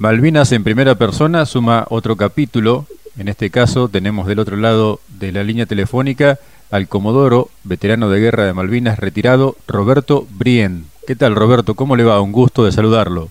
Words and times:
Malvinas 0.00 0.52
en 0.52 0.62
primera 0.62 0.94
persona 0.94 1.44
suma 1.44 1.84
otro 1.90 2.14
capítulo. 2.14 2.86
En 3.18 3.26
este 3.26 3.50
caso 3.50 3.88
tenemos 3.88 4.28
del 4.28 4.38
otro 4.38 4.56
lado 4.56 5.00
de 5.18 5.32
la 5.32 5.42
línea 5.42 5.66
telefónica 5.66 6.38
al 6.70 6.86
comodoro, 6.86 7.48
veterano 7.64 8.08
de 8.08 8.20
guerra 8.20 8.46
de 8.46 8.52
Malvinas 8.52 9.00
retirado, 9.00 9.56
Roberto 9.66 10.24
Brien. 10.30 10.84
¿Qué 11.04 11.16
tal 11.16 11.34
Roberto? 11.34 11.74
¿Cómo 11.74 11.96
le 11.96 12.04
va? 12.04 12.20
Un 12.20 12.30
gusto 12.30 12.64
de 12.64 12.70
saludarlo. 12.70 13.30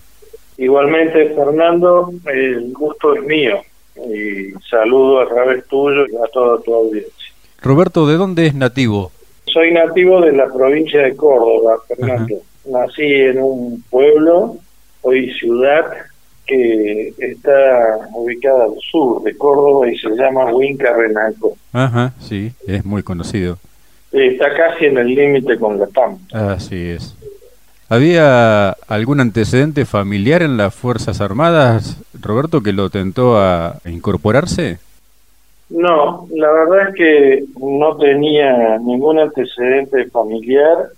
Igualmente 0.58 1.30
Fernando, 1.34 2.12
el 2.26 2.70
gusto 2.74 3.14
es 3.14 3.22
mío 3.22 3.62
y 3.96 4.52
saludo 4.68 5.22
a 5.22 5.26
través 5.26 5.66
tuyo 5.68 6.04
y 6.06 6.16
a 6.16 6.28
toda 6.30 6.60
tu 6.60 6.74
audiencia. 6.74 7.32
Roberto, 7.62 8.06
¿de 8.06 8.18
dónde 8.18 8.46
es 8.46 8.54
nativo? 8.54 9.10
Soy 9.46 9.72
nativo 9.72 10.20
de 10.20 10.32
la 10.32 10.52
provincia 10.52 11.00
de 11.00 11.16
Córdoba, 11.16 11.78
Fernando. 11.88 12.34
Nací 12.70 13.10
en 13.10 13.38
un 13.42 13.82
pueblo, 13.88 14.58
hoy 15.00 15.32
ciudad, 15.32 15.86
que 16.48 17.12
está 17.18 18.08
ubicada 18.14 18.64
al 18.64 18.74
sur 18.80 19.22
de 19.22 19.36
Córdoba 19.36 19.88
y 19.88 19.96
se 19.98 20.08
llama 20.16 20.46
Huinca 20.46 20.92
Renaco. 20.94 21.56
Ajá, 21.72 22.14
sí, 22.18 22.52
es 22.66 22.84
muy 22.84 23.02
conocido. 23.02 23.58
Está 24.10 24.46
casi 24.56 24.86
en 24.86 24.98
el 24.98 25.14
límite 25.14 25.58
con 25.58 25.78
la 25.78 25.86
Pampa. 25.86 26.52
Así 26.54 26.90
es. 26.90 27.14
¿Había 27.90 28.70
algún 28.88 29.20
antecedente 29.20 29.84
familiar 29.84 30.42
en 30.42 30.56
las 30.56 30.74
Fuerzas 30.74 31.20
Armadas, 31.20 31.98
Roberto, 32.18 32.62
que 32.62 32.72
lo 32.72 32.90
tentó 32.90 33.38
a 33.38 33.78
incorporarse? 33.84 34.78
No, 35.70 36.26
la 36.34 36.50
verdad 36.50 36.88
es 36.88 36.94
que 36.94 37.44
no 37.60 37.96
tenía 37.96 38.78
ningún 38.78 39.18
antecedente 39.18 40.06
familiar 40.06 40.90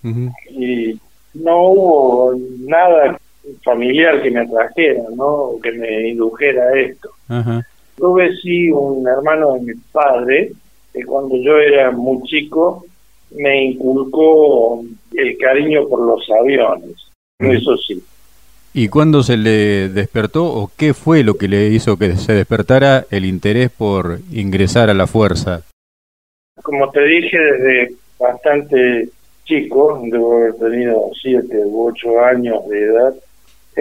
y 0.51 0.99
no 1.35 1.63
hubo 1.63 2.35
nada 2.61 3.19
familiar 3.63 4.23
que 4.23 4.31
me 4.31 4.41
atrajera, 4.41 5.03
¿no? 5.15 5.53
Que 5.63 5.73
me 5.73 6.09
indujera 6.09 6.65
a 6.65 6.79
esto. 6.79 7.11
Tuve 7.97 8.37
sí 8.37 8.71
un 8.71 9.07
hermano 9.07 9.55
de 9.55 9.61
mi 9.61 9.75
padre 9.93 10.53
que 10.93 11.05
cuando 11.05 11.37
yo 11.37 11.59
era 11.59 11.91
muy 11.91 12.23
chico 12.25 12.85
me 13.37 13.65
inculcó 13.65 14.83
el 15.15 15.39
cariño 15.39 15.87
por 15.89 16.05
los 16.05 16.29
aviones, 16.31 17.11
eso 17.39 17.77
sí. 17.77 18.03
¿Y 18.73 18.89
cuándo 18.89 19.23
se 19.23 19.37
le 19.37 19.89
despertó 19.89 20.45
o 20.47 20.71
qué 20.77 20.95
fue 20.95 21.25
lo 21.25 21.35
que 21.35 21.49
le 21.49 21.69
hizo 21.69 21.97
que 21.97 22.17
se 22.17 22.35
despertara 22.35 23.05
el 23.11 23.25
interés 23.25 23.71
por 23.71 24.21
ingresar 24.33 24.91
a 24.91 24.95
la 24.95 25.07
fuerza? 25.07 25.63
Como 26.63 26.91
te 26.91 27.03
dije, 27.03 27.37
desde 27.37 27.95
bastante 28.19 29.09
chico, 29.45 30.01
debo 30.05 30.37
haber 30.37 30.55
tenido 30.55 31.11
siete 31.21 31.57
u 31.65 31.89
ocho 31.89 32.21
años 32.21 32.69
de 32.69 32.85
edad, 32.85 33.15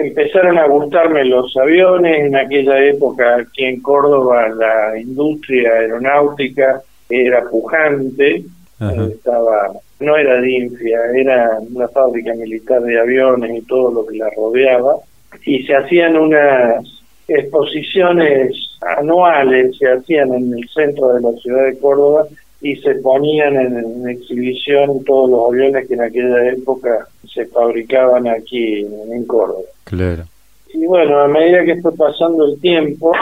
empezaron 0.06 0.58
a 0.58 0.66
gustarme 0.66 1.24
los 1.24 1.56
aviones. 1.56 2.26
En 2.26 2.36
aquella 2.36 2.84
época 2.84 3.36
aquí 3.36 3.64
en 3.64 3.80
Córdoba 3.80 4.48
la 4.48 4.98
industria 4.98 5.72
aeronáutica 5.72 6.82
era 7.08 7.42
pujante, 7.50 8.44
estaba 8.78 9.72
no 10.00 10.16
era 10.16 10.40
DINFIA, 10.40 10.98
era 11.14 11.58
una 11.74 11.88
fábrica 11.88 12.32
militar 12.34 12.80
de 12.82 12.98
aviones 12.98 13.58
y 13.58 13.66
todo 13.66 13.90
lo 13.92 14.06
que 14.06 14.16
la 14.16 14.30
rodeaba, 14.30 14.96
y 15.44 15.62
se 15.64 15.76
hacían 15.76 16.16
unas 16.16 16.82
exposiciones 17.28 18.78
anuales, 18.96 19.76
se 19.76 19.88
hacían 19.88 20.32
en 20.32 20.54
el 20.54 20.68
centro 20.70 21.12
de 21.12 21.20
la 21.20 21.32
ciudad 21.32 21.64
de 21.66 21.78
Córdoba 21.78 22.26
y 22.60 22.76
se 22.76 22.94
ponían 22.96 23.56
en, 23.56 24.08
exhibición 24.08 25.02
todos 25.04 25.30
los 25.30 25.48
aviones 25.48 25.88
que 25.88 25.94
en 25.94 26.02
aquella 26.02 26.50
época 26.50 27.08
se 27.32 27.46
fabricaban 27.46 28.28
aquí 28.28 28.80
en, 28.80 29.24
Córdoba. 29.24 29.62
Claro. 29.84 30.24
Y 30.72 30.86
bueno, 30.86 31.20
a 31.20 31.28
medida 31.28 31.64
que 31.64 31.80
fue 31.80 31.96
pasando 31.96 32.46
el 32.46 32.60
tiempo, 32.60 33.12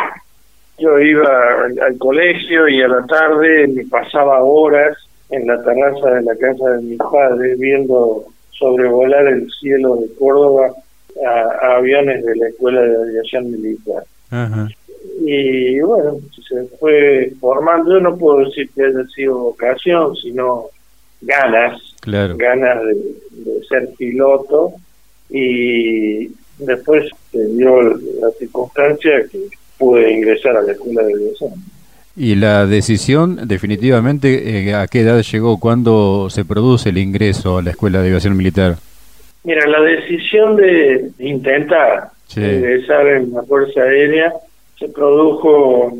yo 0.79 0.99
iba 0.99 1.65
al 1.87 1.99
colegio 1.99 2.69
y 2.69 2.83
a 2.83 2.89
la 2.89 3.07
tarde 3.07 3.69
me 3.69 3.85
pasaba 3.87 4.43
horas 4.43 4.97
en 5.31 5.47
la 5.47 5.63
terraza 5.63 6.11
de 6.11 6.23
la 6.23 6.37
casa 6.37 6.71
de 6.71 6.83
mis 6.83 6.99
padres 6.99 7.59
viendo 7.59 8.25
sobrevolar 8.51 9.27
el 9.29 9.49
cielo 9.61 9.97
de 9.97 10.09
Córdoba 10.19 10.73
a, 11.27 11.77
aviones 11.77 12.25
de 12.25 12.37
la 12.37 12.49
Escuela 12.49 12.83
de 12.83 12.97
Aviación 12.97 13.51
Militar. 13.51 14.05
Y 15.25 15.81
bueno, 15.81 16.19
se 16.49 16.65
fue 16.79 17.33
formando, 17.41 17.95
yo 17.95 18.01
no 18.01 18.17
puedo 18.17 18.45
decir 18.47 18.71
que 18.75 18.85
haya 18.85 19.05
sido 19.15 19.39
vocación, 19.39 20.17
sino 20.17 20.67
ganas, 21.21 21.81
ganas 22.05 22.85
de, 22.85 23.65
ser 23.69 23.89
piloto 23.99 24.73
y 25.31 26.31
después 26.59 27.11
se 27.33 27.45
dio 27.49 27.83
la 27.83 28.31
circunstancia 28.39 29.25
que 29.31 29.39
pude 29.77 30.11
ingresar 30.13 30.57
a 30.57 30.63
la 30.63 30.73
Escuela 30.73 31.03
de 31.03 31.15
Aviación. 31.15 31.53
Y 32.17 32.35
la 32.35 32.67
decisión, 32.67 33.47
definitivamente, 33.47 34.69
eh, 34.69 34.75
¿a 34.75 34.89
qué 34.89 35.01
edad 35.01 35.23
llegó? 35.23 35.61
¿Cuándo 35.61 36.29
se 36.31 36.45
produce 36.45 36.89
el 36.89 36.99
ingreso 36.99 37.59
a 37.59 37.63
la 37.63 37.71
Escuela 37.71 38.01
de 38.01 38.09
Aviación 38.09 38.37
Militar? 38.37 38.77
Mira, 39.45 39.67
la 39.67 39.81
decisión 39.83 40.57
de 40.57 41.11
intentar 41.21 42.11
ingresar 42.37 43.07
en 43.07 43.33
la 43.33 43.43
Fuerza 43.43 43.83
Aérea 43.83 44.33
se 44.79 44.89
produjo 44.89 45.93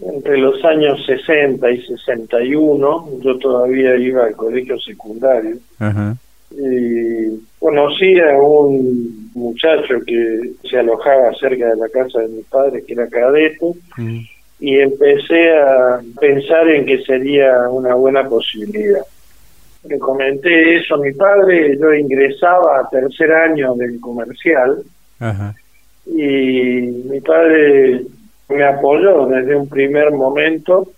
entre 0.00 0.38
los 0.38 0.64
años 0.64 1.04
60 1.06 1.70
y 1.70 1.82
61. 1.82 3.08
Yo 3.20 3.38
todavía 3.38 3.96
iba 3.96 4.24
al 4.24 4.36
colegio 4.36 4.78
secundario. 4.78 5.56
Y 6.50 7.40
conocí 7.58 8.18
a 8.20 8.38
un 8.38 9.30
muchacho 9.34 10.00
que 10.06 10.52
se 10.68 10.78
alojaba 10.78 11.34
cerca 11.38 11.68
de 11.68 11.76
la 11.76 11.88
casa 11.88 12.20
de 12.20 12.28
mi 12.28 12.42
padre, 12.42 12.84
que 12.84 12.94
era 12.94 13.08
cadete. 13.08 13.66
Mm 13.96 14.20
y 14.60 14.80
empecé 14.80 15.56
a 15.56 16.00
pensar 16.20 16.68
en 16.68 16.84
que 16.84 17.02
sería 17.04 17.68
una 17.70 17.94
buena 17.94 18.28
posibilidad. 18.28 19.02
Le 19.84 19.98
comenté 19.98 20.76
eso 20.76 20.96
a 20.96 20.98
mi 20.98 21.12
padre, 21.12 21.78
yo 21.78 21.94
ingresaba 21.94 22.80
a 22.80 22.88
tercer 22.88 23.32
año 23.32 23.74
del 23.74 24.00
comercial 24.00 24.82
y 26.06 26.80
mi 27.08 27.20
padre 27.20 28.02
me 28.48 28.64
apoyó 28.64 29.26
desde 29.26 29.56
un 29.56 29.68
primer 29.68 30.10
momento. 30.12 30.88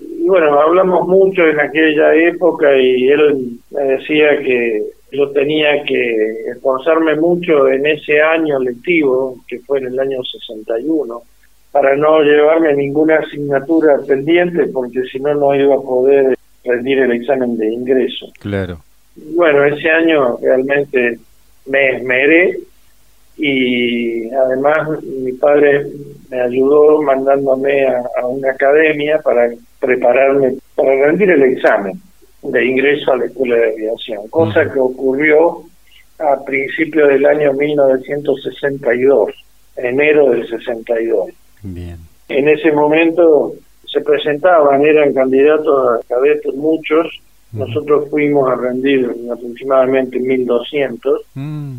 Y 0.00 0.26
bueno, 0.26 0.58
hablamos 0.60 1.06
mucho 1.06 1.46
en 1.46 1.60
aquella 1.60 2.14
época 2.14 2.76
y 2.76 3.08
él 3.08 3.58
me 3.70 3.82
decía 3.82 4.38
que 4.38 4.82
yo 5.12 5.30
tenía 5.30 5.84
que 5.84 6.50
esforzarme 6.50 7.16
mucho 7.16 7.68
en 7.68 7.86
ese 7.86 8.20
año 8.20 8.58
lectivo, 8.58 9.36
que 9.46 9.60
fue 9.60 9.78
en 9.78 9.88
el 9.88 10.00
año 10.00 10.22
61, 10.24 11.22
para 11.70 11.94
no 11.96 12.22
llevarme 12.22 12.74
ninguna 12.74 13.16
asignatura 13.16 13.98
pendiente 14.06 14.66
porque 14.66 15.02
si 15.04 15.20
no 15.20 15.34
no 15.34 15.54
iba 15.54 15.74
a 15.74 15.80
poder 15.80 16.36
rendir 16.64 16.98
el 16.98 17.12
examen 17.12 17.56
de 17.58 17.72
ingreso. 17.72 18.26
Claro. 18.40 18.80
Bueno, 19.16 19.64
ese 19.64 19.90
año 19.90 20.38
realmente 20.42 21.18
me 21.66 21.96
esmeré 21.96 22.58
y 23.36 24.30
además 24.30 25.02
mi 25.02 25.32
padre 25.32 25.86
me 26.32 26.40
ayudó 26.40 27.02
mandándome 27.02 27.86
a, 27.86 28.26
una 28.26 28.52
academia 28.52 29.20
para 29.22 29.50
prepararme 29.78 30.54
para 30.74 31.06
rendir 31.06 31.30
el 31.30 31.42
examen 31.42 32.00
de 32.42 32.64
ingreso 32.64 33.12
a 33.12 33.18
la 33.18 33.26
escuela 33.26 33.56
de 33.56 33.72
aviación, 33.72 34.28
cosa 34.28 34.72
que 34.72 34.80
ocurrió 34.80 35.62
a 36.18 36.42
principios 36.42 37.08
del 37.08 37.26
año 37.26 37.52
1962, 37.52 39.30
enero 39.76 40.30
del 40.30 40.48
62. 40.48 41.30
Bien. 41.64 41.98
En 42.30 42.48
ese 42.48 42.72
momento 42.72 43.52
se 43.86 44.00
presentaban, 44.00 44.86
eran 44.86 45.12
candidatos 45.12 46.00
a 46.00 46.08
cadetes 46.08 46.54
muchos, 46.54 47.20
nosotros 47.52 48.08
fuimos 48.08 48.50
a 48.50 48.54
rendir 48.54 49.06
aproximadamente 49.30 50.18
1200 50.18 51.20
mm. 51.34 51.74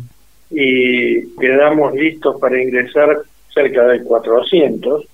y 0.52 1.36
quedamos 1.36 1.92
listos 1.94 2.40
para 2.40 2.62
ingresar 2.62 3.18
cerca 3.54 3.86
de 3.86 4.02
400 4.02 5.06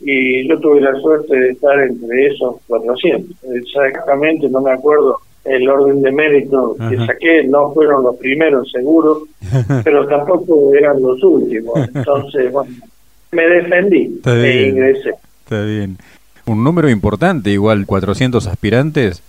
y 0.00 0.46
yo 0.46 0.60
tuve 0.60 0.80
la 0.80 0.94
suerte 1.00 1.34
de 1.34 1.50
estar 1.50 1.80
entre 1.80 2.26
esos 2.26 2.56
400. 2.66 3.36
Exactamente, 3.54 4.48
no 4.48 4.60
me 4.60 4.72
acuerdo 4.72 5.18
el 5.44 5.68
orden 5.68 6.02
de 6.02 6.12
mérito 6.12 6.76
que 6.88 6.96
saqué, 7.06 7.44
no 7.44 7.72
fueron 7.72 8.02
los 8.02 8.16
primeros 8.16 8.70
seguro, 8.70 9.22
pero 9.84 10.06
tampoco 10.06 10.74
eran 10.74 11.00
los 11.00 11.22
últimos. 11.22 11.88
Entonces, 11.94 12.52
bueno, 12.52 12.74
me 13.32 13.46
defendí 13.46 14.20
e 14.24 14.68
ingresé. 14.68 15.14
Está 15.44 15.62
bien. 15.62 15.98
Un 16.46 16.62
número 16.62 16.90
importante, 16.90 17.50
igual 17.50 17.86
400 17.86 18.46
aspirantes. 18.46 19.22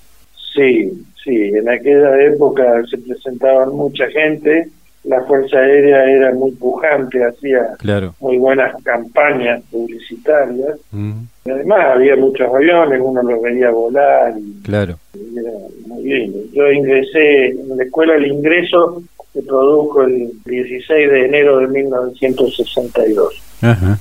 Sí, 0.55 0.91
sí, 1.23 1.35
en 1.35 1.69
aquella 1.69 2.23
época 2.25 2.83
se 2.89 2.97
presentaban 2.97 3.75
mucha 3.75 4.07
gente, 4.07 4.69
la 5.07 5.23
Fuerza 5.23 5.57
Aérea 5.57 6.03
era 6.03 6.33
muy 6.33 6.51
pujante, 6.51 7.23
hacía 7.23 7.77
muy 8.19 8.37
buenas 8.37 8.75
campañas 8.83 9.63
publicitarias. 9.71 10.77
Mm. 10.91 11.21
Y 11.45 11.49
además 11.49 11.79
había 11.95 12.15
muchos 12.17 12.53
aviones, 12.53 12.99
uno 13.01 13.23
los 13.23 13.41
veía 13.41 13.71
volar. 13.71 14.33
Y 14.37 14.61
claro. 14.63 14.97
era 15.13 15.51
muy 15.87 16.03
lindo. 16.03 16.39
Yo 16.51 16.71
ingresé 16.71 17.47
en 17.47 17.77
la 17.77 17.83
escuela, 17.85 18.15
el 18.15 18.27
ingreso 18.27 19.01
se 19.33 19.41
produjo 19.43 20.03
el 20.03 20.31
16 20.45 21.09
de 21.09 21.25
enero 21.25 21.59
de 21.59 21.67
1962. 21.67 23.41
Ajá. 23.61 23.99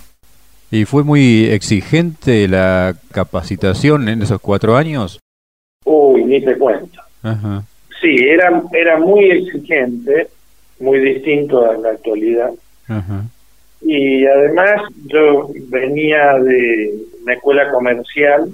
¿Y 0.70 0.84
fue 0.84 1.04
muy 1.04 1.46
exigente 1.46 2.48
la 2.48 2.96
capacitación 3.12 4.08
en 4.08 4.22
esos 4.22 4.40
cuatro 4.40 4.76
años? 4.76 5.20
Uy, 5.84 6.24
ni 6.24 6.40
te 6.40 6.58
cuento. 6.58 7.00
Ajá. 7.22 7.62
Sí, 8.00 8.16
era, 8.28 8.62
era 8.72 8.98
muy 8.98 9.30
exigente, 9.30 10.28
muy 10.80 10.98
distinto 11.00 11.68
a 11.68 11.76
la 11.76 11.90
actualidad. 11.90 12.50
Y 13.82 14.24
además 14.26 14.82
yo 15.06 15.50
venía 15.68 16.34
de 16.38 16.94
una 17.22 17.34
escuela 17.34 17.70
comercial, 17.70 18.48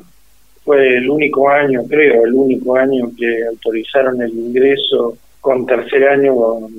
fue 0.64 0.96
el 0.96 1.10
único 1.10 1.48
año, 1.48 1.82
creo, 1.88 2.24
el 2.24 2.34
único 2.34 2.76
año 2.76 3.10
que 3.18 3.44
autorizaron 3.46 4.20
el 4.22 4.30
ingreso 4.30 5.16
con 5.40 5.66
tercer 5.66 6.08
año 6.08 6.34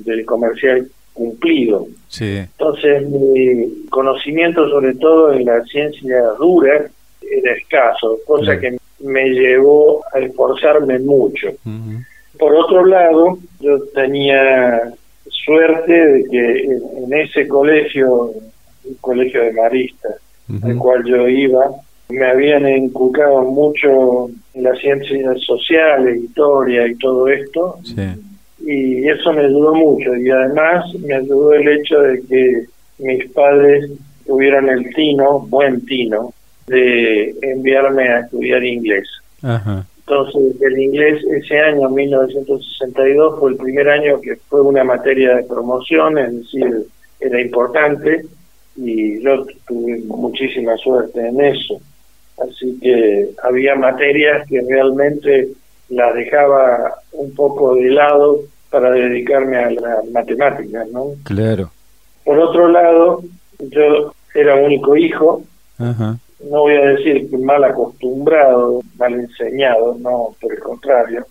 del 0.05 0.25
comercial 0.25 0.87
cumplido. 1.13 1.87
Sí. 2.07 2.37
Entonces 2.37 3.07
mi 3.09 3.85
conocimiento 3.89 4.69
sobre 4.69 4.95
todo 4.95 5.33
en 5.33 5.45
la 5.45 5.63
ciencia 5.65 6.21
dura 6.39 6.85
era 7.21 7.53
escaso, 7.53 8.17
cosa 8.25 8.59
que 8.59 8.77
me 8.99 9.29
llevó 9.29 10.03
a 10.13 10.19
esforzarme 10.19 10.99
mucho. 10.99 11.49
Por 12.39 12.55
otro 12.55 12.85
lado, 12.85 13.37
yo 13.59 13.79
tenía 13.93 14.93
suerte 15.29 15.93
de 15.93 16.23
que 16.25 16.59
en, 16.63 16.81
en 17.05 17.13
ese 17.13 17.47
colegio, 17.47 18.31
un 18.85 18.95
colegio 19.01 19.43
de 19.43 19.53
maristas, 19.53 20.15
al 20.61 20.77
cual 20.77 21.03
yo 21.05 21.27
iba, 21.27 21.71
me 22.09 22.25
habían 22.25 22.67
inculcado 22.67 23.43
mucho 23.43 24.29
en 24.53 24.63
las 24.63 24.77
ciencias 24.79 25.41
sociales, 25.41 26.21
historia 26.21 26.85
y 26.87 26.95
todo 26.95 27.27
esto, 27.27 27.77
Sí. 27.83 28.01
y 28.65 29.09
eso 29.09 29.33
me 29.33 29.41
ayudó 29.45 29.73
mucho. 29.73 30.15
Y 30.15 30.29
además 30.29 30.85
me 30.99 31.15
ayudó 31.15 31.53
el 31.53 31.67
hecho 31.67 31.99
de 32.01 32.21
que 32.27 32.65
mis 32.99 33.25
padres 33.31 33.89
tuvieron 34.25 34.69
el 34.69 34.93
tino, 34.93 35.39
buen 35.39 35.83
tino, 35.85 36.33
de 36.67 37.35
enviarme 37.41 38.07
a 38.09 38.19
estudiar 38.19 38.63
inglés. 38.63 39.07
Ajá. 39.41 39.85
Entonces, 40.05 40.61
el 40.61 40.79
inglés 40.79 41.23
ese 41.23 41.59
año, 41.59 41.89
1962, 41.89 43.39
fue 43.39 43.51
el 43.51 43.57
primer 43.57 43.89
año 43.89 44.19
que 44.19 44.35
fue 44.35 44.61
una 44.61 44.83
materia 44.83 45.37
de 45.37 45.43
promoción, 45.43 46.17
es 46.17 46.35
decir, 46.39 46.87
era 47.19 47.41
importante 47.41 48.25
y 48.75 49.21
yo 49.23 49.45
tuve 49.65 49.99
muchísima 50.05 50.75
suerte 50.77 51.25
en 51.25 51.39
eso. 51.41 51.79
Así 52.37 52.77
que 52.81 53.29
había 53.43 53.75
materias 53.75 54.47
que 54.49 54.61
realmente 54.67 55.49
las 55.89 56.13
dejaba 56.15 56.95
un 57.13 57.33
poco 57.33 57.75
de 57.75 57.89
lado 57.89 58.41
para 58.69 58.91
dedicarme 58.91 59.57
a 59.57 59.69
las 59.69 60.05
matemáticas, 60.11 60.87
¿no? 60.89 61.11
Claro. 61.23 61.71
Por 62.25 62.39
otro 62.39 62.67
lado, 62.67 63.23
yo 63.59 64.13
era 64.33 64.55
único 64.55 64.97
hijo, 64.97 65.43
Ajá. 65.77 66.17
No 66.49 66.61
voy 66.61 66.75
a 66.75 66.85
decir 66.93 67.29
que 67.29 67.37
mal 67.37 67.63
acostumbrado, 67.63 68.81
mal 68.97 69.13
enseñado, 69.13 69.97
no, 69.99 70.35
por 70.41 70.53
el 70.53 70.59
contrario, 70.59 71.25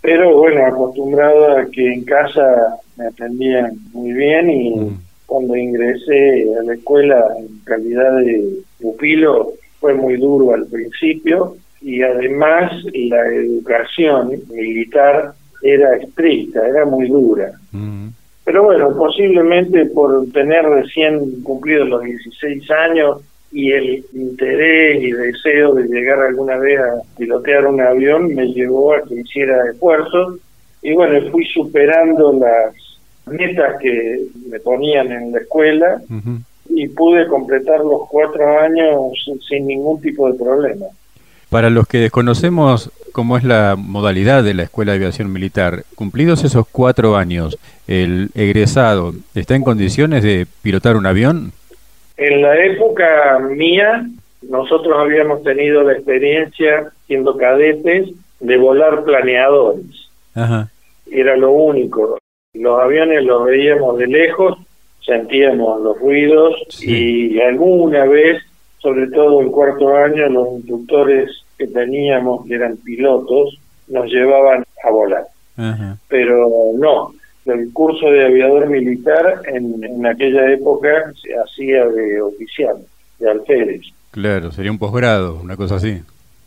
pero 0.00 0.36
bueno, 0.38 0.64
acostumbrado 0.66 1.56
a 1.58 1.66
que 1.66 1.92
en 1.92 2.04
casa 2.04 2.76
me 2.96 3.06
atendían 3.06 3.72
muy 3.92 4.12
bien 4.12 4.50
y 4.50 4.70
Mm. 4.76 4.98
cuando 5.26 5.56
ingresé 5.56 6.46
a 6.58 6.62
la 6.62 6.74
escuela 6.74 7.24
en 7.38 7.58
calidad 7.64 8.16
de 8.18 8.60
pupilo 8.80 9.52
fue 9.80 9.94
muy 9.94 10.16
duro 10.16 10.54
al 10.54 10.66
principio 10.66 11.56
y 11.80 12.02
además 12.02 12.72
la 12.94 13.26
educación 13.26 14.30
militar 14.50 15.32
era 15.62 15.96
estricta, 15.96 16.66
era 16.66 16.84
muy 16.84 17.08
dura. 17.08 17.50
Ujú. 17.72 18.12
Pero 18.44 18.62
bueno, 18.64 18.96
posiblemente 18.96 19.86
por 19.86 20.30
tener 20.32 20.64
recién 20.64 21.42
cumplido 21.42 21.84
los 21.84 22.02
16 22.02 22.70
años 22.70 23.22
y 23.56 23.72
el 23.72 24.04
interés 24.12 25.02
y 25.02 25.12
deseo 25.12 25.72
de 25.72 25.84
llegar 25.84 26.18
alguna 26.20 26.58
vez 26.58 26.78
a 26.78 27.00
pilotear 27.16 27.66
un 27.66 27.80
avión 27.80 28.34
me 28.34 28.48
llevó 28.48 28.92
a 28.92 29.02
que 29.02 29.14
hiciera 29.14 29.70
esfuerzos 29.70 30.40
y 30.82 30.92
bueno, 30.92 31.18
fui 31.30 31.46
superando 31.46 32.34
las 32.34 32.74
metas 33.24 33.76
que 33.80 34.26
me 34.50 34.60
ponían 34.60 35.10
en 35.10 35.32
la 35.32 35.38
escuela 35.38 36.02
y 36.68 36.86
pude 36.88 37.26
completar 37.28 37.80
los 37.80 38.02
cuatro 38.10 38.60
años 38.60 39.12
sin 39.48 39.66
ningún 39.66 40.02
tipo 40.02 40.30
de 40.30 40.38
problema. 40.38 40.86
Para 41.48 41.70
los 41.70 41.86
que 41.86 41.96
desconocemos 41.96 42.90
cómo 43.12 43.38
es 43.38 43.44
la 43.44 43.74
modalidad 43.78 44.44
de 44.44 44.52
la 44.52 44.64
Escuela 44.64 44.92
de 44.92 44.98
Aviación 44.98 45.32
Militar, 45.32 45.84
cumplidos 45.94 46.44
esos 46.44 46.66
cuatro 46.70 47.16
años, 47.16 47.56
¿el 47.86 48.28
egresado 48.34 49.14
está 49.34 49.56
en 49.56 49.62
condiciones 49.62 50.22
de 50.22 50.46
pilotar 50.60 50.96
un 50.96 51.06
avión? 51.06 51.52
En 52.16 52.42
la 52.42 52.56
época 52.64 53.38
mía, 53.40 54.06
nosotros 54.48 54.96
habíamos 54.98 55.42
tenido 55.42 55.82
la 55.82 55.92
experiencia, 55.92 56.90
siendo 57.06 57.36
cadetes, 57.36 58.10
de 58.40 58.56
volar 58.56 59.04
planeadores. 59.04 60.08
Ajá. 60.34 60.68
Era 61.10 61.36
lo 61.36 61.50
único. 61.52 62.18
Los 62.54 62.80
aviones 62.80 63.24
los 63.24 63.44
veíamos 63.44 63.98
de 63.98 64.06
lejos, 64.06 64.58
sentíamos 65.04 65.80
los 65.82 65.98
ruidos 66.00 66.54
Sí. 66.70 67.32
y 67.34 67.40
alguna 67.40 68.04
vez, 68.06 68.42
sobre 68.78 69.08
todo 69.08 69.40
en 69.40 69.50
cuarto 69.50 69.94
año, 69.94 70.28
los 70.28 70.48
instructores 70.54 71.30
que 71.58 71.66
teníamos, 71.66 72.46
que 72.46 72.54
eran 72.54 72.76
pilotos, 72.78 73.58
nos 73.88 74.06
llevaban 74.10 74.64
a 74.84 74.90
volar. 74.90 75.24
Ajá. 75.56 75.96
Pero 76.08 76.72
no, 76.76 77.12
el 77.48 77.72
curso 77.72 78.10
de 78.10 78.24
aviador 78.26 78.68
militar 78.68 79.42
en, 79.52 79.82
en 79.84 80.06
aquella 80.06 80.52
época 80.52 81.12
se 81.22 81.34
hacía 81.36 81.86
de 81.86 82.20
oficial, 82.20 82.76
de 83.18 83.30
alférez. 83.30 83.82
Claro, 84.10 84.50
sería 84.52 84.70
un 84.70 84.78
posgrado, 84.78 85.40
una 85.42 85.56
cosa 85.56 85.76
así. 85.76 86.00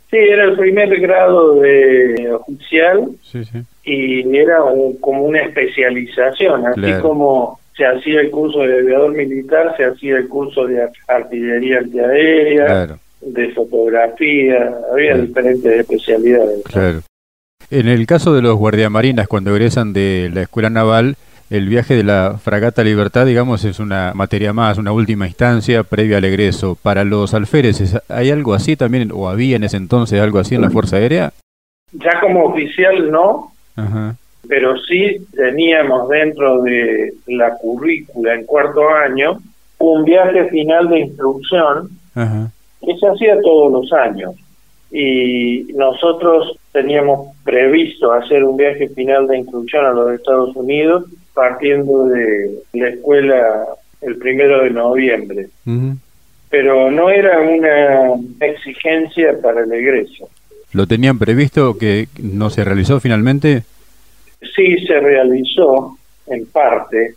Sí, 0.09 0.17
era 0.17 0.45
el 0.45 0.57
primer 0.57 0.99
grado 0.99 1.55
de 1.59 2.31
oficial 2.33 3.09
Sí, 3.21 3.43
sí. 3.45 3.59
y 3.83 4.37
era 4.37 4.63
un- 4.63 4.97
como 4.97 5.23
una 5.23 5.41
especialización, 5.43 6.65
así 6.65 6.81
Claro. 6.81 7.01
como 7.03 7.59
se 7.77 7.85
hacía 7.85 8.21
el 8.21 8.31
curso 8.31 8.59
de 8.61 8.79
aviador 8.79 9.13
militar, 9.13 9.75
se 9.77 9.85
hacía 9.85 10.17
el 10.17 10.27
curso 10.27 10.65
de 10.65 10.85
artillería 11.07 11.77
antiaérea, 11.79 12.65
Claro, 12.65 12.99
de 13.21 13.49
fotografía, 13.49 14.73
había 14.91 15.11
Claro. 15.13 15.27
diferentes 15.27 15.79
especialidades. 15.79 16.63
claro. 16.63 16.99
En 17.71 17.87
el 17.87 18.07
caso 18.07 18.33
de 18.33 18.41
los 18.41 18.57
guardiamarinas, 18.57 19.27
cuando 19.27 19.51
egresan 19.51 19.93
de 19.93 20.31
la 20.33 20.41
escuela 20.41 20.69
naval, 20.71 21.17
el 21.51 21.67
viaje 21.67 21.95
de 21.95 22.03
la 22.03 22.37
fragata 22.41 22.83
Libertad, 22.83 23.25
digamos, 23.25 23.63
es 23.63 23.79
una 23.79 24.11
materia 24.15 24.53
más, 24.53 24.77
una 24.77 24.91
última 24.91 25.27
instancia 25.27 25.83
previa 25.83 26.17
al 26.17 26.25
egreso. 26.25 26.77
Para 26.81 27.03
los 27.03 27.33
alféreces, 27.33 27.99
¿hay 28.09 28.31
algo 28.31 28.53
así 28.55 28.75
también, 28.75 29.11
o 29.13 29.29
había 29.29 29.55
en 29.55 29.63
ese 29.63 29.77
entonces 29.77 30.19
algo 30.19 30.39
así 30.39 30.55
en 30.55 30.61
la 30.61 30.69
Fuerza 30.71 30.97
Aérea? 30.97 31.31
Ya 31.93 32.19
como 32.21 32.45
oficial 32.45 33.11
no, 33.11 33.51
Ajá. 33.75 34.15
pero 34.47 34.75
sí 34.81 35.17
teníamos 35.35 36.09
dentro 36.09 36.61
de 36.63 37.13
la 37.27 37.55
currícula 37.55 38.35
en 38.35 38.45
cuarto 38.45 38.87
año 38.89 39.39
un 39.79 40.05
viaje 40.05 40.49
final 40.49 40.89
de 40.89 40.99
instrucción 41.01 41.89
Ajá. 42.15 42.51
que 42.81 42.95
se 42.97 43.07
hacía 43.07 43.39
todos 43.41 43.71
los 43.71 43.93
años. 43.93 44.35
Y 44.91 45.67
nosotros 45.75 46.57
teníamos 46.71 47.35
previsto 47.43 48.11
hacer 48.11 48.43
un 48.43 48.57
viaje 48.57 48.89
final 48.89 49.27
de 49.27 49.37
instrucción 49.37 49.85
a 49.85 49.91
los 49.91 50.13
Estados 50.13 50.55
Unidos 50.55 51.05
partiendo 51.33 52.05
de 52.05 52.59
la 52.73 52.89
escuela 52.89 53.65
el 54.01 54.17
primero 54.17 54.63
de 54.63 54.71
noviembre. 54.71 55.47
Pero 56.49 56.89
no 56.89 57.09
era 57.09 57.39
una 57.39 58.15
exigencia 58.39 59.39
para 59.41 59.61
el 59.61 59.71
egreso. 59.71 60.27
¿Lo 60.73 60.87
tenían 60.87 61.17
previsto 61.17 61.77
que 61.77 62.07
no 62.21 62.49
se 62.49 62.63
realizó 62.63 62.99
finalmente? 62.99 63.63
Sí 64.55 64.77
se 64.85 64.99
realizó 64.99 65.97
en 66.27 66.45
parte, 66.45 67.15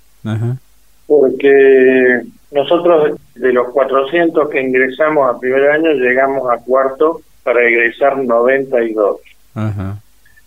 porque 1.07 2.23
nosotros 2.51 3.19
de 3.35 3.53
los 3.53 3.71
400 3.71 4.49
que 4.49 4.61
ingresamos 4.61 5.29
a 5.29 5.39
primer 5.39 5.71
año 5.71 5.93
llegamos 5.93 6.51
a 6.51 6.59
cuarto 6.59 7.21
para 7.43 7.67
egresar 7.67 8.19
92. 8.19 9.17
Ajá. 9.55 9.99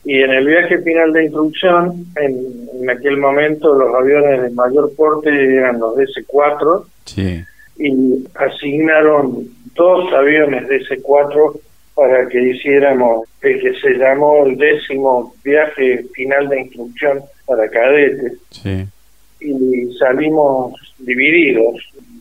Y 0.04 0.22
en 0.22 0.30
el 0.32 0.46
viaje 0.46 0.78
final 0.84 1.14
de 1.14 1.24
instrucción, 1.26 2.06
en, 2.16 2.70
en 2.82 2.90
aquel 2.90 3.18
momento 3.18 3.74
los 3.74 3.94
aviones 3.96 4.42
de 4.44 4.50
mayor 4.52 4.92
porte 4.96 5.30
eran 5.30 5.80
los 5.80 5.96
DC-4 5.96 6.86
Sí. 7.06 7.44
y 7.80 8.26
asignaron 8.36 9.48
dos 9.76 10.14
aviones 10.14 10.68
DC-4 10.68 11.60
para 11.96 12.28
que 12.28 12.42
hiciéramos 12.50 13.28
el 13.42 13.60
que 13.62 13.74
se 13.80 13.92
llamó 13.98 14.46
el 14.46 14.58
décimo 14.58 15.34
viaje 15.44 16.06
final 16.14 16.50
de 16.50 16.62
instrucción 16.62 17.22
para 17.46 17.68
cadetes 17.70 18.34
Sí. 18.52 18.86
y 19.40 19.94
salimos 19.98 20.74
divididos. 21.00 21.76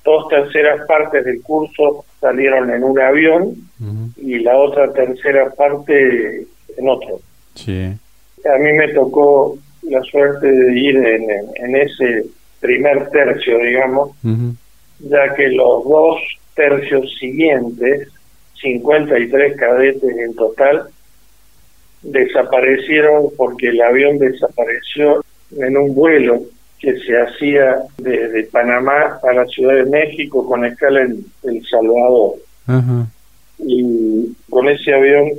Dos 0.04 0.28
terceras 0.28 0.86
partes 0.86 1.24
del 1.24 1.40
curso 1.42 2.04
salieron 2.20 2.70
en 2.70 2.84
un 2.84 3.00
avión 3.00 3.54
y 4.16 4.38
la 4.40 4.56
otra 4.56 4.92
tercera 4.92 5.50
parte 5.50 6.46
en 6.76 6.88
otro. 6.88 7.20
Sí. 7.54 7.92
A 8.44 8.58
mí 8.58 8.72
me 8.72 8.88
tocó 8.92 9.56
la 9.82 10.02
suerte 10.02 10.50
de 10.50 10.78
ir 10.78 10.96
en, 10.96 11.30
en 11.56 11.76
ese 11.76 12.24
primer 12.60 13.10
tercio, 13.10 13.58
digamos, 13.58 14.10
ya 15.00 15.34
que 15.34 15.48
los 15.48 15.84
dos 15.84 16.18
tercios 16.54 17.14
siguientes, 17.18 18.08
53 18.60 19.56
cadetes 19.56 20.16
en 20.16 20.34
total, 20.34 20.88
desaparecieron 22.02 23.28
porque 23.36 23.68
el 23.68 23.80
avión 23.82 24.18
desapareció 24.18 25.24
en 25.58 25.76
un 25.76 25.94
vuelo 25.94 26.42
que 26.84 26.98
se 26.98 27.18
hacía 27.18 27.78
desde 27.96 28.44
Panamá 28.44 29.18
a 29.22 29.32
la 29.32 29.46
Ciudad 29.46 29.74
de 29.74 29.86
México 29.86 30.46
con 30.46 30.66
escala 30.66 31.00
en 31.00 31.24
El 31.42 31.66
Salvador. 31.66 32.34
Y 33.58 34.36
con 34.50 34.68
ese 34.68 34.94
avión 34.94 35.30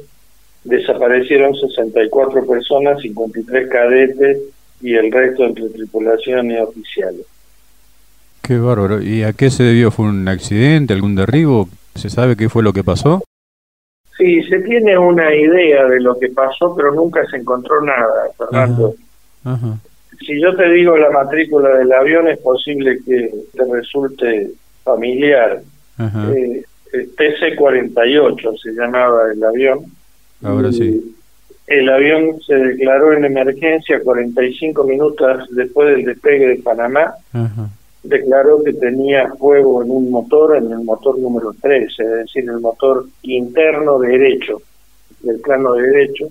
desaparecieron 0.63 1.53
64 1.53 2.47
personas, 2.47 2.99
53 2.99 3.69
cadetes 3.69 4.39
y 4.81 4.95
el 4.95 5.11
resto 5.11 5.45
entre 5.45 5.69
tripulaciones 5.69 6.61
oficiales. 6.61 7.25
Qué 8.41 8.57
bárbaro. 8.57 9.01
¿Y 9.01 9.23
a 9.23 9.33
qué 9.33 9.51
se 9.51 9.63
debió? 9.63 9.91
¿Fue 9.91 10.05
un 10.05 10.27
accidente, 10.27 10.93
algún 10.93 11.15
derribo? 11.15 11.69
¿Se 11.93 12.09
sabe 12.09 12.35
qué 12.35 12.49
fue 12.49 12.63
lo 12.63 12.73
que 12.73 12.83
pasó? 12.83 13.23
Sí, 14.17 14.41
se 14.43 14.59
tiene 14.61 14.97
una 14.97 15.33
idea 15.33 15.85
de 15.85 15.99
lo 15.99 16.17
que 16.17 16.29
pasó, 16.29 16.73
pero 16.75 16.91
nunca 16.91 17.23
se 17.27 17.37
encontró 17.37 17.81
nada, 17.83 18.29
Fernando. 18.35 18.95
Si 20.19 20.39
yo 20.39 20.55
te 20.55 20.69
digo 20.69 20.97
la 20.97 21.11
matrícula 21.11 21.77
del 21.77 21.91
avión, 21.91 22.27
es 22.27 22.39
posible 22.39 22.99
que 23.05 23.33
te 23.53 23.65
resulte 23.71 24.51
familiar. 24.83 25.61
Eh, 25.99 26.63
TC-48 27.17 28.57
se 28.61 28.71
llamaba 28.71 29.31
el 29.31 29.43
avión. 29.43 29.85
Ahora 30.43 30.71
sí. 30.71 31.15
El 31.67 31.89
avión 31.89 32.39
se 32.45 32.55
declaró 32.55 33.13
en 33.13 33.25
emergencia 33.25 33.99
45 34.01 34.83
minutos 34.83 35.47
después 35.51 35.89
del 35.89 36.05
despegue 36.05 36.47
de 36.49 36.55
Panamá. 36.57 37.15
Declaró 38.03 38.63
que 38.63 38.73
tenía 38.73 39.31
fuego 39.39 39.81
en 39.81 39.89
un 39.89 40.11
motor, 40.11 40.57
en 40.57 40.71
el 40.71 40.81
motor 40.81 41.17
número 41.17 41.55
3, 41.59 41.99
es 41.99 42.11
decir, 42.11 42.43
el 42.43 42.59
motor 42.59 43.07
interno 43.23 43.97
derecho, 43.97 44.61
del 45.21 45.39
plano 45.39 45.73
derecho. 45.73 46.27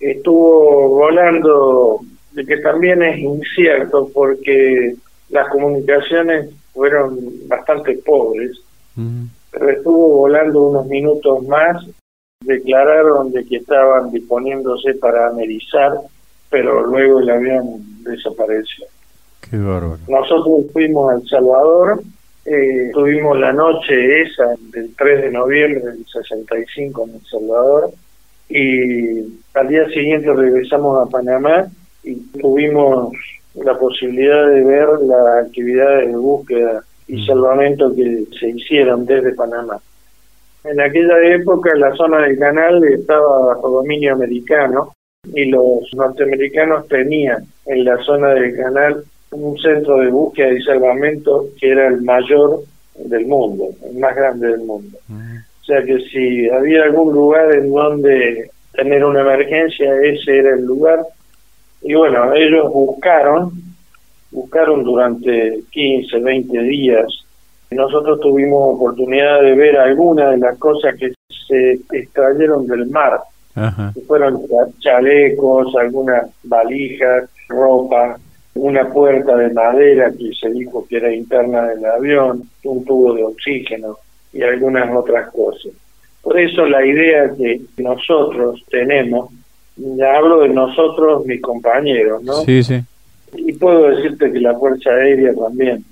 Estuvo 0.00 0.88
volando, 0.88 2.00
de 2.34 2.44
que 2.44 2.58
también 2.58 3.02
es 3.02 3.18
incierto 3.18 4.10
porque 4.12 4.94
las 5.30 5.48
comunicaciones 5.48 6.50
fueron 6.72 7.18
bastante 7.46 7.98
pobres, 8.04 8.60
pero 9.50 9.70
estuvo 9.70 10.08
volando 10.16 10.62
unos 10.68 10.86
minutos 10.86 11.46
más 11.46 11.84
declararon 12.44 13.32
de 13.32 13.44
que 13.44 13.56
estaban 13.56 14.10
disponiéndose 14.10 14.94
para 14.94 15.28
amerizar, 15.28 15.92
pero 16.50 16.86
luego 16.86 17.20
el 17.20 17.30
avión 17.30 17.82
desapareció. 18.02 18.86
Qué 19.40 19.56
bárbaro. 19.56 19.98
Nosotros 20.08 20.66
fuimos 20.72 21.12
a 21.12 21.16
El 21.16 21.28
Salvador, 21.28 22.02
eh, 22.44 22.90
tuvimos 22.92 23.38
la 23.38 23.52
noche 23.52 24.22
esa 24.22 24.54
del 24.72 24.94
3 24.96 25.22
de 25.22 25.30
noviembre 25.30 25.80
del 25.80 26.04
65 26.06 27.04
en 27.04 27.14
El 27.14 27.26
Salvador 27.26 27.90
y 28.48 29.20
al 29.54 29.68
día 29.68 29.88
siguiente 29.88 30.32
regresamos 30.32 31.06
a 31.06 31.10
Panamá 31.10 31.66
y 32.04 32.16
tuvimos 32.38 33.12
la 33.54 33.78
posibilidad 33.78 34.48
de 34.48 34.64
ver 34.64 34.88
las 35.06 35.46
actividades 35.46 36.08
de 36.08 36.16
búsqueda 36.16 36.82
y 37.06 37.24
salvamento 37.24 37.94
que 37.94 38.24
se 38.38 38.50
hicieron 38.50 39.06
desde 39.06 39.34
Panamá. 39.34 39.80
En 40.64 40.80
aquella 40.80 41.20
época 41.34 41.74
la 41.76 41.94
zona 41.94 42.22
del 42.22 42.38
canal 42.38 42.82
estaba 42.84 43.54
bajo 43.54 43.68
dominio 43.68 44.14
americano 44.14 44.94
y 45.32 45.46
los 45.46 45.82
norteamericanos 45.94 46.88
tenían 46.88 47.44
en 47.66 47.84
la 47.84 47.96
zona 47.98 48.28
del 48.30 48.56
canal 48.56 49.04
un 49.30 49.58
centro 49.58 49.98
de 49.98 50.08
búsqueda 50.08 50.52
y 50.52 50.62
salvamento 50.62 51.46
que 51.60 51.70
era 51.70 51.88
el 51.88 52.02
mayor 52.02 52.60
del 52.96 53.26
mundo, 53.26 53.70
el 53.90 53.98
más 53.98 54.14
grande 54.14 54.48
del 54.48 54.60
mundo. 54.60 54.98
O 55.08 55.64
sea 55.64 55.82
que 55.82 55.98
si 56.10 56.48
había 56.50 56.84
algún 56.84 57.12
lugar 57.12 57.52
en 57.54 57.72
donde 57.72 58.50
tener 58.74 59.04
una 59.04 59.22
emergencia, 59.22 59.94
ese 60.02 60.38
era 60.38 60.54
el 60.54 60.64
lugar. 60.64 61.00
Y 61.84 61.94
bueno, 61.94 62.32
ellos 62.34 62.72
buscaron, 62.72 63.52
buscaron 64.32 64.82
durante 64.82 65.62
15, 65.70 66.18
20 66.18 66.58
días 66.60 67.24
nosotros 67.74 68.20
tuvimos 68.20 68.76
oportunidad 68.76 69.42
de 69.42 69.54
ver 69.54 69.76
algunas 69.76 70.32
de 70.32 70.38
las 70.38 70.58
cosas 70.58 70.94
que 70.96 71.12
se 71.48 71.80
extrayeron 71.92 72.66
del 72.66 72.86
mar. 72.86 73.20
Que 73.94 74.00
fueron 74.00 74.40
chalecos, 74.80 75.74
algunas 75.76 76.28
valijas, 76.42 77.30
ropa, 77.48 78.18
una 78.54 78.88
puerta 78.92 79.36
de 79.36 79.52
madera 79.52 80.10
que 80.10 80.32
se 80.34 80.50
dijo 80.50 80.86
que 80.88 80.96
era 80.96 81.14
interna 81.14 81.66
del 81.66 81.84
avión, 81.84 82.42
un 82.64 82.84
tubo 82.84 83.14
de 83.14 83.24
oxígeno 83.24 83.98
y 84.32 84.42
algunas 84.42 84.92
otras 84.94 85.30
cosas. 85.30 85.72
Por 86.20 86.38
eso 86.38 86.66
la 86.66 86.84
idea 86.84 87.32
que 87.36 87.60
nosotros 87.76 88.64
tenemos, 88.70 89.30
ya 89.76 90.16
hablo 90.16 90.40
de 90.40 90.48
nosotros, 90.50 91.26
mis 91.26 91.40
compañeros, 91.40 92.22
¿no? 92.22 92.34
Sí, 92.44 92.62
sí. 92.62 92.80
Y 93.36 93.52
puedo 93.54 93.88
decirte 93.90 94.32
que 94.32 94.40
la 94.40 94.56
Fuerza 94.58 94.90
Aérea 94.90 95.34
también 95.34 95.84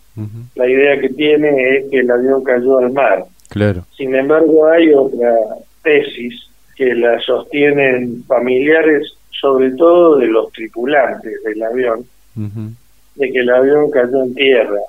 la 0.54 0.68
idea 0.68 1.00
que 1.00 1.08
tiene 1.10 1.76
es 1.76 1.90
que 1.90 2.00
el 2.00 2.10
avión 2.10 2.42
cayó 2.44 2.78
al 2.78 2.92
mar. 2.92 3.24
Claro. 3.48 3.84
Sin 3.96 4.14
embargo, 4.14 4.66
hay 4.68 4.92
otra 4.92 5.34
tesis 5.82 6.48
que 6.76 6.94
la 6.94 7.20
sostienen 7.20 8.24
familiares, 8.24 9.14
sobre 9.30 9.70
todo 9.72 10.18
de 10.18 10.26
los 10.26 10.52
tripulantes 10.52 11.42
del 11.44 11.62
avión, 11.62 12.04
de 12.34 13.32
que 13.32 13.38
el 13.38 13.50
avión 13.50 13.90
cayó 13.90 14.22
en 14.22 14.34
tierra. 14.34 14.80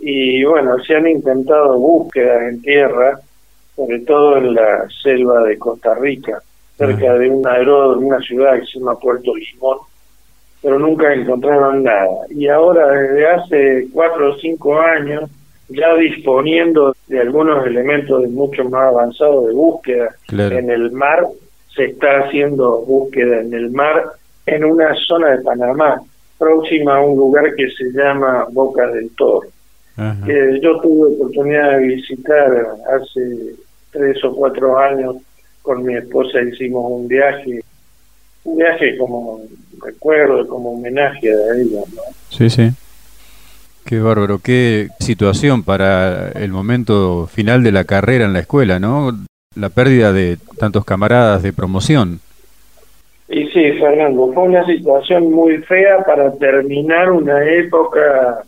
Y 0.00 0.44
bueno, 0.44 0.78
se 0.84 0.96
han 0.96 1.08
intentado 1.08 1.78
búsquedas 1.78 2.42
en 2.42 2.62
tierra, 2.62 3.18
sobre 3.74 4.00
todo 4.00 4.38
en 4.38 4.54
la 4.54 4.88
selva 5.02 5.42
de 5.44 5.58
Costa 5.58 5.94
Rica, 5.94 6.42
cerca 6.76 7.14
de 7.14 7.30
un 7.30 7.46
aeródromo, 7.46 8.08
una 8.08 8.20
ciudad 8.20 8.58
que 8.58 8.66
se 8.66 8.78
llama 8.78 8.98
Puerto 8.98 9.34
Limón, 9.34 9.78
pero 10.62 10.78
nunca 10.78 11.12
encontraron 11.12 11.82
nada. 11.82 12.26
Y 12.30 12.48
ahora, 12.48 12.90
desde 12.90 13.26
hace 13.26 13.88
cuatro 13.92 14.32
o 14.32 14.38
cinco 14.38 14.78
años, 14.78 15.30
ya 15.68 15.94
disponiendo 15.94 16.94
de 17.06 17.20
algunos 17.20 17.66
elementos 17.66 18.22
de 18.22 18.28
mucho 18.28 18.64
más 18.64 18.88
avanzado 18.88 19.46
de 19.46 19.52
búsqueda 19.52 20.14
en 20.30 20.70
el 20.70 20.90
mar, 20.92 21.26
se 21.74 21.86
está 21.86 22.20
haciendo 22.20 22.80
búsqueda 22.82 23.40
en 23.40 23.52
el 23.52 23.70
mar 23.70 24.04
en 24.46 24.64
una 24.64 24.94
zona 24.94 25.30
de 25.30 25.42
Panamá, 25.42 26.00
próxima 26.38 26.96
a 26.96 27.00
un 27.00 27.16
lugar 27.16 27.54
que 27.54 27.68
se 27.70 27.90
llama 27.92 28.46
Boca 28.50 28.86
del 28.88 29.10
Toro. 29.16 29.48
Que 30.26 30.60
yo 30.60 30.80
tuve 30.80 31.14
oportunidad 31.14 31.78
de 31.78 31.86
visitar 31.86 32.66
hace 32.92 33.54
tres 33.92 34.22
o 34.24 34.34
cuatro 34.34 34.76
años 34.76 35.16
con 35.64 35.82
mi 35.82 35.96
esposa, 35.96 36.42
hicimos 36.42 36.84
un 36.86 37.08
viaje 37.08 37.62
un 38.44 38.58
viaje 38.58 38.98
como 38.98 39.40
recuerdo, 39.82 40.46
como 40.46 40.72
homenaje 40.72 41.30
a 41.30 41.56
ella, 41.56 41.80
¿no? 41.94 42.02
Sí, 42.28 42.50
sí. 42.50 42.70
Qué 43.86 43.98
bárbaro, 44.00 44.38
qué 44.42 44.88
situación 45.00 45.62
para 45.62 46.30
el 46.32 46.50
momento 46.50 47.26
final 47.26 47.62
de 47.62 47.72
la 47.72 47.84
carrera 47.84 48.26
en 48.26 48.34
la 48.34 48.40
escuela, 48.40 48.78
¿no? 48.78 49.12
La 49.56 49.70
pérdida 49.70 50.12
de 50.12 50.36
tantos 50.58 50.84
camaradas 50.84 51.42
de 51.42 51.54
promoción. 51.54 52.20
Y 53.28 53.46
sí, 53.48 53.72
Fernando, 53.80 54.30
fue 54.34 54.44
una 54.44 54.66
situación 54.66 55.32
muy 55.32 55.58
fea 55.58 56.04
para 56.04 56.30
terminar 56.34 57.10
una 57.10 57.42
época 57.44 58.42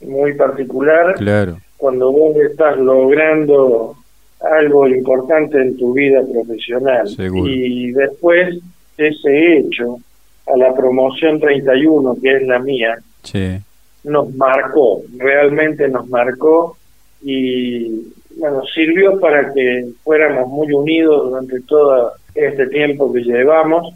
muy 0.00 0.34
particular. 0.34 1.14
Claro. 1.14 1.58
Cuando 1.76 2.10
vos 2.10 2.36
estás 2.36 2.76
logrando 2.78 3.96
algo 4.40 4.86
importante 4.88 5.60
en 5.60 5.76
tu 5.76 5.92
vida 5.92 6.22
profesional. 6.22 7.08
Seguro. 7.08 7.50
Y 7.50 7.92
después 7.92 8.58
ese 8.96 9.58
hecho 9.58 9.98
a 10.46 10.56
la 10.56 10.74
promoción 10.74 11.40
31, 11.40 12.16
que 12.22 12.36
es 12.36 12.42
la 12.46 12.58
mía, 12.58 12.98
nos 14.04 14.34
marcó, 14.34 15.02
realmente 15.16 15.88
nos 15.88 16.08
marcó 16.08 16.76
y 17.22 18.12
bueno, 18.36 18.62
sirvió 18.72 19.18
para 19.18 19.52
que 19.52 19.86
fuéramos 20.04 20.48
muy 20.48 20.72
unidos 20.72 21.30
durante 21.30 21.60
todo 21.62 22.12
este 22.34 22.66
tiempo 22.68 23.12
que 23.12 23.20
llevamos. 23.20 23.94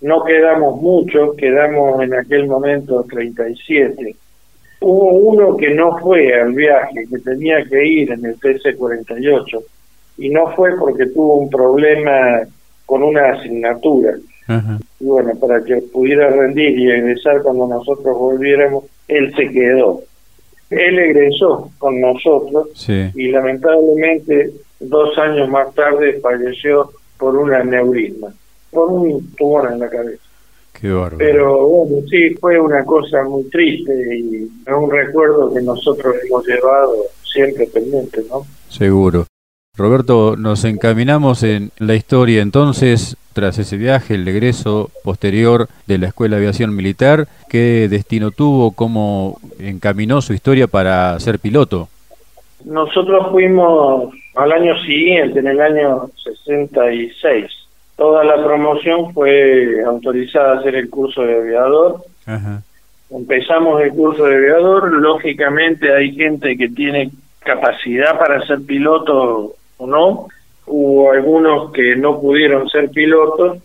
No 0.00 0.24
quedamos 0.24 0.80
muchos, 0.80 1.36
quedamos 1.36 2.02
en 2.02 2.14
aquel 2.14 2.46
momento 2.46 3.04
37. 3.08 4.16
Hubo 4.82 5.12
uno 5.12 5.56
que 5.56 5.72
no 5.74 5.96
fue 5.98 6.34
al 6.40 6.52
viaje, 6.52 7.06
que 7.08 7.18
tenía 7.18 7.64
que 7.64 7.86
ir 7.86 8.12
en 8.12 8.24
el 8.24 8.38
TC-48, 8.38 9.62
y 10.18 10.28
no 10.28 10.52
fue 10.54 10.76
porque 10.78 11.06
tuvo 11.06 11.36
un 11.36 11.50
problema 11.50 12.40
con 12.84 13.02
una 13.02 13.30
asignatura. 13.32 14.14
Y 15.00 15.04
bueno, 15.06 15.34
para 15.36 15.62
que 15.64 15.76
pudiera 15.76 16.28
rendir 16.28 16.78
y 16.78 16.90
egresar 16.90 17.42
cuando 17.42 17.66
nosotros 17.66 18.18
volviéramos, 18.18 18.84
él 19.08 19.34
se 19.34 19.48
quedó. 19.48 20.02
Él 20.68 20.98
egresó 20.98 21.70
con 21.78 22.00
nosotros 22.00 22.68
y 22.88 23.28
lamentablemente 23.28 24.50
dos 24.80 25.16
años 25.18 25.48
más 25.48 25.74
tarde 25.74 26.18
falleció 26.20 26.90
por 27.18 27.36
un 27.36 27.54
aneurisma, 27.54 28.32
por 28.70 28.90
un 28.90 29.34
tumor 29.36 29.70
en 29.72 29.78
la 29.78 29.88
cabeza. 29.88 30.21
Qué 30.82 30.92
Pero 31.16 31.64
bueno, 31.68 32.04
sí, 32.10 32.34
fue 32.40 32.58
una 32.58 32.84
cosa 32.84 33.22
muy 33.22 33.44
triste 33.44 33.92
y 34.18 34.48
es 34.66 34.74
un 34.76 34.90
recuerdo 34.90 35.54
que 35.54 35.62
nosotros 35.62 36.16
hemos 36.26 36.44
llevado 36.44 36.92
siempre 37.22 37.68
pendiente, 37.68 38.20
¿no? 38.28 38.44
Seguro. 38.68 39.26
Roberto, 39.76 40.34
nos 40.36 40.64
encaminamos 40.64 41.44
en 41.44 41.70
la 41.78 41.94
historia 41.94 42.42
entonces, 42.42 43.16
tras 43.32 43.60
ese 43.60 43.76
viaje, 43.76 44.16
el 44.16 44.26
egreso 44.26 44.90
posterior 45.04 45.68
de 45.86 45.98
la 45.98 46.08
Escuela 46.08 46.34
de 46.34 46.42
Aviación 46.42 46.74
Militar, 46.74 47.28
¿qué 47.48 47.86
destino 47.88 48.32
tuvo? 48.32 48.72
¿Cómo 48.72 49.38
encaminó 49.60 50.20
su 50.20 50.34
historia 50.34 50.66
para 50.66 51.16
ser 51.20 51.38
piloto? 51.38 51.90
Nosotros 52.64 53.28
fuimos 53.30 54.12
al 54.34 54.50
año 54.50 54.76
siguiente, 54.82 55.38
en 55.38 55.46
el 55.46 55.60
año 55.60 56.10
66. 56.24 57.61
Toda 58.02 58.24
la 58.24 58.42
promoción 58.42 59.14
fue 59.14 59.80
autorizada 59.86 60.54
a 60.54 60.58
hacer 60.58 60.74
el 60.74 60.90
curso 60.90 61.22
de 61.22 61.36
aviador. 61.36 62.02
Empezamos 63.08 63.80
el 63.80 63.90
curso 63.90 64.24
de 64.24 64.34
aviador, 64.34 64.92
lógicamente 64.92 65.94
hay 65.94 66.10
gente 66.12 66.56
que 66.56 66.68
tiene 66.68 67.12
capacidad 67.38 68.18
para 68.18 68.44
ser 68.44 68.60
piloto 68.62 69.54
o 69.76 69.86
no, 69.86 70.26
hubo 70.66 71.12
algunos 71.12 71.70
que 71.70 71.94
no 71.94 72.20
pudieron 72.20 72.68
ser 72.68 72.90
pilotos. 72.90 73.58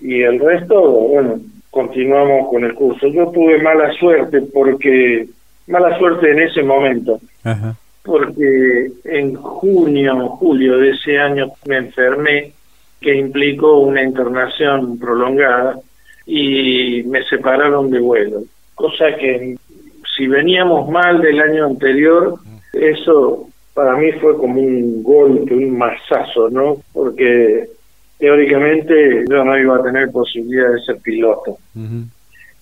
Y 0.00 0.22
el 0.22 0.40
resto, 0.40 0.80
bueno, 0.80 1.38
continuamos 1.70 2.48
con 2.48 2.64
el 2.64 2.72
curso. 2.74 3.08
Yo 3.08 3.30
tuve 3.30 3.62
mala 3.62 3.92
suerte 3.92 4.40
porque, 4.40 5.28
mala 5.66 5.98
suerte 5.98 6.30
en 6.30 6.40
ese 6.40 6.62
momento, 6.62 7.20
porque 8.04 8.90
en 9.04 9.34
junio, 9.34 10.28
julio 10.28 10.78
de 10.78 10.92
ese 10.92 11.18
año 11.18 11.48
me 11.66 11.76
enfermé, 11.76 12.54
que 13.00 13.14
implicó 13.14 13.78
una 13.78 14.02
internación 14.02 14.98
prolongada 14.98 15.78
y 16.26 17.02
me 17.04 17.22
separaron 17.24 17.90
de 17.90 17.98
vuelo, 17.98 18.42
cosa 18.74 19.14
que 19.16 19.56
si 20.16 20.26
veníamos 20.26 20.88
mal 20.90 21.20
del 21.20 21.40
año 21.40 21.66
anterior, 21.66 22.34
eso 22.72 23.48
para 23.74 23.96
mí 23.96 24.12
fue 24.12 24.36
como 24.36 24.60
un 24.60 25.02
golpe, 25.02 25.54
un 25.54 25.78
masazo, 25.78 26.50
¿no? 26.50 26.76
Porque 26.92 27.68
teóricamente 28.18 29.24
yo 29.28 29.44
no 29.44 29.58
iba 29.58 29.76
a 29.76 29.82
tener 29.82 30.10
posibilidad 30.10 30.72
de 30.72 30.80
ser 30.80 30.96
piloto. 30.98 31.56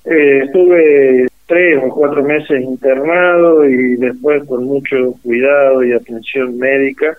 eh, 0.05 0.43
estuve 0.45 1.27
tres 1.47 1.83
o 1.83 1.89
cuatro 1.89 2.23
meses 2.23 2.63
internado 2.63 3.69
y 3.69 3.97
después 3.97 4.45
con 4.45 4.65
mucho 4.65 5.15
cuidado 5.23 5.83
y 5.83 5.93
atención 5.93 6.57
médica. 6.59 7.17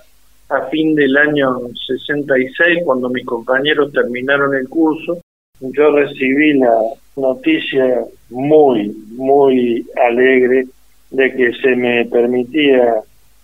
A 0.50 0.62
fin 0.70 0.96
del 0.96 1.16
año 1.16 1.60
66, 1.88 2.80
cuando 2.84 3.10
mis 3.10 3.26
compañeros 3.26 3.92
terminaron 3.92 4.56
el 4.56 4.68
curso, 4.68 5.22
yo 5.60 5.92
recibí 5.92 6.54
la 6.54 6.74
noticia 7.16 8.04
muy, 8.30 8.96
muy 9.16 9.86
alegre 10.08 10.66
de 11.12 11.34
que 11.34 11.54
se 11.54 11.76
me 11.76 12.06
permitía 12.06 13.02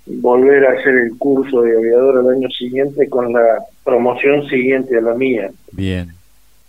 volver 0.07 0.65
a 0.65 0.73
hacer 0.73 0.95
el 0.95 1.17
curso 1.17 1.61
de 1.61 1.77
aviador 1.77 2.19
al 2.19 2.35
año 2.35 2.49
siguiente 2.49 3.09
con 3.09 3.33
la 3.33 3.63
promoción 3.83 4.47
siguiente 4.47 4.97
a 4.97 5.01
la 5.01 5.13
mía. 5.15 5.49
Bien. 5.71 6.09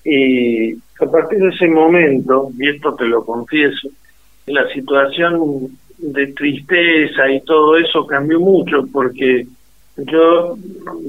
Y 0.05 0.75
a 0.75 1.07
partir 1.11 1.39
de 1.39 1.49
ese 1.49 1.67
momento, 1.69 2.51
y 2.59 2.69
esto 2.69 2.95
te 2.95 3.05
lo 3.05 3.25
confieso, 3.25 3.89
la 4.47 4.69
situación 4.69 5.69
de 5.99 6.27
tristeza 6.29 7.31
y 7.31 7.41
todo 7.41 7.77
eso 7.77 8.07
cambió 8.07 8.39
mucho 8.39 8.87
porque 8.93 9.47
yo 9.97 10.57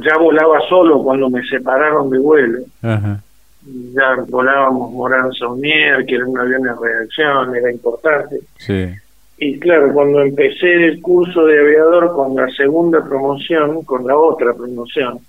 ya 0.03 0.17
volaba 0.17 0.60
solo 0.70 1.03
cuando 1.03 1.29
me 1.29 1.44
separaron 1.44 2.10
de 2.10 2.20
vuelo. 2.20 2.60
Ya 2.82 4.15
volábamos 4.27 4.91
Morán 4.94 5.34
Saunier, 5.34 6.06
que 6.06 6.15
era 6.15 6.25
un 6.25 6.39
avión 6.39 6.63
de 6.63 6.72
reacción, 6.74 7.56
era 7.56 7.72
importante. 7.72 8.39
Sí. 8.58 8.89
Y 9.39 9.60
claro, 9.60 9.94
cuando 9.94 10.22
empecé 10.22 10.86
el 10.86 11.01
curso 11.01 11.46
de 11.46 11.60
aviador 11.60 12.13
con 12.13 12.36
la 12.36 12.48
segunda 12.50 13.03
promoción, 13.03 13.84
con 13.84 14.08
la 14.08 14.17
otra 14.17 14.53
promoción, 14.53 15.20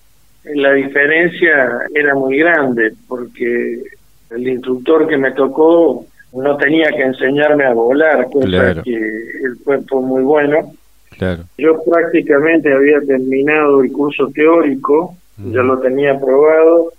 la 0.45 0.73
diferencia 0.73 1.81
era 1.95 2.15
muy 2.15 2.39
grande 2.39 2.95
porque 3.07 3.83
el 4.31 4.49
instructor 4.49 5.07
que 5.07 5.19
me 5.19 5.33
tocó 5.33 6.07
no 6.33 6.57
tenía 6.57 6.91
que 6.91 7.03
enseñarme 7.03 7.65
a 7.65 7.75
volar, 7.75 8.29
cosa 8.31 8.83
que 8.83 8.95
el 8.95 9.59
cuerpo 9.65 10.01
muy 10.01 10.23
bueno. 10.23 10.73
Claro. 11.19 11.43
Yo 11.59 11.83
prácticamente 11.83 12.73
había 12.73 13.01
terminado 13.01 13.83
el 13.83 13.93
curso 13.93 14.31
teórico, 14.33 15.17
ya 15.37 15.63
lo 15.63 15.79
tenía 15.79 16.13
aprobado, 16.13 16.93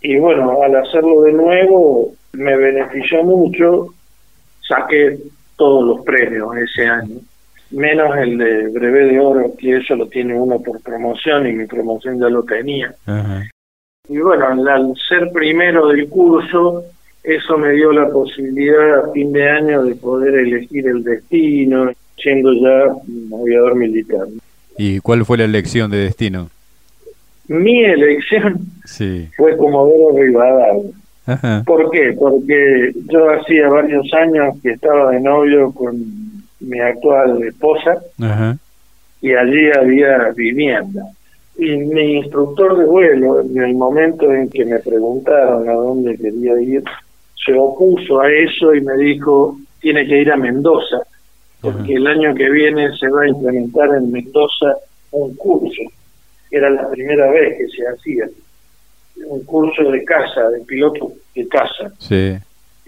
y 0.00 0.18
bueno, 0.18 0.62
al 0.62 0.76
hacerlo 0.76 1.22
de 1.22 1.32
nuevo 1.32 2.12
me 2.32 2.56
benefició 2.56 3.22
mucho, 3.24 3.88
saqué 4.66 5.18
todos 5.56 5.84
los 5.84 6.04
premios 6.04 6.56
ese 6.56 6.86
año, 6.86 7.16
menos 7.70 8.16
el 8.16 8.38
de 8.38 8.68
breve 8.68 9.06
de 9.06 9.20
oro, 9.20 9.52
que 9.58 9.76
eso 9.78 9.96
lo 9.96 10.06
tiene 10.08 10.34
uno 10.34 10.60
por 10.60 10.82
promoción 10.82 11.46
y 11.46 11.52
mi 11.52 11.66
promoción 11.66 12.18
ya 12.18 12.28
lo 12.28 12.42
tenía. 12.42 12.94
Y 14.08 14.18
bueno, 14.18 14.46
al 14.68 14.94
ser 15.08 15.30
primero 15.32 15.88
del 15.88 16.08
curso, 16.08 16.84
eso 17.24 17.56
me 17.56 17.72
dio 17.72 17.92
la 17.92 18.08
posibilidad 18.08 18.98
a 18.98 19.12
fin 19.12 19.32
de 19.32 19.48
año 19.48 19.84
de 19.84 19.94
poder 19.94 20.34
elegir 20.34 20.86
el 20.88 21.04
destino, 21.04 21.92
siendo 22.16 22.52
ya 22.54 22.94
aviador 23.36 23.76
militar. 23.76 24.26
¿Y 24.76 25.00
cuál 25.00 25.24
fue 25.24 25.38
la 25.38 25.44
elección 25.44 25.90
de 25.90 25.98
destino? 25.98 26.50
Mi 27.48 27.84
elección 27.84 28.60
sí. 28.84 29.28
fue 29.36 29.56
Comodoro 29.56 30.18
Rivadavia. 30.18 30.90
¿Por 31.64 31.90
qué? 31.90 32.16
Porque 32.18 32.92
yo 33.08 33.30
hacía 33.30 33.68
varios 33.68 34.12
años 34.14 34.56
que 34.62 34.72
estaba 34.72 35.12
de 35.12 35.20
novio 35.20 35.70
con 35.72 35.96
mi 36.60 36.80
actual 36.80 37.42
esposa 37.44 38.02
y 39.20 39.32
allí 39.32 39.70
había 39.70 40.30
vivienda. 40.34 41.04
Y 41.56 41.76
mi 41.76 42.16
instructor 42.16 42.78
de 42.78 42.86
vuelo, 42.86 43.40
en 43.42 43.62
el 43.62 43.74
momento 43.74 44.32
en 44.32 44.48
que 44.48 44.64
me 44.64 44.78
preguntaron 44.78 45.68
a 45.68 45.74
dónde 45.74 46.16
quería 46.16 46.60
ir, 46.60 46.82
se 47.44 47.52
opuso 47.54 48.20
a 48.20 48.30
eso 48.30 48.74
y 48.74 48.80
me 48.80 48.96
dijo, 48.96 49.56
tiene 49.80 50.06
que 50.06 50.20
ir 50.20 50.30
a 50.30 50.36
Mendoza, 50.36 51.00
porque 51.60 51.94
el 51.94 52.06
año 52.06 52.34
que 52.34 52.50
viene 52.50 52.96
se 52.96 53.08
va 53.08 53.22
a 53.22 53.28
implementar 53.28 53.88
en 53.96 54.10
Mendoza 54.10 54.76
un 55.12 55.34
curso. 55.36 55.82
Era 56.50 56.70
la 56.70 56.88
primera 56.90 57.30
vez 57.30 57.58
que 57.58 57.68
se 57.68 57.86
hacía 57.86 58.28
un 59.26 59.44
curso 59.44 59.90
de 59.90 60.04
casa, 60.04 60.48
de 60.50 60.60
piloto 60.60 61.12
de 61.34 61.48
casa. 61.48 61.92
Sí. 61.98 62.36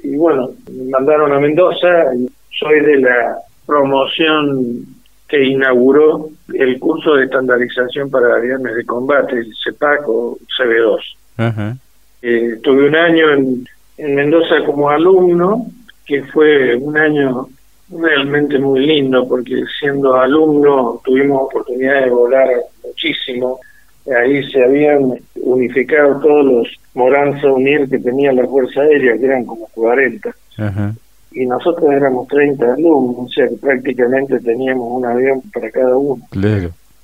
Y 0.03 0.17
bueno, 0.17 0.51
me 0.71 0.91
mandaron 0.91 1.33
a 1.33 1.41
Mendoza, 1.41 2.15
y 2.15 2.29
soy 2.59 2.81
de 2.81 2.99
la 2.99 3.39
promoción 3.67 4.85
que 5.29 5.43
inauguró 5.43 6.29
el 6.53 6.79
curso 6.79 7.15
de 7.15 7.25
estandarización 7.25 8.11
para 8.11 8.37
aviones 8.37 8.75
de 8.75 8.85
combate, 8.85 9.39
el 9.39 9.53
CEPAC 9.63 10.09
o 10.09 10.39
CB2. 10.59 11.79
Eh, 12.23 12.59
tuve 12.63 12.89
un 12.89 12.97
año 12.97 13.31
en, 13.33 13.67
en 13.97 14.15
Mendoza 14.15 14.65
como 14.65 14.91
alumno, 14.91 15.67
que 16.07 16.23
fue 16.25 16.77
un 16.77 16.97
año 16.97 17.49
realmente 17.91 18.59
muy 18.59 18.87
lindo, 18.87 19.27
porque 19.29 19.63
siendo 19.79 20.15
alumno 20.15 21.01
tuvimos 21.05 21.43
oportunidad 21.43 22.05
de 22.05 22.11
volar 22.11 22.49
muchísimo, 22.85 23.61
ahí 24.15 24.43
se 24.51 24.63
habían 24.63 25.15
unificado 25.37 26.21
todos 26.21 26.45
los 26.45 26.69
Moranza 26.95 27.51
Unir 27.51 27.89
que 27.89 27.99
tenía 27.99 28.33
la 28.33 28.47
Fuerza 28.47 28.83
Aérea, 28.83 29.17
que 29.19 29.25
eran 29.25 29.45
como 29.45 29.69
40. 29.75 30.35
Y 31.33 31.47
nosotros 31.47 31.91
éramos 31.93 32.29
30 32.29 32.75
alumnos, 32.75 33.27
o 33.27 33.29
sea 33.29 33.49
que 33.49 33.57
prácticamente 33.57 34.39
teníamos 34.41 34.87
un 34.91 35.05
avión 35.05 35.43
para 35.53 35.71
cada 35.71 35.97
uno. 35.97 36.23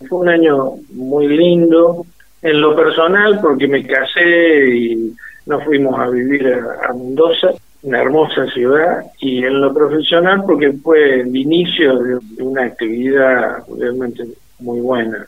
Fue 0.08 0.18
un 0.18 0.28
año 0.28 0.74
muy 0.92 1.26
lindo, 1.28 2.06
en 2.42 2.60
lo 2.60 2.74
personal, 2.74 3.38
porque 3.42 3.66
me 3.68 3.84
casé 3.86 4.68
y 4.74 5.14
nos 5.50 5.64
fuimos 5.64 5.98
a 5.98 6.08
vivir 6.08 6.46
a, 6.48 6.92
Mendoza, 6.94 7.48
una 7.82 8.00
hermosa 8.00 8.46
ciudad, 8.46 9.04
y 9.20 9.44
en 9.44 9.60
lo 9.60 9.74
profesional, 9.74 10.42
porque 10.46 10.72
fue 10.72 11.20
el 11.20 11.36
inicio 11.36 11.98
de 11.98 12.42
una 12.42 12.64
actividad 12.64 13.64
realmente 13.78 14.24
muy 14.60 14.80
buena. 14.80 15.26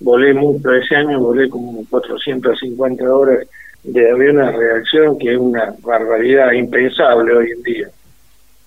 Volé 0.00 0.34
mucho 0.34 0.72
ese 0.72 0.96
año, 0.96 1.18
volé 1.18 1.48
como 1.48 1.84
450 1.88 3.04
horas 3.04 3.46
de 3.82 4.10
avión 4.10 4.40
a 4.40 4.50
reacción, 4.50 5.18
que 5.18 5.32
es 5.32 5.38
una 5.38 5.74
barbaridad 5.82 6.52
impensable 6.52 7.34
hoy 7.34 7.50
en 7.50 7.62
día. 7.62 7.88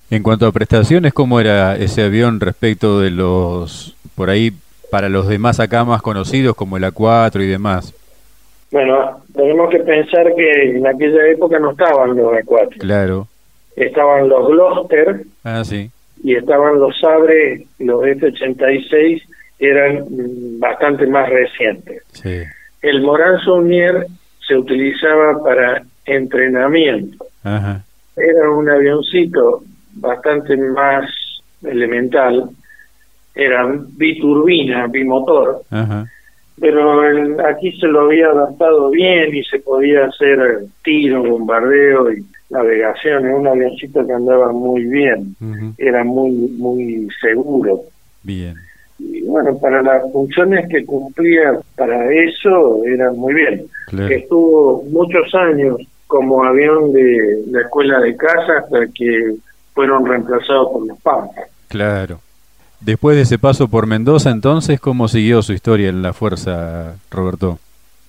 En 0.10 0.24
cuanto 0.24 0.48
a 0.48 0.52
prestaciones, 0.52 1.14
¿cómo 1.14 1.40
era 1.40 1.78
ese 1.78 2.04
avión 2.04 2.40
respecto 2.40 3.00
de 3.00 3.12
los, 3.12 3.96
por 4.16 4.30
ahí, 4.30 4.52
para 4.90 5.08
los 5.08 5.28
demás 5.28 5.60
acá 5.60 5.86
más 5.86 6.02
conocidos 6.02 6.56
como 6.56 6.78
el 6.78 6.84
A4 6.84 7.42
y 7.44 7.48
demás? 7.48 7.94
Bueno, 8.72 9.22
tenemos 9.34 9.70
que 9.70 9.80
pensar 9.80 10.34
que 10.36 10.78
en 10.78 10.88
aquella 10.88 11.28
época 11.28 11.60
no 11.60 11.72
estaban 11.72 12.16
los 12.16 12.34
A4. 12.34 12.78
Claro. 12.80 13.28
Estaban 13.76 14.30
los 14.30 14.48
Gloster. 14.48 15.24
Ah, 15.44 15.64
sí. 15.64 15.92
Y 16.24 16.36
estaban 16.36 16.80
los 16.80 16.98
Sabre, 17.00 17.66
los 17.80 18.06
F-86 18.06 19.22
eran 19.60 20.06
bastante 20.60 21.06
más 21.08 21.30
recientes. 21.30 22.04
El 22.82 23.02
Morán 23.02 23.40
Saunier 23.44 24.08
se 24.48 24.56
utilizaba 24.56 25.44
para 25.44 25.84
entrenamiento. 26.06 27.26
Era 27.44 28.50
un 28.50 28.70
avioncito 28.70 29.64
bastante 29.94 30.56
más 30.58 31.10
elemental 31.64 32.50
era 33.36 33.66
biturbina, 33.98 34.88
bimotor, 34.88 35.62
Ajá. 35.70 36.06
Pero 36.62 37.04
el- 37.06 37.40
aquí 37.42 37.72
se 37.80 37.88
lo 37.88 38.02
había 38.02 38.28
adaptado 38.28 38.90
bien 38.92 39.36
y 39.36 39.44
se 39.44 39.60
podía 39.60 40.06
hacer 40.06 40.60
tiro, 40.84 41.24
bombardeo 41.24 42.14
y 42.14 42.24
navegación. 42.52 43.26
Era 43.26 43.36
un 43.36 43.48
avioncito 43.48 44.06
que 44.06 44.14
andaba 44.14 44.52
muy 44.54 44.84
bien, 44.86 45.36
era 45.78 46.04
muy, 46.04 46.32
muy 46.32 47.08
seguro. 47.20 47.82
Bien. 48.24 48.56
Y 49.00 49.24
bueno, 49.24 49.58
para 49.58 49.82
las 49.82 50.04
funciones 50.12 50.70
que 50.70 50.86
cumplía 50.86 51.60
para 51.76 52.14
eso 52.14 52.84
era 52.86 53.12
muy 53.12 53.34
bien. 53.34 53.64
Claro. 53.88 54.14
Estuvo 54.14 54.84
muchos 54.84 55.34
años 55.34 55.78
como 56.06 56.44
avión 56.44 56.94
de 56.94 57.42
la 57.48 57.62
escuela 57.62 58.00
de 58.00 58.16
casa 58.16 58.60
hasta 58.60 58.86
que 58.94 59.34
fueron 59.74 60.06
reemplazados 60.06 60.70
por 60.72 60.86
los 60.86 61.00
Pampas. 61.00 61.46
Claro. 61.70 62.20
Después 62.82 63.16
de 63.16 63.24
ese 63.24 63.38
paso 63.38 63.68
por 63.70 63.86
Mendoza, 63.88 64.32
entonces, 64.32 64.80
¿cómo 64.80 65.08
siguió 65.08 65.42
su 65.42 65.54
historia 65.54 65.90
en 65.90 66.02
la 66.02 66.14
fuerza, 66.14 66.96
Roberto? 67.12 67.60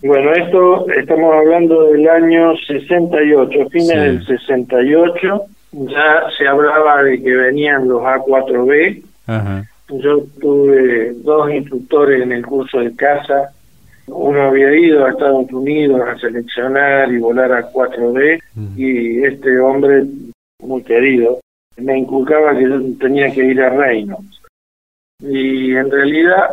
Bueno, 0.02 0.32
esto 0.32 0.86
estamos 0.98 1.32
hablando 1.34 1.84
del 1.92 2.08
año 2.08 2.54
68, 2.66 3.68
fines 3.70 3.88
Sí. 3.88 3.94
del 3.96 4.26
68, 4.26 5.42
ya 5.72 6.22
se 6.36 6.48
hablaba 6.48 7.02
de 7.04 7.22
que 7.22 7.30
venían 7.34 7.86
los 7.86 8.02
A4B. 8.02 9.02
Ajá. 9.26 9.64
Yo 9.90 10.22
tuve 10.40 11.12
dos 11.22 11.52
instructores 11.52 12.22
en 12.22 12.32
el 12.32 12.44
curso 12.46 12.80
de 12.80 12.96
casa. 12.96 13.52
Uno 14.06 14.42
había 14.42 14.74
ido 14.74 15.04
a 15.04 15.10
Estados 15.10 15.52
Unidos 15.52 16.00
a 16.00 16.18
seleccionar 16.18 17.12
y 17.12 17.18
volar 17.18 17.52
a 17.52 17.70
4B 17.70 18.40
Mm. 18.54 18.68
y 18.76 19.24
este 19.24 19.58
hombre 19.60 20.02
muy 20.60 20.82
querido 20.82 21.38
me 21.76 21.98
inculcaba 21.98 22.56
que 22.56 22.64
yo 22.64 22.80
tenía 22.98 23.30
que 23.32 23.44
ir 23.44 23.60
a 23.60 23.70
Reynolds. 23.70 24.41
Y 25.22 25.74
en 25.74 25.90
realidad 25.90 26.50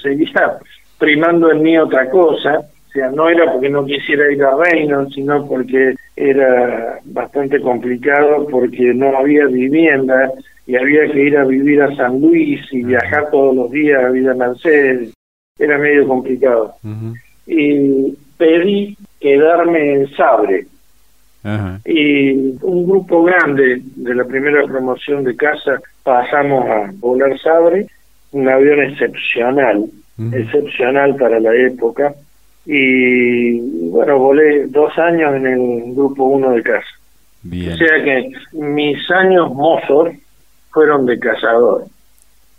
seguía 0.00 0.58
primando 0.98 1.50
en 1.50 1.62
mí 1.62 1.76
otra 1.78 2.08
cosa, 2.10 2.58
o 2.58 2.90
sea, 2.92 3.10
no 3.10 3.28
era 3.28 3.52
porque 3.52 3.68
no 3.68 3.84
quisiera 3.84 4.32
ir 4.32 4.42
a 4.42 4.56
Reynolds, 4.56 5.14
sino 5.14 5.46
porque 5.46 5.94
era 6.16 6.98
bastante 7.04 7.60
complicado 7.60 8.46
porque 8.50 8.94
no 8.94 9.16
había 9.16 9.46
vivienda 9.46 10.32
y 10.66 10.76
había 10.76 11.06
que 11.12 11.22
ir 11.22 11.36
a 11.36 11.44
vivir 11.44 11.82
a 11.82 11.94
San 11.94 12.20
Luis 12.20 12.60
y 12.72 12.82
viajar 12.82 13.30
todos 13.30 13.54
los 13.54 13.70
días 13.70 14.02
a 14.02 14.08
Villa 14.08 14.34
Mercedes. 14.34 15.12
Era 15.58 15.78
medio 15.78 16.08
complicado. 16.08 16.74
Y 17.46 18.14
pedí 18.38 18.96
quedarme 19.20 19.92
en 19.92 20.10
Sabre 20.16 20.66
y 21.84 22.32
un 22.62 22.88
grupo 22.88 23.22
grande 23.22 23.80
de 23.94 24.14
la 24.14 24.24
primera 24.24 24.64
promoción 24.64 25.22
de 25.22 25.36
casa 25.36 25.80
pasamos 26.02 26.66
a 26.66 26.90
volar 26.94 27.38
Sabre, 27.38 27.86
un 28.32 28.48
avión 28.48 28.80
excepcional, 28.82 29.84
Ujú. 30.18 30.36
excepcional 30.36 31.16
para 31.16 31.40
la 31.40 31.54
época, 31.54 32.14
y 32.64 33.60
bueno, 33.90 34.18
volé 34.18 34.66
dos 34.66 34.96
años 34.98 35.34
en 35.36 35.46
el 35.46 35.94
grupo 35.94 36.24
1 36.24 36.50
de 36.52 36.62
casa. 36.62 36.86
Bien. 37.42 37.72
O 37.72 37.76
sea 37.76 38.02
que 38.02 38.30
mis 38.52 39.10
años 39.10 39.54
mozos 39.54 40.10
fueron 40.70 41.06
de 41.06 41.18
cazador. 41.18 41.84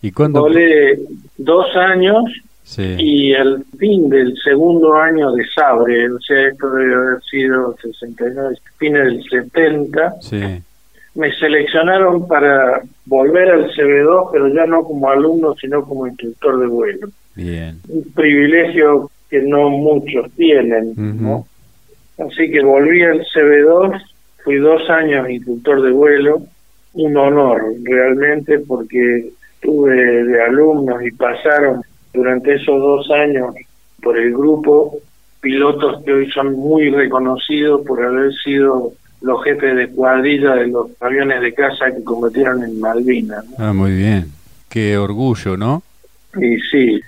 ¿Y 0.01 0.12
cuándo? 0.12 0.41
Volé 0.41 0.97
dos 1.38 1.65
años 1.75 2.23
Sí. 2.63 2.95
y 2.97 3.32
el 3.34 3.63
fin 3.80 4.10
del 4.10 4.36
segundo 4.43 4.93
año 4.95 5.32
de 5.32 5.45
Sabre, 5.56 6.10
o 6.12 6.19
sea, 6.19 6.47
esto 6.49 6.69
debe 6.71 6.93
haber 6.95 7.21
sido 7.23 7.75
69, 7.82 8.56
fines 8.77 9.03
del 9.06 9.23
70, 9.30 10.13
Sí. 10.21 10.41
Me 11.17 11.34
seleccionaron 11.34 12.27
para 12.27 12.82
volver 13.06 13.49
al 13.49 13.71
CB2, 13.71 14.30
pero 14.32 14.47
ya 14.49 14.67
no 14.67 14.84
como 14.84 15.10
alumno, 15.10 15.56
sino 15.56 15.84
como 15.84 16.06
instructor 16.06 16.60
de 16.60 16.67
vuelo. 16.67 17.08
Bien. 17.36 17.80
Un 17.89 18.03
privilegio 18.13 19.10
que 19.27 19.41
no 19.41 19.69
muchos 19.69 20.32
tienen, 20.34 20.93
¿no? 20.95 21.47
Así 22.19 22.51
que 22.51 22.63
volví 22.63 23.01
al 23.01 23.25
CB2, 23.25 23.99
fui 24.43 24.58
dos 24.58 24.88
años 24.91 25.27
instructor 25.27 25.82
de 25.82 25.91
vuelo, 25.91 26.41
un 26.93 27.17
honor 27.17 27.63
realmente 27.84 28.60
porque 28.60 29.30
tuve 29.60 30.23
de 30.23 30.41
alumnos 30.43 31.03
y 31.03 31.12
pasaron 31.12 31.82
durante 32.13 32.53
esos 32.53 32.80
dos 32.80 33.10
años 33.10 33.56
por 34.03 34.17
el 34.19 34.34
grupo 34.34 34.99
pilotos 35.41 36.03
que 36.03 36.13
hoy 36.13 36.32
son 36.32 36.53
muy 36.53 36.91
reconocidos 36.91 37.82
por 37.88 38.03
haber 38.03 38.34
sido 38.34 38.93
los 39.21 39.43
jefes 39.43 39.75
de 39.75 39.88
cuadrilla 39.89 40.56
de 40.56 40.67
los 40.67 40.89
aviones 41.01 41.41
de 41.41 41.53
caza 41.53 41.91
que 41.91 42.03
cometieron 42.03 42.63
en 42.63 42.80
Malvinas. 42.80 43.45
¿no? 43.45 43.56
Ah, 43.58 43.73
muy 43.73 43.91
bien. 43.95 44.27
Qué 44.69 44.97
orgullo, 44.97 45.58
¿no? 45.58 45.82
Y 46.39 46.58
sí, 46.71 46.99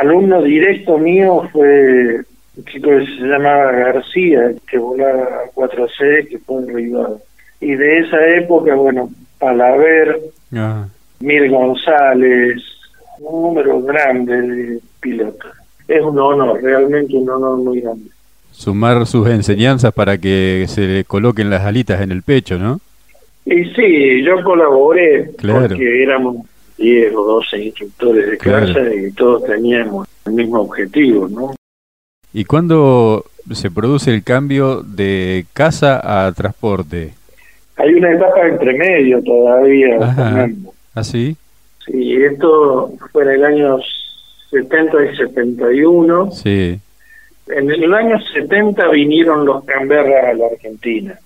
alumno 0.00 0.42
directo 0.42 0.98
mío 0.98 1.48
fue 1.52 2.20
un 2.56 2.64
chico 2.64 2.88
que 2.90 3.04
se 3.06 3.26
llamaba 3.26 3.72
García, 3.72 4.52
que 4.70 4.78
volaba 4.78 5.42
4C, 5.54 6.28
que 6.28 6.38
fue 6.38 6.62
derribado. 6.62 7.20
Y 7.60 7.74
de 7.74 7.98
esa 7.98 8.26
época, 8.36 8.74
bueno, 8.74 9.10
Palaver, 9.38 10.18
Ah, 10.54 10.86
Mir 11.20 11.50
González, 11.50 12.62
un 13.20 13.42
número 13.42 13.82
grande 13.82 14.40
de 14.40 14.80
pilotos. 15.00 15.50
Es 15.88 16.02
un 16.02 16.18
honor, 16.18 16.62
realmente 16.62 17.16
un 17.16 17.28
honor 17.28 17.58
muy 17.58 17.80
grande. 17.80 18.10
Sumar 18.56 19.06
sus 19.06 19.28
enseñanzas 19.28 19.92
para 19.92 20.16
que 20.18 20.64
se 20.68 20.86
le 20.86 21.04
coloquen 21.04 21.50
las 21.50 21.62
alitas 21.64 22.00
en 22.00 22.10
el 22.10 22.22
pecho, 22.22 22.58
¿no? 22.58 22.80
Y 23.44 23.64
sí, 23.74 24.22
yo 24.24 24.42
colaboré 24.42 25.30
Claro. 25.36 25.68
porque 25.68 26.02
éramos 26.02 26.46
10 26.78 27.14
o 27.14 27.22
12 27.24 27.58
instructores 27.64 28.30
de 28.30 28.38
Claro. 28.38 28.66
clase 28.66 29.06
y 29.08 29.12
todos 29.12 29.44
teníamos 29.44 30.08
el 30.26 30.32
mismo 30.32 30.60
objetivo, 30.62 31.28
¿no? 31.28 31.54
¿Y 32.32 32.44
cuándo 32.44 33.24
se 33.52 33.70
produce 33.70 34.12
el 34.12 34.22
cambio 34.24 34.82
de 34.82 35.44
casa 35.52 36.26
a 36.26 36.32
transporte? 36.32 37.12
Hay 37.76 37.92
una 37.94 38.12
etapa 38.12 38.48
entre 38.48 38.76
medio 38.76 39.22
todavía, 39.22 39.96
Ajá. 40.00 40.14
Fernando. 40.14 40.72
¿Así? 40.94 41.36
Sí, 41.86 42.14
esto 42.16 42.92
fue 43.12 43.22
en 43.24 43.30
el 43.30 43.44
año 43.44 43.78
70 44.50 44.96
y 45.12 45.16
71. 45.16 46.30
Sí. 46.32 46.80
En 47.48 47.70
el 47.70 47.94
año 47.94 48.18
70 48.32 48.88
vinieron 48.88 49.44
los 49.46 49.64
Canberra 49.64 50.30
a 50.30 50.34
la 50.34 50.46
Argentina. 50.46 51.18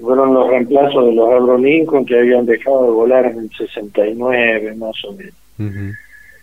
Fueron 0.00 0.34
los 0.34 0.48
reemplazos 0.48 1.06
de 1.06 1.14
los 1.14 1.28
Abro 1.32 1.58
Lincoln 1.58 2.04
que 2.06 2.18
habían 2.18 2.46
dejado 2.46 2.84
de 2.84 2.90
volar 2.90 3.26
en 3.26 3.38
el 3.40 3.50
69, 3.50 4.74
más 4.76 4.94
o 5.04 5.12
menos. 5.12 5.34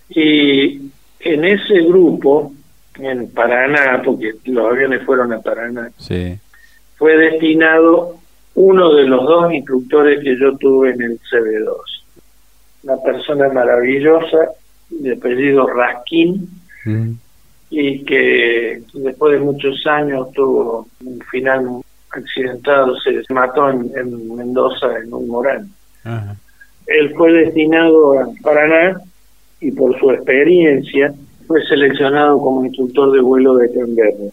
Y 0.10 0.82
en 1.20 1.46
ese 1.46 1.82
grupo, 1.84 2.52
en 3.00 3.30
Paraná, 3.30 4.02
porque 4.04 4.34
los 4.46 4.72
aviones 4.72 5.04
fueron 5.06 5.34
a 5.34 5.42
Paraná, 5.42 5.90
Sí. 5.98 6.38
fue 6.98 7.18
destinado 7.18 8.18
uno 8.56 8.94
de 8.94 9.04
los 9.04 9.24
dos 9.26 9.54
instructores 9.54 10.24
que 10.24 10.38
yo 10.40 10.58
tuve 10.58 10.92
en 10.92 11.02
el 11.02 11.20
CB2. 11.30 12.04
Una 12.84 12.98
persona 13.04 13.50
maravillosa, 13.50 14.38
de 14.90 15.14
apellido 15.14 15.66
Raskin. 15.68 16.48
Y 17.78 18.06
que 18.06 18.82
después 18.94 19.34
de 19.34 19.46
muchos 19.46 19.86
años 19.86 20.32
tuvo 20.32 20.88
un 21.04 21.20
final 21.30 21.82
accidentado, 22.10 22.96
se 23.02 23.22
mató 23.34 23.70
en, 23.70 23.92
en 23.98 24.34
Mendoza 24.34 24.98
en 24.98 25.14
un 25.14 25.28
morán. 25.28 25.70
Ajá. 26.06 26.38
Él 26.88 27.14
fue 27.18 27.34
destinado 27.34 28.18
a 28.18 28.30
Paraná 28.42 29.02
y 29.60 29.72
por 29.72 30.00
su 30.00 30.10
experiencia 30.12 31.14
fue 31.48 31.66
seleccionado 31.66 32.40
como 32.40 32.66
instructor 32.66 33.12
de 33.12 33.20
vuelo 33.20 33.56
de 33.56 33.74
Canberra. 33.74 34.32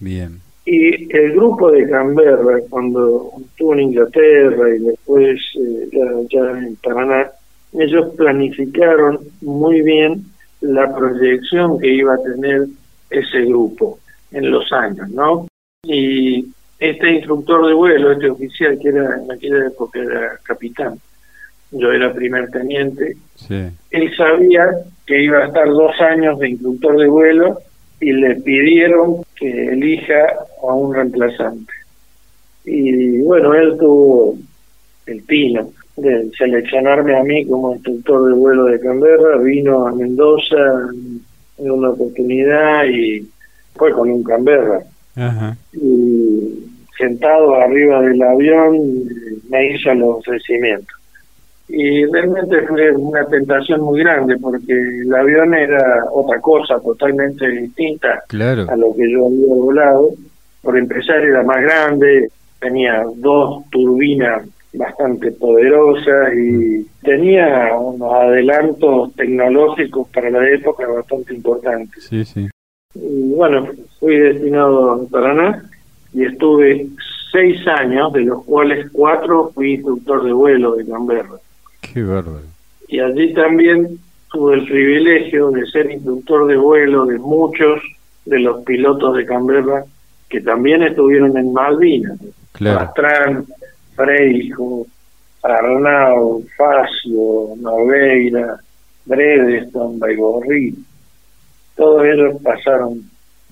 Bien. 0.00 0.40
Y 0.66 1.16
el 1.16 1.32
grupo 1.32 1.70
de 1.70 1.88
Canberra, 1.88 2.58
cuando 2.70 3.30
estuvo 3.40 3.72
en 3.74 3.80
Inglaterra 3.80 4.68
y 4.74 4.78
después 4.80 5.40
eh, 5.54 5.88
ya, 5.92 6.04
ya 6.28 6.58
en 6.58 6.74
Paraná, 6.82 7.30
ellos 7.72 8.16
planificaron 8.16 9.20
muy 9.42 9.80
bien 9.82 10.24
la 10.60 10.92
proyección 10.92 11.78
que 11.78 11.94
iba 11.94 12.14
a 12.14 12.22
tener 12.22 12.66
ese 13.10 13.42
grupo 13.44 13.98
en 14.32 14.50
los 14.50 14.70
años, 14.72 15.08
¿no? 15.10 15.46
Y 15.82 16.46
este 16.78 17.10
instructor 17.12 17.66
de 17.66 17.74
vuelo, 17.74 18.12
este 18.12 18.30
oficial 18.30 18.78
que 18.80 18.88
era 18.88 19.16
en 19.22 19.30
aquella 19.30 19.66
época 19.66 20.00
era 20.00 20.38
capitán, 20.44 20.98
yo 21.72 21.92
era 21.92 22.12
primer 22.12 22.50
teniente, 22.50 23.16
Sí. 23.36 23.68
él 23.90 24.16
sabía 24.16 24.66
que 25.06 25.22
iba 25.22 25.38
a 25.38 25.46
estar 25.46 25.66
dos 25.68 25.98
años 26.00 26.38
de 26.38 26.50
instructor 26.50 26.98
de 26.98 27.08
vuelo 27.08 27.58
y 28.00 28.12
le 28.12 28.36
pidieron 28.36 29.22
que 29.36 29.68
elija 29.72 30.26
a 30.62 30.74
un 30.74 30.94
reemplazante. 30.94 31.72
Y 32.64 33.18
bueno, 33.22 33.54
él 33.54 33.76
tuvo 33.78 34.36
el 35.06 35.22
pino 35.22 35.70
de 35.96 36.30
seleccionarme 36.38 37.16
a 37.16 37.22
mí 37.22 37.44
como 37.46 37.74
instructor 37.74 38.26
de 38.28 38.34
vuelo 38.34 38.64
de 38.66 38.80
Canberra, 38.80 39.36
vino 39.38 39.86
a 39.86 39.92
Mendoza 39.92 40.88
en 41.60 41.70
una 41.70 41.90
oportunidad 41.90 42.84
y 42.84 43.28
fue 43.74 43.92
con 43.92 44.10
un 44.10 44.22
Canberra. 44.22 44.80
Ajá. 45.16 45.56
Y 45.72 46.66
sentado 46.98 47.54
arriba 47.54 48.02
del 48.02 48.22
avión 48.22 48.78
me 49.48 49.74
hizo 49.74 49.94
los 49.94 50.18
ofrecimientos. 50.18 50.96
y 51.68 52.04
realmente 52.06 52.62
fue 52.66 52.90
una 52.92 53.24
tentación 53.26 53.80
muy 53.82 54.00
grande 54.00 54.36
porque 54.38 54.72
el 54.72 55.14
avión 55.14 55.54
era 55.54 56.04
otra 56.12 56.40
cosa 56.40 56.80
totalmente 56.80 57.48
distinta 57.48 58.22
claro. 58.26 58.66
a 58.68 58.76
lo 58.76 58.94
que 58.94 59.10
yo 59.10 59.26
había 59.26 59.46
volado. 59.46 60.10
Por 60.62 60.76
empezar 60.76 61.20
era 61.20 61.42
más 61.42 61.62
grande, 61.62 62.28
tenía 62.60 63.04
dos 63.16 63.64
turbinas 63.70 64.42
bastante 64.72 65.32
poderosas 65.32 66.32
y 66.34 66.86
tenía 67.02 67.74
unos 67.76 68.12
adelantos 68.12 69.14
tecnológicos 69.14 70.08
para 70.08 70.30
la 70.30 70.48
época 70.48 70.86
bastante 70.86 71.34
importantes. 71.34 72.04
Sí, 72.04 72.24
sí. 72.24 72.48
Y 72.94 73.34
bueno, 73.34 73.68
fui 73.98 74.16
destinado 74.16 74.92
a 74.92 75.08
Paraná 75.08 75.70
y 76.12 76.24
estuve 76.24 76.88
seis 77.32 77.66
años, 77.66 78.12
de 78.12 78.22
los 78.22 78.44
cuales 78.44 78.90
cuatro 78.92 79.50
fui 79.54 79.74
instructor 79.74 80.24
de 80.24 80.32
vuelo 80.32 80.74
de 80.74 80.86
Canberra. 80.86 81.36
Qué 81.80 82.02
bárbaro. 82.02 82.46
Y 82.88 82.98
allí 83.00 83.32
también 83.34 83.98
tuve 84.32 84.56
el 84.56 84.66
privilegio 84.66 85.50
de 85.50 85.66
ser 85.66 85.90
instructor 85.90 86.46
de 86.46 86.56
vuelo 86.56 87.06
de 87.06 87.18
muchos 87.18 87.80
de 88.24 88.40
los 88.40 88.64
pilotos 88.64 89.16
de 89.16 89.26
Canberra 89.26 89.84
que 90.28 90.40
también 90.40 90.82
estuvieron 90.82 91.36
en 91.36 91.52
Malvinas. 91.52 92.18
Claro. 92.52 92.78
Pastrán, 92.78 93.46
Freijo, 94.00 94.86
Arnau, 95.42 96.42
Facio, 96.56 97.54
Nogueira, 97.56 98.58
Bredeston, 99.04 99.98
Baigorri. 99.98 100.74
Todos 101.76 102.04
ellos 102.04 102.36
pasaron 102.42 103.02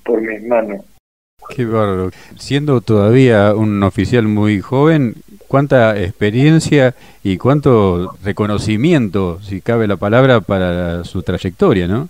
por 0.04 0.20
mis 0.20 0.42
manos. 0.46 0.84
Qué 1.54 1.64
bárbaro. 1.64 2.11
Siendo 2.37 2.80
todavía 2.80 3.54
un 3.54 3.82
oficial 3.82 4.24
muy 4.24 4.61
joven, 4.61 5.14
cuánta 5.46 5.98
experiencia 5.98 6.94
y 7.22 7.38
cuánto 7.38 8.16
reconocimiento, 8.22 9.40
si 9.40 9.61
cabe 9.61 9.87
la 9.87 9.96
palabra, 9.96 10.40
para 10.40 11.04
su 11.04 11.22
trayectoria, 11.22 11.87
¿no? 11.87 12.08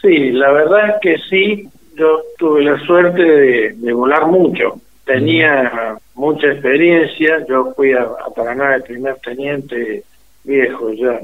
Sí, 0.00 0.30
la 0.30 0.52
verdad 0.52 0.90
es 0.90 0.94
que 1.02 1.16
sí. 1.28 1.68
Yo 1.96 2.20
tuve 2.38 2.62
la 2.62 2.78
suerte 2.80 3.22
de, 3.22 3.72
de 3.72 3.92
volar 3.92 4.26
mucho. 4.26 4.78
Tenía 5.06 5.96
mucha 6.14 6.48
experiencia. 6.48 7.46
Yo 7.48 7.72
fui 7.74 7.92
a, 7.92 8.02
a 8.02 8.30
Paraná 8.34 8.72
de 8.72 8.80
primer 8.80 9.16
teniente 9.16 10.04
viejo, 10.44 10.92
ya 10.92 11.18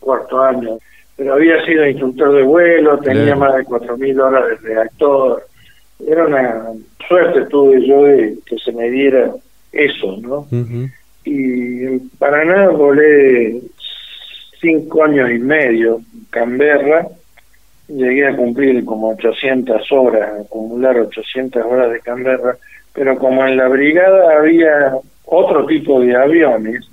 cuarto 0.00 0.42
año. 0.42 0.78
Pero 1.16 1.34
había 1.34 1.64
sido 1.64 1.86
instructor 1.86 2.34
de 2.34 2.42
vuelo, 2.42 2.98
tenía 2.98 3.34
más 3.34 3.54
de 3.56 3.64
4.000 3.64 4.20
horas 4.20 4.48
de 4.48 4.68
reactor. 4.68 5.42
Era 6.06 6.26
una 6.26 6.64
suerte 7.08 7.46
tuve 7.46 7.86
yo 7.86 8.04
de 8.04 8.38
que 8.46 8.58
se 8.58 8.72
me 8.72 8.90
diera 8.90 9.32
eso, 9.72 10.16
¿no? 10.20 10.46
Y 11.24 11.84
en 11.84 12.10
Paraná 12.18 12.68
volé 12.68 13.60
cinco 14.60 15.04
años 15.04 15.30
y 15.30 15.38
medio 15.38 15.96
en 15.96 16.24
Canberra 16.30 17.06
llegué 17.88 18.26
a 18.26 18.36
cumplir 18.36 18.84
como 18.84 19.10
800 19.10 19.90
horas 19.92 20.40
acumular 20.40 20.98
800 20.98 21.64
horas 21.64 21.90
de 21.90 22.00
Canberra 22.00 22.56
pero 22.98 23.16
como 23.16 23.46
en 23.46 23.56
la 23.56 23.68
brigada 23.68 24.38
había 24.38 24.92
otro 25.24 25.64
tipo 25.66 26.00
de 26.00 26.16
aviones 26.16 26.84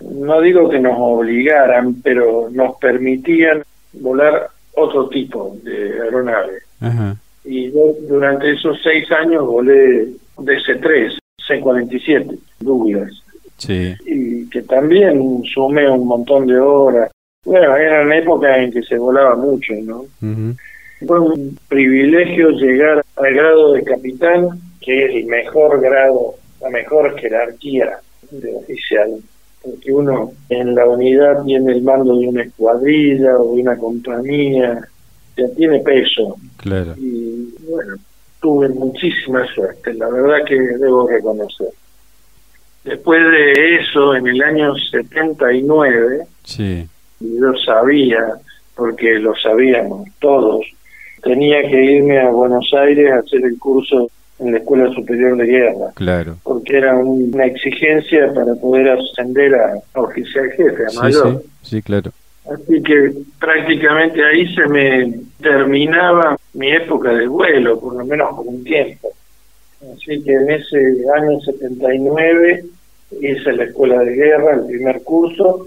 no 0.00 0.40
digo 0.40 0.68
que 0.70 0.80
nos 0.80 0.94
obligaran 0.98 2.00
pero 2.02 2.48
nos 2.50 2.76
permitían 2.78 3.62
volar 3.92 4.48
otro 4.74 5.08
tipo 5.10 5.56
de 5.62 6.00
aeronaves 6.02 6.62
Ajá. 6.80 7.16
y 7.44 7.70
yo 7.70 7.92
durante 8.08 8.50
esos 8.52 8.80
seis 8.82 9.10
años 9.12 9.44
volé 9.46 10.08
DC-3 10.38 11.18
C-47 11.46 12.38
Douglas 12.60 13.10
Sí. 13.58 13.94
y 14.04 14.48
que 14.50 14.62
también 14.62 15.42
sumé 15.54 15.88
un 15.90 16.06
montón 16.06 16.46
de 16.46 16.58
horas. 16.58 17.10
Bueno, 17.42 17.74
eran 17.74 18.12
épocas 18.12 18.58
en 18.58 18.70
que 18.70 18.82
se 18.82 18.98
volaba 18.98 19.34
mucho, 19.34 19.72
¿no? 19.82 20.04
Fue 21.06 21.18
un 21.20 21.58
privilegio 21.66 22.50
llegar 22.50 23.02
al 23.16 23.34
grado 23.34 23.72
de 23.72 23.82
capitán, 23.82 24.48
que 24.86 25.04
es 25.06 25.14
el 25.16 25.26
mejor 25.26 25.80
grado, 25.80 26.36
la 26.60 26.70
mejor 26.70 27.18
jerarquía 27.18 27.98
de 28.30 28.54
oficial. 28.54 29.16
Porque 29.62 29.92
uno 29.92 30.30
en 30.48 30.76
la 30.76 30.86
unidad 30.86 31.42
tiene 31.44 31.72
el 31.72 31.82
mando 31.82 32.16
de 32.16 32.28
una 32.28 32.42
escuadrilla 32.44 33.36
o 33.36 33.56
de 33.56 33.62
una 33.62 33.76
compañía, 33.76 34.78
ya 35.36 35.48
tiene 35.56 35.80
peso. 35.80 36.36
Claro. 36.58 36.94
Y 36.96 37.52
bueno, 37.68 37.96
tuve 38.40 38.68
muchísima 38.68 39.44
suerte, 39.52 39.92
la 39.94 40.08
verdad 40.08 40.44
que 40.46 40.54
debo 40.56 41.08
reconocer. 41.08 41.68
Después 42.84 43.20
de 43.28 43.76
eso, 43.80 44.14
en 44.14 44.28
el 44.28 44.40
año 44.40 44.72
79, 44.76 46.26
Sí. 46.44 46.86
yo 47.18 47.52
sabía, 47.64 48.34
porque 48.76 49.14
lo 49.18 49.34
sabíamos 49.34 50.08
todos, 50.20 50.64
tenía 51.24 51.60
que 51.62 51.82
irme 51.84 52.20
a 52.20 52.30
Buenos 52.30 52.72
Aires 52.72 53.10
a 53.10 53.18
hacer 53.18 53.44
el 53.44 53.58
curso 53.58 54.08
en 54.38 54.52
la 54.52 54.58
Escuela 54.58 54.90
Superior 54.94 55.36
de 55.36 55.46
Guerra, 55.46 55.92
Claro. 55.94 56.36
porque 56.42 56.76
era 56.76 56.94
un- 56.96 57.30
una 57.34 57.46
exigencia 57.46 58.32
para 58.34 58.54
poder 58.54 58.88
ascender 58.90 59.54
a, 59.54 59.74
a 59.94 60.00
oficial 60.00 60.50
jefe, 60.52 60.84
a 60.86 60.90
Sí, 60.90 60.98
mayor. 60.98 61.42
sí. 61.42 61.48
Sí, 61.76 61.82
claro. 61.82 62.10
Así 62.52 62.80
que 62.82 63.12
prácticamente 63.40 64.24
ahí 64.24 64.46
se 64.54 64.68
me 64.68 65.14
terminaba 65.42 66.36
mi 66.54 66.70
época 66.70 67.12
de 67.12 67.26
vuelo, 67.26 67.80
por 67.80 67.96
lo 67.96 68.04
menos 68.04 68.36
por 68.36 68.46
un 68.46 68.62
tiempo. 68.62 69.08
Así 69.92 70.22
que 70.22 70.32
en 70.32 70.50
ese 70.50 70.78
año 71.16 71.40
79 71.40 72.64
hice 73.20 73.52
la 73.52 73.64
escuela 73.64 73.98
de 74.00 74.14
guerra, 74.14 74.54
el 74.54 74.66
primer 74.66 75.02
curso, 75.02 75.66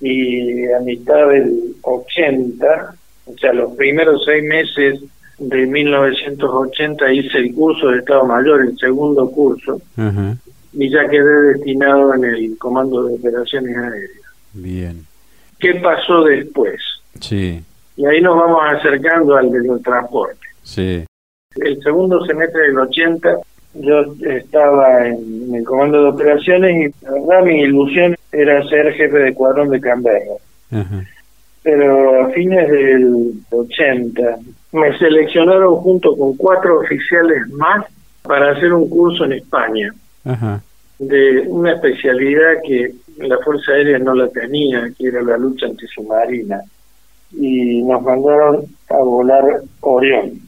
y 0.00 0.64
a 0.72 0.80
mitad 0.80 1.28
del 1.28 1.74
80, 1.82 2.94
o 3.26 3.38
sea, 3.38 3.52
los 3.52 3.74
primeros 3.76 4.24
seis 4.24 4.42
meses 4.44 5.00
de 5.40 5.66
1980 5.66 7.12
hice 7.12 7.38
el 7.38 7.54
curso 7.54 7.88
de 7.88 7.98
Estado 7.98 8.26
Mayor, 8.26 8.60
el 8.60 8.76
segundo 8.76 9.28
curso, 9.30 9.80
y 10.72 10.90
ya 10.90 11.08
quedé 11.08 11.54
destinado 11.54 12.14
en 12.14 12.24
el 12.24 12.58
Comando 12.58 13.04
de 13.04 13.14
Operaciones 13.14 13.76
Aéreas. 13.76 14.20
Bien. 14.52 15.04
¿Qué 15.58 15.74
pasó 15.76 16.24
después? 16.24 16.80
Sí. 17.20 17.62
Y 17.96 18.06
ahí 18.06 18.20
nos 18.20 18.36
vamos 18.36 18.60
acercando 18.68 19.34
al 19.34 19.50
del 19.50 19.82
transporte. 19.82 20.46
Sí. 20.62 21.04
El 21.56 21.82
segundo 21.82 22.24
semestre 22.26 22.68
del 22.68 22.78
80 22.78 23.38
yo 23.74 24.14
estaba 24.22 25.06
en 25.06 25.54
el 25.54 25.64
comando 25.64 26.02
de 26.02 26.08
operaciones 26.10 26.92
y 27.00 27.04
la 27.04 27.12
verdad 27.12 27.44
mi 27.44 27.62
ilusión 27.62 28.16
era 28.30 28.62
ser 28.68 28.92
jefe 28.92 29.18
de 29.18 29.34
cuadrón 29.34 29.70
de 29.70 29.80
Canberra. 29.80 30.34
Ajá. 30.70 31.04
Pero 31.62 32.22
a 32.24 32.30
fines 32.30 32.70
del 32.70 33.32
80 33.50 34.38
me 34.72 34.96
seleccionaron 34.98 35.76
junto 35.76 36.16
con 36.16 36.36
cuatro 36.36 36.80
oficiales 36.80 37.48
más 37.50 37.84
para 38.22 38.52
hacer 38.52 38.72
un 38.72 38.88
curso 38.88 39.24
en 39.24 39.32
España 39.32 39.92
Ajá. 40.24 40.62
de 40.98 41.40
una 41.48 41.72
especialidad 41.72 42.62
que 42.66 42.92
la 43.18 43.38
Fuerza 43.38 43.72
Aérea 43.72 43.98
no 43.98 44.14
la 44.14 44.28
tenía, 44.28 44.90
que 44.96 45.08
era 45.08 45.22
la 45.22 45.36
lucha 45.36 45.66
antisubmarina. 45.66 46.60
Y 47.32 47.82
nos 47.82 48.02
mandaron 48.02 48.64
a 48.88 48.96
volar 48.96 49.44
Orión, 49.80 50.40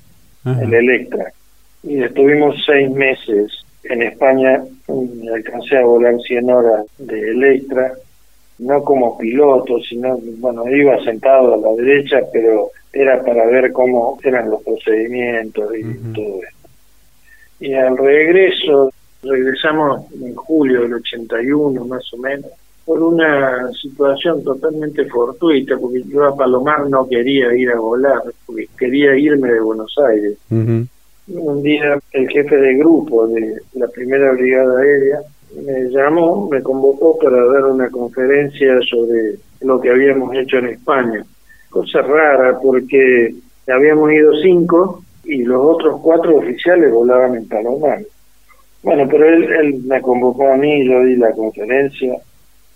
Ajá. 0.45 0.63
el 0.63 0.75
Electra. 0.75 1.33
Y 1.83 2.03
estuvimos 2.03 2.57
seis 2.65 2.91
meses 2.91 3.53
en 3.85 4.03
España, 4.03 4.63
y 4.89 5.29
alcancé 5.29 5.77
a 5.79 5.85
volar 5.85 6.15
100 6.21 6.51
horas 6.51 6.87
de 6.99 7.31
Electra, 7.31 7.93
no 8.59 8.83
como 8.85 9.19
piloto, 9.19 9.81
sino, 9.81 10.19
bueno, 10.39 10.69
iba 10.69 11.03
sentado 11.05 11.55
a 11.55 11.57
la 11.57 11.83
derecha, 11.83 12.21
pero 12.33 12.71
era 12.93 13.23
para 13.23 13.47
ver 13.47 13.73
cómo 13.73 14.19
eran 14.23 14.51
los 14.51 14.63
procedimientos 14.63 15.75
y 15.77 15.83
todo 16.13 16.41
esto. 16.43 16.63
Y 17.61 17.75
al 17.75 17.97
regreso, 17.97 18.93
regresamos 19.23 20.13
en 20.13 20.35
julio 20.35 20.83
del 20.83 20.95
81 20.95 21.85
más 21.87 22.13
o 22.13 22.17
menos, 22.19 22.51
por 22.85 23.03
una 23.03 23.71
situación 23.73 24.43
totalmente 24.43 25.05
fortuita, 25.07 25.77
porque 25.79 26.03
yo 26.09 26.25
a 26.25 26.37
Palomar 26.37 26.89
no 26.89 27.09
quería 27.09 27.55
ir 27.55 27.71
a 27.71 27.79
volar, 27.79 28.23
porque 28.45 28.69
quería 28.77 29.17
irme 29.17 29.53
de 29.53 29.61
Buenos 29.61 29.95
Aires. 30.09 30.37
Un 30.51 31.63
día 31.63 31.99
el 32.11 32.29
jefe 32.29 32.57
de 32.57 32.75
grupo 32.75 33.29
de 33.29 33.59
la 33.75 33.87
primera 33.89 34.33
brigada 34.33 34.81
aérea 34.81 35.21
me 35.61 35.91
llamó, 35.91 36.49
me 36.51 36.63
convocó 36.63 37.19
para 37.19 37.45
dar 37.45 37.65
una 37.65 37.91
conferencia 37.91 38.81
sobre 38.89 39.37
lo 39.61 39.81
que 39.81 39.91
habíamos 39.91 40.35
hecho 40.35 40.59
en 40.59 40.67
España. 40.67 41.25
Cosa 41.71 42.03
rara 42.03 42.59
porque 42.61 43.35
habíamos 43.69 44.13
ido 44.13 44.33
cinco 44.43 45.03
y 45.25 45.45
los 45.45 45.61
otros 45.65 46.01
cuatro 46.01 46.37
oficiales 46.37 46.93
volaban 46.93 47.37
en 47.37 47.49
Palomar. 47.49 48.01
Bueno, 48.83 49.07
pero 49.09 49.29
él, 49.29 49.81
me 49.85 50.01
convocó 50.03 50.49
a 50.49 50.57
mí, 50.57 50.87
yo 50.89 51.05
di 51.05 51.17
la 51.17 51.33
conferencia 51.33 52.17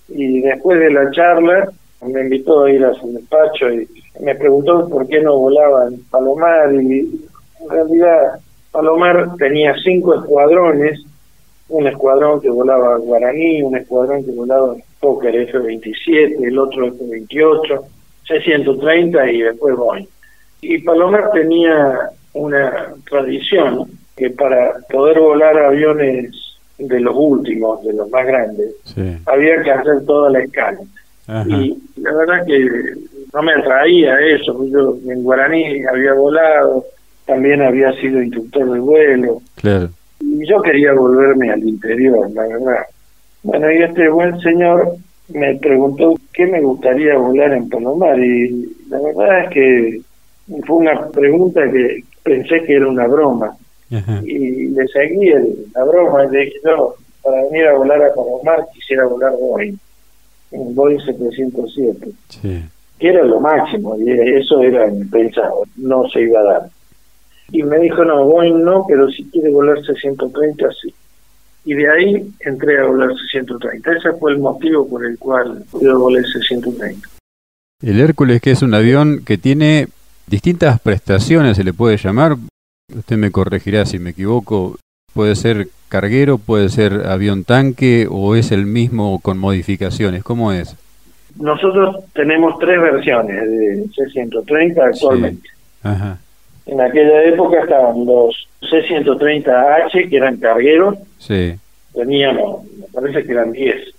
y 0.08 0.40
después 0.40 0.78
de 0.78 0.90
la 0.90 1.10
charla 1.10 1.68
me 2.02 2.20
invitó 2.20 2.64
a 2.64 2.70
ir 2.70 2.84
a 2.84 2.94
su 2.94 3.12
despacho 3.12 3.72
y 3.72 3.88
me 4.20 4.34
preguntó 4.36 4.88
por 4.88 5.08
qué 5.08 5.20
no 5.20 5.36
volaba 5.36 5.88
en 5.88 6.00
Palomar 6.04 6.72
y 6.74 7.00
en 7.60 7.68
realidad 7.68 8.38
Palomar 8.70 9.34
tenía 9.36 9.74
cinco 9.82 10.14
escuadrones, 10.14 11.02
un 11.68 11.86
escuadrón 11.86 12.40
que 12.40 12.50
volaba 12.50 12.96
Guaraní, 12.98 13.62
un 13.62 13.76
escuadrón 13.76 14.24
que 14.24 14.32
volaba 14.32 14.76
Fokker 15.00 15.34
F-27, 15.34 16.46
el 16.46 16.58
otro 16.58 16.86
F-28, 16.88 17.84
C-130 18.26 19.32
y 19.32 19.42
después 19.42 19.76
Boeing. 19.76 20.06
Y 20.60 20.78
Palomar 20.78 21.30
tenía 21.32 22.10
una 22.34 22.94
tradición 23.08 23.90
que 24.16 24.30
para 24.30 24.74
poder 24.90 25.20
volar 25.20 25.58
aviones 25.58 26.32
de 26.78 27.00
los 27.00 27.14
últimos, 27.16 27.82
de 27.84 27.92
los 27.92 28.08
más 28.10 28.26
grandes, 28.26 28.74
había 29.26 29.62
que 29.62 29.70
hacer 29.70 30.04
toda 30.06 30.30
la 30.30 30.40
escala. 30.40 30.78
Y 31.46 31.76
la 31.96 32.12
verdad 32.14 32.46
que 32.46 32.68
no 33.32 33.42
me 33.42 33.52
atraía 33.52 34.18
eso, 34.20 34.64
yo 34.66 34.96
en 35.08 35.22
Guaraní 35.24 35.84
había 35.84 36.14
volado, 36.14 36.84
también 37.26 37.62
había 37.62 37.92
sido 37.94 38.22
instructor 38.22 38.70
de 38.72 38.78
vuelo. 38.78 39.42
Claro. 39.56 39.90
Y 40.20 40.46
yo 40.46 40.60
quería 40.62 40.92
volverme 40.92 41.50
al 41.50 41.62
interior, 41.62 42.30
la 42.30 42.46
verdad. 42.46 42.86
Bueno, 43.42 43.70
y 43.70 43.82
este 43.82 44.08
buen 44.08 44.38
señor 44.40 44.96
me 45.28 45.54
preguntó 45.56 46.14
qué 46.32 46.46
me 46.46 46.60
gustaría 46.60 47.16
volar 47.16 47.52
en 47.52 47.68
Palomar 47.68 48.18
y 48.18 48.76
la 48.88 48.98
verdad 49.00 49.44
es 49.44 49.50
que 49.50 50.00
fue 50.66 50.76
una 50.76 51.08
pregunta 51.08 51.60
que 51.70 52.04
pensé 52.22 52.62
que 52.64 52.74
era 52.74 52.88
una 52.88 53.06
broma. 53.06 53.56
Y 54.24 54.68
le 54.68 54.86
seguí 54.88 55.30
la 55.74 55.84
broma 55.84 56.24
y 56.24 56.30
le 56.30 56.38
dije 56.40 56.58
yo 56.64 56.96
para 57.26 57.42
venir 57.44 57.66
a 57.66 57.74
volar 57.74 58.02
a 58.02 58.14
Palomar 58.14 58.66
quisiera 58.72 59.04
volar 59.06 59.32
Boeing 59.32 59.76
un 60.52 60.74
Boeing 60.74 61.00
707 61.00 62.10
que 62.98 63.08
era 63.08 63.24
lo 63.24 63.40
máximo 63.40 63.96
y 63.98 64.10
eso 64.10 64.62
era 64.62 64.88
pensado 65.10 65.64
no 65.76 66.08
se 66.08 66.22
iba 66.22 66.40
a 66.40 66.44
dar 66.44 66.70
y 67.52 67.62
me 67.62 67.78
dijo 67.78 68.04
no 68.04 68.24
Boeing 68.24 68.62
no 68.62 68.84
pero 68.88 69.08
si 69.10 69.24
quiere 69.24 69.50
volar 69.50 69.78
630 69.84 70.68
sí 70.80 70.94
y 71.64 71.74
de 71.74 71.90
ahí 71.90 72.30
entré 72.40 72.78
a 72.78 72.84
volar 72.84 73.10
630 73.10 73.92
ese 73.92 74.12
fue 74.18 74.32
el 74.32 74.38
motivo 74.38 74.88
por 74.88 75.04
el 75.04 75.18
cual 75.18 75.64
yo 75.80 75.98
volé 75.98 76.22
630 76.22 77.08
el 77.82 78.00
Hércules 78.00 78.40
que 78.40 78.50
es 78.50 78.62
un 78.62 78.74
avión 78.74 79.22
que 79.24 79.38
tiene 79.38 79.88
distintas 80.26 80.80
prestaciones 80.80 81.56
se 81.56 81.64
le 81.64 81.72
puede 81.72 81.96
llamar 81.96 82.36
usted 82.94 83.16
me 83.16 83.30
corregirá 83.30 83.84
si 83.86 83.98
me 83.98 84.10
equivoco, 84.10 84.78
puede 85.12 85.34
ser 85.34 85.68
carguero, 85.88 86.38
puede 86.38 86.68
ser 86.68 87.06
avión 87.06 87.44
tanque 87.44 88.06
o 88.10 88.34
es 88.36 88.52
el 88.52 88.66
mismo 88.66 89.20
con 89.20 89.38
modificaciones, 89.38 90.22
¿cómo 90.22 90.52
es? 90.52 90.76
Nosotros 91.38 92.04
tenemos 92.14 92.58
tres 92.58 92.80
versiones 92.80 93.50
de 93.50 93.84
C-130 93.94 94.78
actualmente. 94.82 95.48
En 96.66 96.80
aquella 96.80 97.22
época 97.24 97.60
estaban 97.60 98.04
los 98.04 98.48
C-130H, 98.60 100.10
que 100.10 100.16
eran 100.16 100.36
cargueros. 100.38 100.96
Sí. 101.18 101.54
Teníamos, 101.94 102.64
me 102.76 102.86
parece 102.92 103.24
que 103.24 103.32
eran 103.32 103.52
10. 103.52 103.94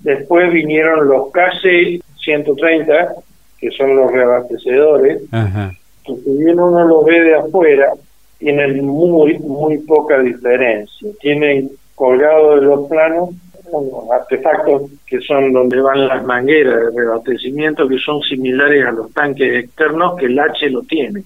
Después 0.00 0.52
vinieron 0.52 1.08
los 1.08 1.32
KC-130, 1.32 3.14
que 3.58 3.70
son 3.72 3.96
los 3.96 4.12
reabastecedores. 4.12 5.22
Ajá 5.32 5.72
si 6.16 6.38
bien 6.38 6.58
uno 6.58 6.86
lo 6.86 7.04
ve 7.04 7.20
de 7.20 7.34
afuera, 7.34 7.92
tienen 8.38 8.84
muy, 8.84 9.38
muy 9.38 9.78
poca 9.78 10.18
diferencia. 10.20 11.10
Tienen 11.20 11.70
colgado 11.94 12.56
de 12.56 12.62
los 12.62 12.88
planos 12.88 13.30
unos 13.72 14.10
artefactos 14.10 14.90
que 15.06 15.20
son 15.20 15.52
donde 15.52 15.80
van 15.80 16.08
las 16.08 16.24
mangueras 16.24 16.74
de 16.74 17.00
reabastecimiento 17.00 17.86
que 17.86 17.98
son 17.98 18.20
similares 18.22 18.84
a 18.84 18.90
los 18.90 19.12
tanques 19.12 19.64
externos 19.64 20.18
que 20.18 20.26
el 20.26 20.38
H 20.38 20.68
lo 20.70 20.82
tiene. 20.82 21.22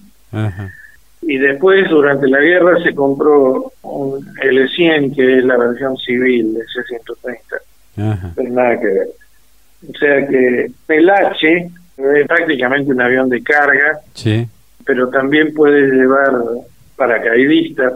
Y 1.21 1.37
después, 1.37 1.89
durante 1.89 2.27
la 2.27 2.39
guerra, 2.39 2.81
se 2.83 2.93
compró 2.93 3.71
un 3.81 4.25
L100, 4.35 5.15
que 5.15 5.39
es 5.39 5.45
la 5.45 5.57
versión 5.57 5.97
civil 5.97 6.53
de 6.53 6.61
C-130. 6.65 8.33
Pero 8.35 8.49
nada 8.49 8.79
que 8.79 8.87
ver. 8.87 9.07
O 9.89 9.97
sea 9.97 10.27
que 10.27 10.71
el 10.87 11.09
H 11.09 11.69
es 11.97 12.27
prácticamente 12.27 12.91
un 12.91 13.01
avión 13.01 13.29
de 13.29 13.41
carga. 13.41 13.99
Sí 14.13 14.47
pero 14.85 15.09
también 15.09 15.53
puede 15.53 15.87
llevar 15.87 16.31
paracaidistas, 16.95 17.93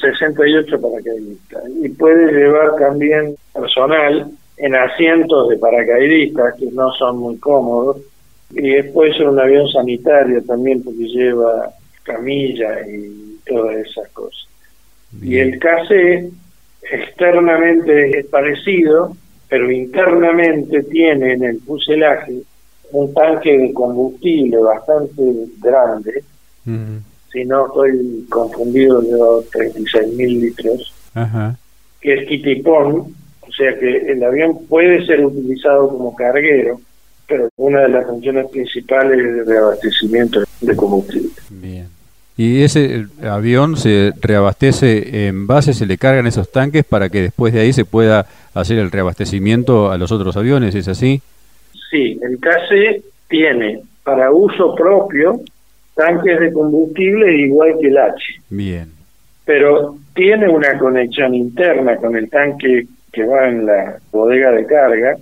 68 0.00 0.80
paracaidistas, 0.80 1.62
y 1.82 1.88
puede 1.90 2.32
llevar 2.32 2.76
también 2.76 3.34
personal 3.52 4.30
en 4.56 4.74
asientos 4.74 5.48
de 5.48 5.58
paracaidistas 5.58 6.54
que 6.54 6.70
no 6.70 6.92
son 6.92 7.18
muy 7.18 7.36
cómodos, 7.38 7.98
y 8.56 8.70
después 8.70 9.14
es 9.14 9.20
un 9.20 9.38
avión 9.38 9.68
sanitario 9.68 10.42
también 10.44 10.82
porque 10.82 11.04
lleva 11.04 11.70
camilla 12.02 12.80
y 12.88 13.38
todas 13.46 13.76
esas 13.76 14.08
cosas. 14.10 14.48
Y 15.22 15.38
el 15.38 15.58
KC 15.58 16.30
externamente 16.90 18.18
es 18.18 18.26
parecido, 18.26 19.16
pero 19.48 19.70
internamente 19.70 20.82
tiene 20.84 21.32
en 21.32 21.44
el 21.44 21.60
fuselaje 21.60 22.42
un 22.92 23.12
tanque 23.14 23.58
de 23.58 23.72
combustible 23.72 24.58
bastante 24.58 25.22
grande, 25.60 26.22
si 27.32 27.44
no 27.44 27.66
estoy 27.66 28.26
confundido, 28.30 29.00
de 29.00 29.46
36 29.50 30.14
mil 30.14 30.40
litros, 30.40 30.94
que 32.00 32.14
es 32.14 32.28
kitipón, 32.28 33.14
o 33.40 33.52
sea 33.56 33.76
que 33.78 34.12
el 34.12 34.22
avión 34.22 34.66
puede 34.68 35.04
ser 35.06 35.24
utilizado 35.24 35.88
como 35.88 36.14
carguero, 36.14 36.80
pero 37.26 37.48
una 37.56 37.82
de 37.82 37.88
las 37.88 38.06
funciones 38.06 38.50
principales 38.50 39.18
es 39.18 39.36
de 39.36 39.44
reabastecimiento 39.44 40.42
de 40.60 40.76
combustible. 40.76 41.30
Bien. 41.50 41.88
¿Y 42.36 42.62
ese 42.62 43.06
avión 43.22 43.76
se 43.76 44.12
reabastece 44.20 45.28
en 45.28 45.46
base, 45.46 45.72
se 45.72 45.86
le 45.86 45.98
cargan 45.98 46.26
esos 46.26 46.50
tanques 46.50 46.84
para 46.84 47.08
que 47.08 47.22
después 47.22 47.52
de 47.52 47.60
ahí 47.60 47.72
se 47.72 47.84
pueda 47.84 48.26
hacer 48.54 48.78
el 48.78 48.90
reabastecimiento 48.90 49.92
a 49.92 49.98
los 49.98 50.10
otros 50.10 50.36
aviones? 50.36 50.74
¿Es 50.74 50.88
así? 50.88 51.22
Sí, 51.90 52.18
el 52.22 52.38
KC 52.40 53.04
tiene 53.28 53.82
para 54.02 54.32
uso 54.32 54.74
propio 54.74 55.40
tanques 55.94 56.40
de 56.40 56.52
combustible 56.52 57.36
igual 57.36 57.74
que 57.80 57.86
el 57.86 57.98
H. 57.98 58.16
Bien. 58.50 58.90
Pero 59.44 59.96
tiene 60.14 60.48
una 60.48 60.76
conexión 60.76 61.34
interna 61.34 61.96
con 61.96 62.16
el 62.16 62.28
tanque 62.28 62.86
que 63.12 63.24
va 63.24 63.48
en 63.48 63.66
la 63.66 63.98
bodega 64.10 64.50
de 64.50 64.66
carga. 64.66 65.16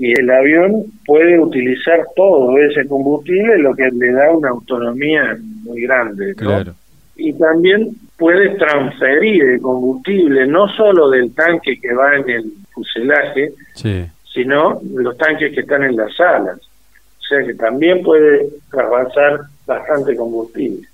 Y 0.00 0.18
el 0.18 0.30
avión 0.30 0.84
puede 1.04 1.38
utilizar 1.38 2.00
todo 2.16 2.56
ese 2.58 2.86
combustible, 2.86 3.58
lo 3.58 3.74
que 3.74 3.90
le 3.90 4.12
da 4.12 4.30
una 4.30 4.48
autonomía 4.48 5.36
muy 5.62 5.82
grande. 5.82 6.34
Claro. 6.34 6.74
Y 7.16 7.34
también 7.34 7.90
puede 8.16 8.56
transferir 8.56 9.42
el 9.44 9.60
combustible, 9.60 10.46
no 10.46 10.68
solo 10.68 11.10
del 11.10 11.34
tanque 11.34 11.78
que 11.78 11.92
va 11.92 12.16
en 12.16 12.30
el 12.30 12.44
fuselaje, 12.72 13.52
sí 13.74 14.06
sino 14.32 14.80
los 14.94 15.16
tanques 15.16 15.52
que 15.52 15.60
están 15.60 15.84
en 15.84 15.96
las 15.96 16.14
salas. 16.14 16.58
O 16.58 17.22
sea 17.28 17.44
que 17.44 17.54
también 17.54 18.02
puede 18.02 18.48
avanzar 18.72 19.40
bastante 19.66 20.16
combustible. 20.16 20.88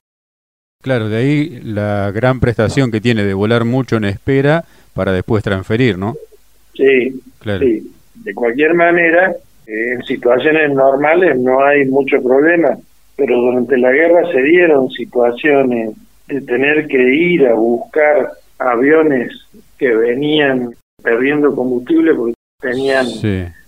Claro, 0.83 1.09
de 1.09 1.17
ahí 1.17 1.61
la 1.65 2.11
gran 2.13 2.41
prestación 2.41 2.91
que 2.91 3.01
tiene 3.01 3.25
de 3.25 3.35
volar 3.35 3.65
mucho 3.65 3.97
en 3.97 4.05
espera 4.05 4.65
para 4.95 5.13
después 5.13 5.43
transferir, 5.43 5.99
¿no? 5.99 6.15
Sí, 6.75 7.21
claro. 7.41 7.61
sí. 7.61 7.91
De 8.27 8.35
cualquier 8.35 8.75
manera, 8.75 9.37
eh, 9.69 9.93
en 9.93 10.03
situaciones 10.03 10.75
normales 10.75 11.39
no 11.39 11.65
hay 11.65 11.85
mucho 11.85 12.21
problema, 12.21 12.77
pero 13.15 13.37
durante 13.37 13.79
la 13.79 13.93
guerra 13.93 14.29
se 14.33 14.43
dieron 14.43 14.91
situaciones 14.91 15.95
de 16.27 16.41
tener 16.41 16.89
que 16.89 17.01
ir 17.01 17.47
a 17.47 17.55
buscar 17.55 18.33
aviones 18.59 19.31
que 19.79 19.95
venían 19.95 20.75
perdiendo 21.01 21.55
combustible 21.55 22.15
porque 22.15 22.35
tenían 22.61 23.07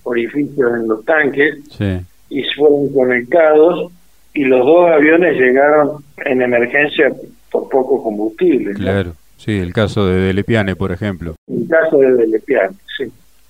orificios 0.03 0.73
en 0.81 0.88
los 0.88 1.05
tanques 1.05 1.59
y 2.29 2.42
fueron 2.57 2.92
conectados 2.92 3.92
y 4.35 4.42
los 4.42 4.66
dos 4.66 4.90
aviones 4.90 5.38
llegaron 5.38 6.03
en 6.25 6.42
emergencia 6.42 7.12
por 7.53 7.68
poco 7.68 8.03
combustible. 8.03 8.75
Claro, 8.75 9.12
sí, 9.37 9.57
el 9.57 9.73
caso 9.73 10.05
de 10.09 10.18
Delepiane, 10.18 10.75
por 10.75 10.90
ejemplo. 10.90 11.37
El 11.47 11.68
caso 11.68 11.99
de 11.99 12.12
Delepiane. 12.14 12.75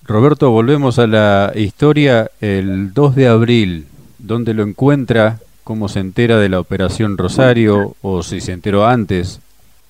Roberto, 0.08 0.50
volvemos 0.50 0.98
a 0.98 1.06
la 1.06 1.52
historia 1.54 2.30
el 2.40 2.92
2 2.92 3.14
de 3.14 3.28
abril. 3.28 3.86
¿Dónde 4.18 4.54
lo 4.54 4.64
encuentra? 4.64 5.36
¿Cómo 5.62 5.88
se 5.88 6.00
entera 6.00 6.38
de 6.38 6.48
la 6.48 6.58
Operación 6.58 7.16
Rosario 7.16 7.94
o 8.02 8.22
si 8.22 8.40
se 8.40 8.52
enteró 8.52 8.86
antes? 8.86 9.40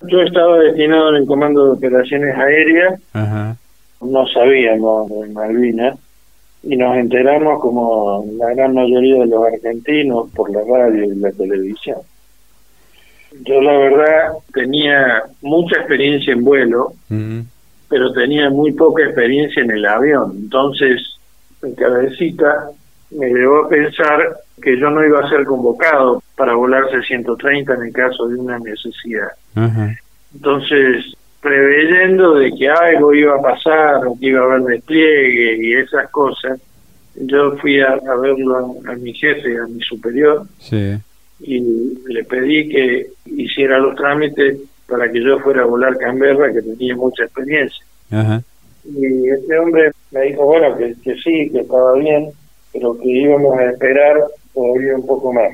Yo 0.02 0.20
estaba 0.20 0.58
destinado 0.58 1.10
en 1.10 1.22
el 1.22 1.26
Comando 1.26 1.64
de 1.64 1.70
Operaciones 1.70 2.36
Aéreas. 2.36 3.00
Ajá 3.12 3.56
no 4.00 4.26
sabíamos 4.28 5.10
de 5.10 5.28
Malvinas 5.28 5.98
y 6.62 6.76
nos 6.76 6.96
enteramos 6.96 7.60
como 7.60 8.24
la 8.36 8.54
gran 8.54 8.74
mayoría 8.74 9.20
de 9.20 9.26
los 9.26 9.44
argentinos 9.44 10.30
por 10.34 10.50
la 10.50 10.60
radio 10.68 11.04
y 11.04 11.16
la 11.16 11.30
televisión. 11.32 11.98
Yo 13.44 13.60
la 13.60 13.76
verdad 13.76 14.32
tenía 14.52 15.22
mucha 15.42 15.76
experiencia 15.76 16.32
en 16.32 16.44
vuelo, 16.44 16.92
pero 17.88 18.12
tenía 18.12 18.50
muy 18.50 18.72
poca 18.72 19.04
experiencia 19.04 19.62
en 19.62 19.70
el 19.70 19.86
avión. 19.86 20.32
Entonces, 20.36 21.18
mi 21.62 21.74
cabecita 21.74 22.70
me 23.10 23.28
llevó 23.28 23.64
a 23.64 23.68
pensar 23.68 24.36
que 24.62 24.78
yo 24.78 24.90
no 24.90 25.04
iba 25.04 25.20
a 25.20 25.28
ser 25.28 25.44
convocado 25.44 26.22
para 26.36 26.54
volar 26.54 26.90
C-130 26.90 27.76
en 27.76 27.82
el 27.86 27.92
caso 27.92 28.28
de 28.28 28.36
una 28.36 28.58
necesidad. 28.58 29.28
Entonces, 30.34 31.14
preveyendo 31.40 32.34
de 32.34 32.52
que 32.52 32.68
algo 32.68 33.14
iba 33.14 33.36
a 33.36 33.42
pasar 33.42 34.00
que 34.20 34.26
iba 34.26 34.40
a 34.40 34.44
haber 34.44 34.62
despliegue 34.62 35.56
y 35.60 35.74
esas 35.74 36.10
cosas, 36.10 36.60
yo 37.14 37.56
fui 37.56 37.80
a, 37.80 37.96
verlo 38.20 38.76
a, 38.86 38.94
mi 38.94 39.12
jefe, 39.14 39.58
a 39.58 39.66
mi 39.66 39.80
superior, 39.80 40.46
y 41.40 41.60
le 42.06 42.24
pedí 42.24 42.68
que 42.68 43.06
hiciera 43.26 43.78
los 43.78 43.94
trámites 43.94 44.58
para 44.88 45.10
que 45.10 45.22
yo 45.22 45.38
fuera 45.40 45.62
a 45.62 45.66
volar 45.66 45.96
Canberra, 45.98 46.52
que 46.52 46.62
tenía 46.62 46.96
mucha 46.96 47.24
experiencia. 47.24 47.84
Y 48.84 49.28
este 49.28 49.58
hombre 49.58 49.92
me 50.10 50.22
dijo, 50.22 50.44
bueno, 50.44 50.76
que, 50.76 50.94
que 51.02 51.14
sí, 51.16 51.50
que 51.50 51.60
estaba 51.60 51.92
bien, 51.94 52.30
pero 52.72 52.98
que 52.98 53.08
íbamos 53.08 53.58
a 53.58 53.70
esperar 53.70 54.16
todavía 54.54 54.96
un 54.96 55.06
poco 55.06 55.32
más. 55.32 55.52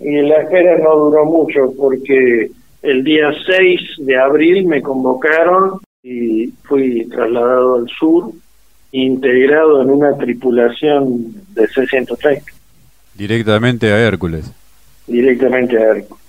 Y 0.00 0.22
la 0.22 0.42
espera 0.42 0.78
no 0.78 0.96
duró 0.96 1.24
mucho 1.26 1.72
porque 1.76 2.50
el 2.82 3.04
día 3.04 3.30
6 3.46 3.80
de 3.98 4.16
abril 4.16 4.66
me 4.66 4.82
convocaron 4.82 5.80
y 6.02 6.48
fui 6.64 7.06
trasladado 7.06 7.76
al 7.76 7.88
sur, 7.88 8.30
integrado 8.92 9.82
en 9.82 9.90
una 9.90 10.16
tripulación 10.16 11.34
de 11.54 11.66
C-130. 11.66 12.42
Directamente 13.14 13.92
a 13.92 13.98
Hércules. 13.98 14.50
Directamente 15.06 15.76
a 15.78 15.90
Hércules. 15.90 16.25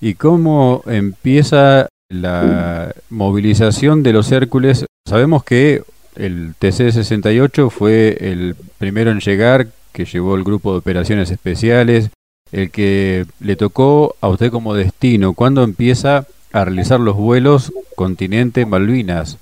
¿Y 0.00 0.14
cómo 0.14 0.82
empieza 0.86 1.88
la 2.08 2.94
movilización 3.10 4.02
de 4.02 4.12
los 4.12 4.30
Hércules? 4.30 4.86
Sabemos 5.06 5.42
que 5.42 5.82
el 6.14 6.54
TC-68 6.60 7.70
fue 7.70 8.16
el 8.20 8.54
primero 8.78 9.10
en 9.10 9.20
llegar, 9.20 9.66
que 9.92 10.04
llevó 10.04 10.36
el 10.36 10.44
grupo 10.44 10.72
de 10.72 10.78
operaciones 10.78 11.30
especiales, 11.30 12.10
el 12.52 12.70
que 12.70 13.26
le 13.40 13.56
tocó 13.56 14.14
a 14.20 14.28
usted 14.28 14.50
como 14.50 14.74
destino. 14.74 15.34
¿Cuándo 15.34 15.64
empieza 15.64 16.26
a 16.52 16.64
realizar 16.64 17.00
los 17.00 17.16
vuelos 17.16 17.72
continente 17.96 18.66
Malvinas? 18.66 19.38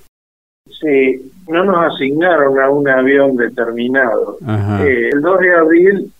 Sí, 0.80 1.32
no 1.48 1.64
nos 1.64 1.94
asignaron 1.94 2.58
a 2.58 2.70
un 2.70 2.88
avión 2.88 3.36
determinado. 3.36 4.38
Eh, 4.80 5.10
el 5.12 5.20
2 5.20 5.40
de 5.40 5.54
abril 5.54 6.12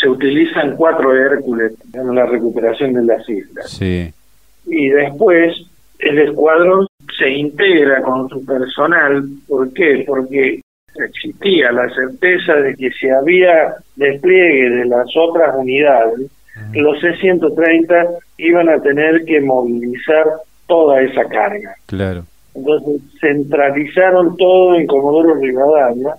se 0.00 0.08
utilizan 0.08 0.76
cuatro 0.76 1.14
Hércules 1.14 1.72
en 1.92 2.14
la 2.14 2.26
recuperación 2.26 2.92
de 2.94 3.04
las 3.04 3.28
islas. 3.28 3.70
Sí. 3.70 4.12
Y 4.66 4.88
después 4.90 5.56
el 5.98 6.18
escuadrón 6.18 6.86
se 7.18 7.30
integra 7.30 8.02
con 8.02 8.28
su 8.28 8.44
personal. 8.44 9.24
¿Por 9.48 9.72
qué? 9.72 10.04
Porque 10.06 10.60
existía 10.94 11.72
la 11.72 11.88
certeza 11.94 12.54
de 12.54 12.74
que 12.76 12.90
si 12.90 13.08
había 13.08 13.74
despliegue 13.96 14.70
de 14.70 14.84
las 14.84 15.06
otras 15.16 15.54
unidades, 15.56 16.30
los 16.74 17.00
C-130 17.00 18.08
iban 18.38 18.68
a 18.68 18.80
tener 18.80 19.24
que 19.24 19.40
movilizar 19.40 20.26
toda 20.66 21.00
esa 21.00 21.24
carga. 21.24 21.74
Claro. 21.86 22.24
Entonces 22.54 23.00
centralizaron 23.20 24.36
todo 24.36 24.74
en 24.74 24.86
Comodoro 24.86 25.34
Rivadavia, 25.36 26.14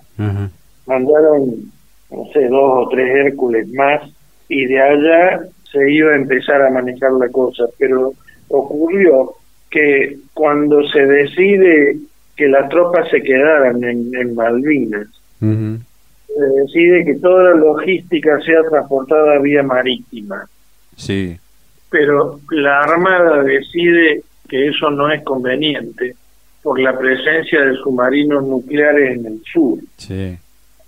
mandaron, 0.86 1.72
no 2.14 2.30
sé, 2.32 2.48
dos 2.48 2.86
o 2.86 2.88
tres 2.90 3.26
Hércules 3.26 3.68
más, 3.72 4.02
y 4.48 4.66
de 4.66 4.80
allá 4.80 5.40
se 5.70 5.90
iba 5.90 6.12
a 6.12 6.16
empezar 6.16 6.62
a 6.62 6.70
manejar 6.70 7.12
la 7.12 7.28
cosa. 7.28 7.64
Pero 7.78 8.12
ocurrió 8.48 9.34
que 9.70 10.18
cuando 10.32 10.86
se 10.88 11.04
decide 11.04 11.96
que 12.36 12.48
las 12.48 12.68
tropas 12.68 13.08
se 13.10 13.22
quedaran 13.22 13.82
en, 13.82 14.34
Malvinas, 14.34 15.08
se 15.40 16.44
decide 16.60 17.04
que 17.04 17.14
toda 17.14 17.50
la 17.50 17.56
logística 17.56 18.40
sea 18.40 18.62
transportada 18.68 19.38
vía 19.38 19.62
marítima. 19.62 20.46
Sí. 20.96 21.36
Pero 21.90 22.40
la 22.50 22.80
Armada 22.80 23.42
decide 23.42 24.22
que 24.48 24.68
eso 24.68 24.90
no 24.90 25.10
es 25.10 25.22
conveniente 25.22 26.14
por 26.62 26.80
la 26.80 26.96
presencia 26.98 27.60
de 27.60 27.76
submarinos 27.76 28.44
nucleares 28.44 29.16
en 29.18 29.26
el 29.26 29.42
sur. 29.44 29.78
Sí. 29.96 30.36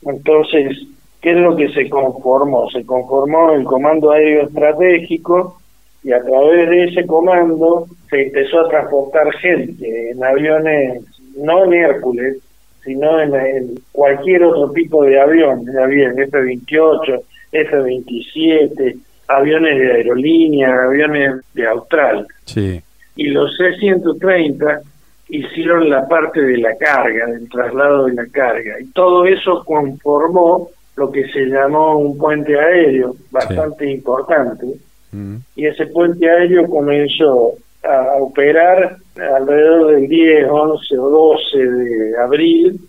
Entonces, 0.02 0.78
¿qué 1.26 1.32
es 1.32 1.38
lo 1.38 1.56
que 1.56 1.68
se 1.70 1.90
conformó? 1.90 2.70
Se 2.70 2.86
conformó 2.86 3.52
el 3.52 3.64
Comando 3.64 4.12
Aéreo 4.12 4.46
Estratégico 4.46 5.58
y 6.04 6.12
a 6.12 6.22
través 6.22 6.70
de 6.70 6.84
ese 6.84 7.04
comando 7.04 7.88
se 8.08 8.26
empezó 8.26 8.60
a 8.60 8.68
transportar 8.68 9.32
gente 9.32 10.12
en 10.12 10.22
aviones, 10.22 11.02
no 11.36 11.64
en 11.64 11.72
Hércules, 11.72 12.36
sino 12.84 13.20
en, 13.20 13.74
cualquier 13.90 14.44
otro 14.44 14.70
tipo 14.70 15.02
de 15.02 15.20
avión, 15.20 15.64
había 15.76 16.10
F-28, 16.10 17.20
F-27, 17.50 18.96
aviones 19.26 19.80
de 19.80 19.92
aerolínea, 19.94 20.84
aviones 20.84 21.40
de 21.54 21.66
Austral. 21.66 22.24
Sí. 22.44 22.80
Y 23.16 23.30
los 23.30 23.50
C-130 23.56 24.80
hicieron 25.30 25.90
la 25.90 26.06
parte 26.06 26.40
de 26.40 26.58
la 26.58 26.76
carga, 26.76 27.26
del 27.26 27.48
traslado 27.48 28.04
de 28.04 28.14
la 28.14 28.26
carga. 28.26 28.76
Y 28.80 28.86
todo 28.92 29.26
eso 29.26 29.64
conformó 29.64 30.70
lo 30.96 31.12
que 31.12 31.28
se 31.28 31.46
llamó 31.46 31.98
un 31.98 32.16
puente 32.18 32.58
aéreo 32.58 33.14
bastante 33.30 33.90
importante. 33.90 34.66
Mm. 35.12 35.36
Y 35.54 35.66
ese 35.66 35.86
puente 35.86 36.28
aéreo 36.28 36.68
comenzó 36.68 37.52
a 37.84 38.16
operar 38.20 38.96
alrededor 39.16 39.94
del 39.94 40.08
10, 40.08 40.48
11 40.50 40.98
o 40.98 41.10
12 41.10 41.58
de 41.58 42.18
abril 42.18 42.80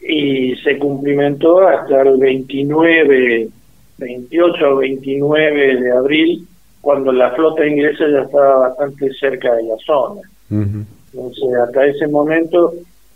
y 0.00 0.56
se 0.56 0.78
cumplimentó 0.78 1.66
hasta 1.66 2.02
el 2.02 2.18
29, 2.18 3.48
28 3.98 4.68
o 4.68 4.76
29 4.76 5.80
de 5.80 5.92
abril, 5.92 6.46
cuando 6.80 7.12
la 7.12 7.30
flota 7.30 7.64
inglesa 7.64 8.04
ya 8.08 8.22
estaba 8.22 8.68
bastante 8.68 9.12
cerca 9.14 9.54
de 9.54 9.62
la 9.62 9.76
zona. 9.86 10.20
Entonces, 10.50 11.54
hasta 11.64 11.86
ese 11.86 12.08
momento 12.08 12.74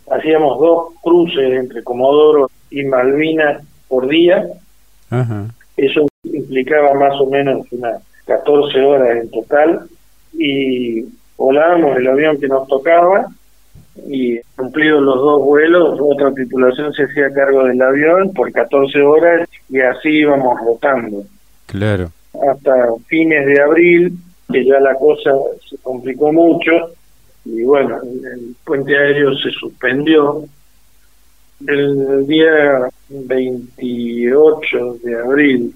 hacíamos 0.09 0.57
dos 0.59 0.93
cruces 1.03 1.53
entre 1.53 1.83
Comodoro 1.83 2.49
y 2.71 2.83
Malvinas 2.83 3.61
por 3.87 4.07
día. 4.07 4.45
Eso 5.77 6.07
implicaba 6.23 6.93
más 6.93 7.19
o 7.19 7.27
menos 7.27 7.65
unas 7.71 8.01
14 8.25 8.81
horas 8.81 9.17
en 9.17 9.31
total 9.31 9.87
y 10.33 11.05
volábamos 11.37 11.97
el 11.97 12.07
avión 12.07 12.39
que 12.39 12.47
nos 12.47 12.67
tocaba 12.67 13.27
y 14.05 14.39
cumplidos 14.55 15.01
los 15.01 15.15
dos 15.15 15.41
vuelos, 15.43 15.99
otra 15.99 16.31
tripulación 16.31 16.93
se 16.93 17.03
hacía 17.03 17.31
cargo 17.33 17.63
del 17.65 17.81
avión 17.81 18.31
por 18.33 18.51
14 18.51 19.01
horas 19.01 19.49
y 19.69 19.79
así 19.79 20.09
íbamos 20.09 20.59
rotando. 20.59 21.23
Claro. 21.65 22.11
Hasta 22.49 22.93
fines 23.07 23.45
de 23.47 23.61
abril, 23.61 24.13
que 24.51 24.65
ya 24.65 24.79
la 24.79 24.93
cosa 24.95 25.31
se 25.67 25.77
complicó 25.79 26.31
mucho 26.31 26.71
y 27.45 27.63
bueno, 27.63 27.99
el 28.03 28.55
puente 28.63 28.95
aéreo 28.97 29.33
se 29.35 29.49
suspendió. 29.51 30.43
El 31.65 32.27
día 32.27 32.89
28 33.09 34.97
de 35.03 35.19
abril, 35.19 35.73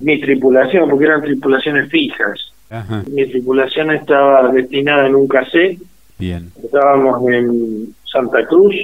mi 0.00 0.20
tripulación, 0.20 0.88
porque 0.88 1.04
eran 1.04 1.22
tripulaciones 1.22 1.88
fijas, 1.90 2.52
mi 3.10 3.26
tripulación 3.26 3.90
estaba 3.90 4.50
destinada 4.52 5.06
en 5.06 5.14
un 5.16 5.26
cassette. 5.26 5.80
Bien. 6.18 6.50
Estábamos 6.62 7.28
en 7.30 7.94
Santa 8.04 8.46
Cruz 8.46 8.74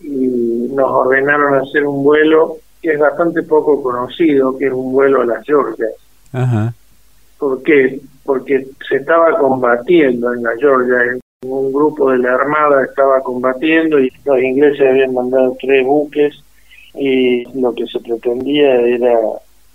y 0.00 0.68
nos 0.74 0.90
ordenaron 0.90 1.54
hacer 1.54 1.84
un 1.86 2.02
vuelo 2.04 2.56
que 2.80 2.92
es 2.92 2.98
bastante 2.98 3.42
poco 3.42 3.82
conocido, 3.82 4.56
que 4.56 4.66
es 4.66 4.72
un 4.72 4.92
vuelo 4.92 5.22
a 5.22 5.26
las 5.26 5.44
Georgias. 5.44 5.92
Ajá. 6.32 6.74
¿Por 7.38 7.62
qué? 7.62 8.00
Porque 8.24 8.66
se 8.88 8.96
estaba 8.96 9.36
combatiendo 9.38 10.32
en 10.32 10.42
la 10.42 10.56
Georgia, 10.58 11.18
un 11.44 11.72
grupo 11.72 12.10
de 12.10 12.18
la 12.18 12.34
Armada 12.34 12.84
estaba 12.84 13.20
combatiendo 13.20 14.00
y 14.00 14.10
los 14.24 14.40
ingleses 14.40 14.86
habían 14.88 15.14
mandado 15.14 15.56
tres 15.60 15.84
buques 15.84 16.34
y 16.94 17.44
lo 17.60 17.74
que 17.74 17.86
se 17.86 18.00
pretendía 18.00 18.80
era 18.80 19.18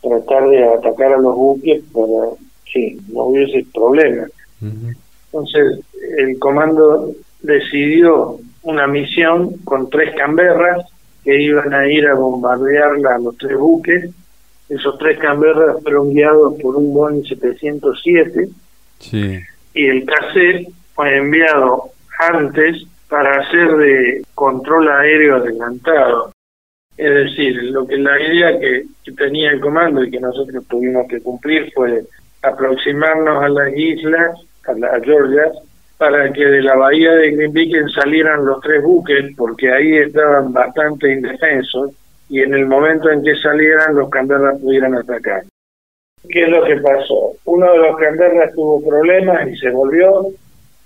tratar 0.01 0.49
de 0.49 0.63
atacar 0.63 1.13
a 1.13 1.17
los 1.17 1.35
buques 1.35 1.81
para 1.93 2.31
sí, 2.71 2.99
no 3.11 3.25
hubiese 3.25 3.65
problema. 3.73 4.27
Entonces, 4.61 5.79
el 6.17 6.39
comando 6.39 7.11
decidió 7.41 8.39
una 8.63 8.87
misión 8.87 9.57
con 9.63 9.89
tres 9.89 10.15
camberras 10.15 10.85
que 11.23 11.41
iban 11.41 11.73
a 11.73 11.87
ir 11.87 12.07
a 12.07 12.15
bombardear 12.15 13.05
a 13.05 13.19
los 13.19 13.37
tres 13.37 13.57
buques. 13.57 14.09
Esos 14.69 14.97
tres 14.97 15.17
camberras 15.19 15.81
fueron 15.81 16.13
guiados 16.13 16.55
por 16.61 16.75
un 16.75 16.93
Boeing 16.93 17.23
707 17.23 18.49
sí. 18.99 19.39
y 19.73 19.85
el 19.85 20.05
cassette 20.05 20.69
fue 20.99 21.15
enviado 21.15 21.91
antes 22.19 22.83
para 23.07 23.39
hacer 23.39 23.71
de 23.77 24.21
control 24.35 24.89
aéreo 24.89 25.37
adelantado. 25.37 26.33
Es 26.97 27.09
decir, 27.09 27.55
lo 27.71 27.87
que 27.87 27.95
la 27.95 28.19
idea 28.19 28.59
que 28.59 28.83
tenía 29.13 29.51
el 29.51 29.61
comando 29.61 30.03
y 30.03 30.11
que 30.11 30.19
nosotros 30.19 30.61
tuvimos 30.67 31.07
que 31.07 31.21
cumplir 31.21 31.71
fue 31.73 32.03
aproximarnos 32.41 33.41
a 33.41 33.47
las 33.47 33.73
islas, 33.77 34.41
a, 34.67 34.73
las 34.73 35.01
Georgia, 35.01 35.49
para 35.97 36.33
que 36.33 36.45
de 36.45 36.63
la 36.63 36.75
bahía 36.75 37.13
de 37.13 37.31
Green 37.31 37.89
salieran 37.91 38.43
los 38.43 38.59
tres 38.59 38.83
buques, 38.83 39.33
porque 39.37 39.71
ahí 39.71 39.99
estaban 39.99 40.51
bastante 40.51 41.13
indefensos, 41.13 41.91
y 42.27 42.41
en 42.41 42.53
el 42.53 42.65
momento 42.65 43.09
en 43.09 43.23
que 43.23 43.37
salieran 43.37 43.95
los 43.95 44.09
Canberras 44.09 44.59
pudieran 44.59 44.95
atacar. 44.95 45.43
¿Qué 46.27 46.43
es 46.43 46.49
lo 46.49 46.65
que 46.65 46.75
pasó? 46.81 47.31
Uno 47.45 47.71
de 47.71 47.77
los 47.77 47.95
Canberras 47.95 48.53
tuvo 48.53 48.85
problemas 48.85 49.47
y 49.47 49.55
se 49.55 49.69
volvió, 49.69 50.33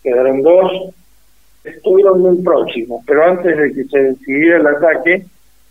quedaron 0.04 0.41
dos, 0.41 0.93
estuvieron 1.64 2.22
muy 2.22 2.38
próximos, 2.43 3.04
pero 3.08 3.26
antes 3.26 3.58
de 3.58 3.74
que 3.74 3.86
se 3.86 3.99
decidiera 3.99 4.58
el 4.58 4.68
ataque, 4.68 5.26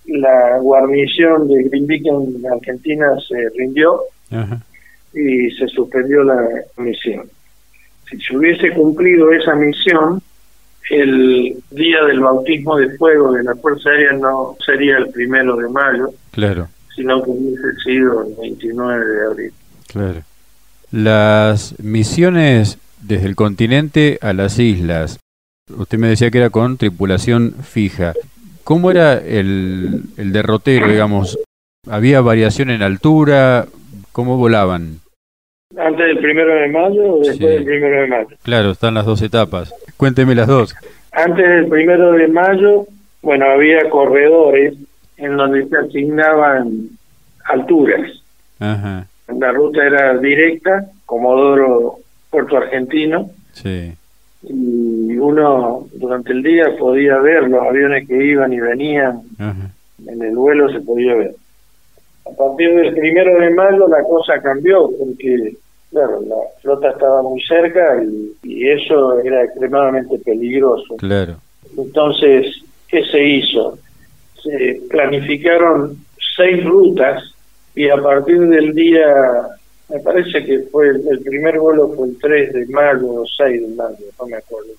la 0.07 0.59
guarnición 0.59 1.49
de 1.49 1.65
Greenvik 1.65 2.07
en 2.07 2.47
Argentina 2.51 3.07
se 3.29 3.49
rindió 3.57 4.01
y 5.13 5.51
se 5.51 5.69
suspendió 5.69 6.25
la 6.25 6.49
misión. 6.79 7.29
Si 8.11 8.19
se 8.19 8.37
hubiese 8.37 8.73
cumplido 8.73 9.31
esa 9.33 9.55
misión, 9.55 10.23
el 10.91 11.57
día 11.71 12.05
del 12.05 12.21
bautismo 12.21 12.77
de 12.77 12.97
fuego 12.97 13.33
de 13.33 13.45
la 13.45 13.55
Fuerza 13.57 13.91
Aérea 13.91 14.13
no 14.13 14.57
sería 14.65 14.99
el 14.99 15.09
primero 15.11 15.57
de 15.57 15.69
mayo, 15.69 16.11
claro. 16.33 16.69
sino 16.95 17.23
que 17.23 17.31
hubiese 17.31 17.75
sido 17.85 18.27
el 18.27 18.35
29 18.41 19.07
de 19.07 19.27
abril. 19.27 19.53
Claro. 19.87 20.23
Las 20.91 21.79
misiones 21.79 22.79
desde 23.03 23.27
el 23.27 23.37
continente 23.37 24.19
a 24.23 24.33
las 24.33 24.59
islas, 24.59 25.19
usted 25.77 25.99
me 25.99 26.09
decía 26.09 26.31
que 26.31 26.39
era 26.39 26.51
con 26.51 26.77
tripulación 26.77 27.53
fija. 27.63 28.15
¿Cómo 28.65 28.91
era 28.91 29.15
el, 29.15 30.03
el 30.17 30.33
derrotero, 30.33 30.89
digamos? 30.89 31.39
¿Había 31.89 32.21
variación 32.21 32.71
en 32.71 32.83
altura? 32.83 33.67
¿Cómo 34.13 34.37
volaban? 34.37 35.01
¿Antes 35.77 36.07
del 36.07 36.19
primero 36.19 36.55
de 36.55 36.69
mayo 36.69 37.15
o 37.15 37.19
después 37.21 37.51
del 37.55 37.65
primero 37.65 38.03
de 38.03 38.07
mayo? 38.07 38.37
Claro, 38.43 38.71
están 38.71 38.95
las 38.95 39.07
dos 39.07 39.23
etapas. 39.23 39.75
Cuénteme 39.97 40.35
las 40.35 40.47
dos. 40.47 40.75
Antes 41.13 41.49
del 41.49 41.67
primero 41.67 42.13
de 42.13 42.29
mayo, 42.29 42.87
bueno, 43.23 43.47
había 43.47 43.89
corredores 43.91 44.75
en 45.17 45.37
donde 45.37 45.67
se 45.69 45.77
asignaban 45.77 46.91
alturas. 47.45 48.23
Ajá. 48.61 49.07
La 49.29 49.51
ruta 49.53 49.85
era 49.85 50.19
directa, 50.19 50.87
Comodoro 51.07 52.02
Puerto 52.33 52.57
Argentino. 52.57 53.31
Sí 53.53 53.93
y 54.43 55.17
uno 55.19 55.87
durante 55.95 56.33
el 56.33 56.43
día 56.43 56.77
podía 56.79 57.19
ver 57.19 57.49
los 57.49 57.63
aviones 57.63 58.09
que 58.09 58.25
iban 58.25 58.53
y 58.53 58.61
venían, 58.61 59.23
en 59.39 60.23
el 60.23 60.35
vuelo 60.35 60.71
se 60.71 60.81
podía 60.81 61.15
ver. 61.15 61.35
A 62.27 62.37
partir 62.37 62.75
del 62.75 62.95
primero 62.95 63.39
de 63.41 63.51
mayo 63.51 63.89
la 63.89 64.03
cosa 64.03 64.41
cambió 64.41 64.91
porque, 64.99 65.55
claro, 65.91 66.21
la 66.23 66.37
flota 66.61 66.91
estaba 66.91 67.23
muy 67.23 67.41
cerca 67.43 68.03
y, 68.03 68.33
y 68.43 68.69
eso 68.71 69.21
era 69.21 69.45
extremadamente 69.45 70.19
peligroso. 70.19 70.97
Claro. 70.97 71.37
Entonces, 71.77 72.47
¿qué 72.89 73.05
se 73.05 73.25
hizo? 73.25 73.79
Se 74.43 74.81
planificaron 74.91 75.97
seis 76.37 76.65
rutas 76.65 77.23
y 77.75 77.89
a 77.89 77.97
partir 77.97 78.41
del 78.41 78.75
día 78.75 79.07
me 79.93 80.01
parece 80.01 80.45
que 80.45 80.61
fue 80.71 80.89
el, 80.89 81.21
primer 81.21 81.59
vuelo 81.59 81.93
fue 81.95 82.09
el 82.09 82.19
3 82.19 82.53
de 82.53 82.67
mayo 82.67 83.13
o 83.13 83.27
6 83.27 83.61
de 83.61 83.75
mayo, 83.75 83.97
no 84.19 84.27
me 84.27 84.37
acuerdo. 84.37 84.71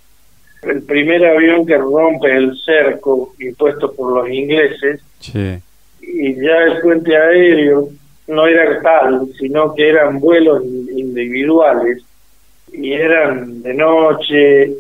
El 0.64 0.82
primer 0.84 1.26
avión 1.26 1.66
que 1.66 1.78
rompe 1.78 2.36
el 2.36 2.58
cerco 2.58 3.34
impuesto 3.40 3.94
por 3.94 4.14
los 4.14 4.30
ingleses 4.30 5.02
y 6.02 6.36
ya 6.36 6.58
el 6.64 6.82
puente 6.82 7.16
aéreo 7.16 7.90
no 8.28 8.48
era 8.48 8.82
tal, 8.82 9.28
sino 9.38 9.76
que 9.76 9.90
eran 9.90 10.20
vuelos 10.20 10.64
individuales 10.64 12.02
y 12.72 12.94
eran 12.94 13.62
de 13.62 13.74
noche, 13.74 14.72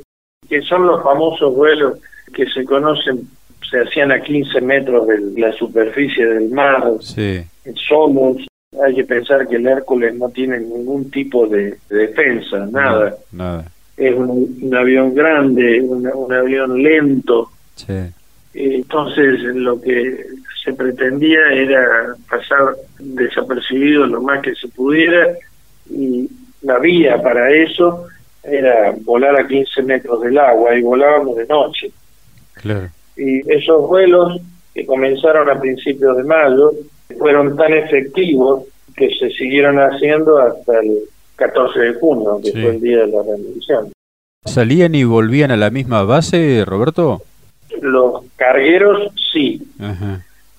que 0.49 0.61
son 0.61 0.87
los 0.87 1.03
famosos 1.03 1.53
vuelos 1.53 1.99
que 2.33 2.47
se 2.47 2.63
conocen, 2.65 3.27
se 3.69 3.81
hacían 3.81 4.11
a 4.11 4.21
15 4.21 4.61
metros 4.61 5.07
de 5.07 5.39
la 5.39 5.51
superficie 5.53 6.25
del 6.25 6.49
mar, 6.49 6.83
sí. 7.01 7.43
somos 7.75 8.37
hay 8.81 8.95
que 8.95 9.03
pensar 9.03 9.47
que 9.47 9.57
el 9.57 9.67
Hércules 9.67 10.15
no 10.15 10.29
tiene 10.29 10.59
ningún 10.59 11.09
tipo 11.11 11.47
de, 11.47 11.77
defensa, 11.89 12.65
nada. 12.71 13.15
nada. 13.31 13.65
Es 13.95 14.15
un, 14.15 14.73
avión 14.75 15.13
grande, 15.13 15.81
un, 15.81 16.33
avión 16.33 16.81
lento. 16.81 17.49
Sí. 17.75 17.93
Entonces 18.53 19.41
lo 19.41 19.79
que 19.81 20.25
se 20.63 20.73
pretendía 20.73 21.51
era 21.51 22.15
pasar 22.29 22.75
desapercibido 22.99 24.05
lo 24.07 24.21
más 24.21 24.41
que 24.41 24.55
se 24.55 24.67
pudiera 24.69 25.27
y 25.89 26.29
la 26.61 26.79
vía 26.79 27.21
para 27.21 27.51
eso 27.51 28.07
era 28.43 28.93
volar 29.01 29.39
a 29.39 29.47
15 29.47 29.83
metros 29.83 30.21
del 30.21 30.37
agua 30.37 30.75
y 30.75 30.81
volábamos 30.81 31.35
de 31.35 31.45
noche. 31.47 31.91
Claro. 32.53 32.89
Y 33.15 33.51
esos 33.51 33.87
vuelos 33.87 34.39
que 34.73 34.85
comenzaron 34.85 35.49
a 35.49 35.59
principios 35.59 36.17
de 36.17 36.23
mayo 36.23 36.71
fueron 37.17 37.55
tan 37.55 37.73
efectivos 37.73 38.63
que 38.95 39.09
se 39.15 39.29
siguieron 39.31 39.77
haciendo 39.77 40.37
hasta 40.39 40.79
el 40.79 40.99
14 41.35 41.79
de 41.79 41.93
junio, 41.95 42.39
que 42.43 42.51
fue 42.51 42.75
el 42.75 42.81
día 42.81 42.99
de 42.99 43.07
la 43.07 43.23
rendición. 43.23 43.91
¿Salían 44.45 44.93
y 44.95 45.03
volvían 45.03 45.51
a 45.51 45.57
la 45.57 45.69
misma 45.69 46.03
base, 46.03 46.63
Roberto? 46.65 47.21
Los 47.81 48.23
cargueros 48.35 49.11
sí. 49.31 49.61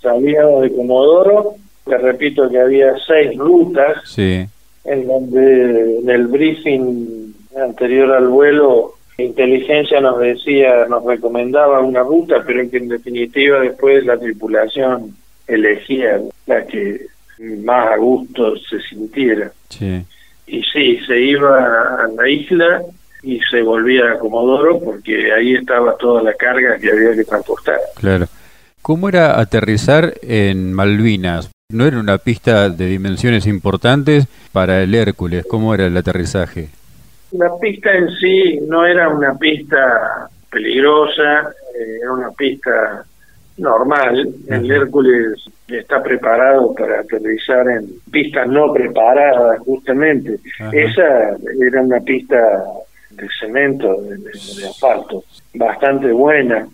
Salían 0.00 0.60
de 0.60 0.74
Comodoro, 0.74 1.54
te 1.84 1.98
repito 1.98 2.48
que 2.50 2.58
había 2.58 2.94
seis 3.06 3.36
rutas, 3.38 3.98
sí. 4.06 4.46
en 4.84 5.06
donde 5.06 5.98
en 6.00 6.10
el 6.10 6.26
briefing 6.26 7.34
anterior 7.56 8.12
al 8.12 8.28
vuelo 8.28 8.94
inteligencia 9.16 10.00
nos 10.00 10.18
decía, 10.18 10.86
nos 10.88 11.04
recomendaba 11.04 11.80
una 11.80 12.02
ruta, 12.02 12.42
pero 12.44 12.68
que 12.68 12.78
en 12.78 12.88
definitiva 12.88 13.60
después 13.60 14.04
la 14.04 14.18
tripulación 14.18 15.14
elegía 15.46 16.20
la 16.46 16.66
que 16.66 17.06
más 17.38 17.92
a 17.92 17.96
gusto 17.96 18.56
se 18.56 18.80
sintiera. 18.80 19.52
Y 20.46 20.62
sí, 20.62 20.98
se 21.06 21.20
iba 21.20 22.04
a 22.04 22.08
la 22.16 22.28
isla 22.28 22.82
y 23.22 23.40
se 23.50 23.62
volvía 23.62 24.12
a 24.12 24.18
Comodoro 24.18 24.78
porque 24.80 25.32
ahí 25.32 25.54
estaba 25.54 25.96
toda 25.96 26.22
la 26.22 26.34
carga 26.34 26.78
que 26.78 26.90
había 26.90 27.14
que 27.14 27.24
transportar. 27.24 27.78
Claro. 27.96 28.26
¿Cómo 28.82 29.08
era 29.08 29.40
aterrizar 29.40 30.14
en 30.20 30.74
Malvinas? 30.74 31.50
¿No 31.72 31.86
era 31.86 31.98
una 31.98 32.18
pista 32.18 32.68
de 32.68 32.86
dimensiones 32.86 33.46
importantes 33.46 34.26
para 34.52 34.82
el 34.82 34.94
Hércules? 34.94 35.46
¿Cómo 35.48 35.74
era 35.74 35.86
el 35.86 35.96
aterrizaje? 35.96 36.68
La 37.32 37.50
pista 37.58 37.90
en 37.92 38.10
sí 38.20 38.60
no 38.68 38.84
era 38.84 39.08
una 39.08 39.34
pista 39.38 40.28
peligrosa, 40.50 41.48
eh, 41.74 41.98
era 42.02 42.12
una 42.12 42.30
pista 42.32 43.04
normal. 43.56 44.28
El 44.48 44.70
Hércules 44.70 45.44
está 45.68 46.02
preparado 46.02 46.74
para 46.74 47.00
aterrizar 47.00 47.68
en 47.68 47.86
pistas 48.10 48.48
no 48.48 48.72
preparadas, 48.72 49.58
justamente. 49.60 50.38
Esa 50.72 51.36
era 51.60 51.82
una 51.82 52.00
pista 52.00 52.36
de 53.10 53.28
cemento, 53.38 53.96
de, 54.02 54.66
asfalto, 54.66 55.24
bastante 55.54 56.10
buena. 56.12 56.66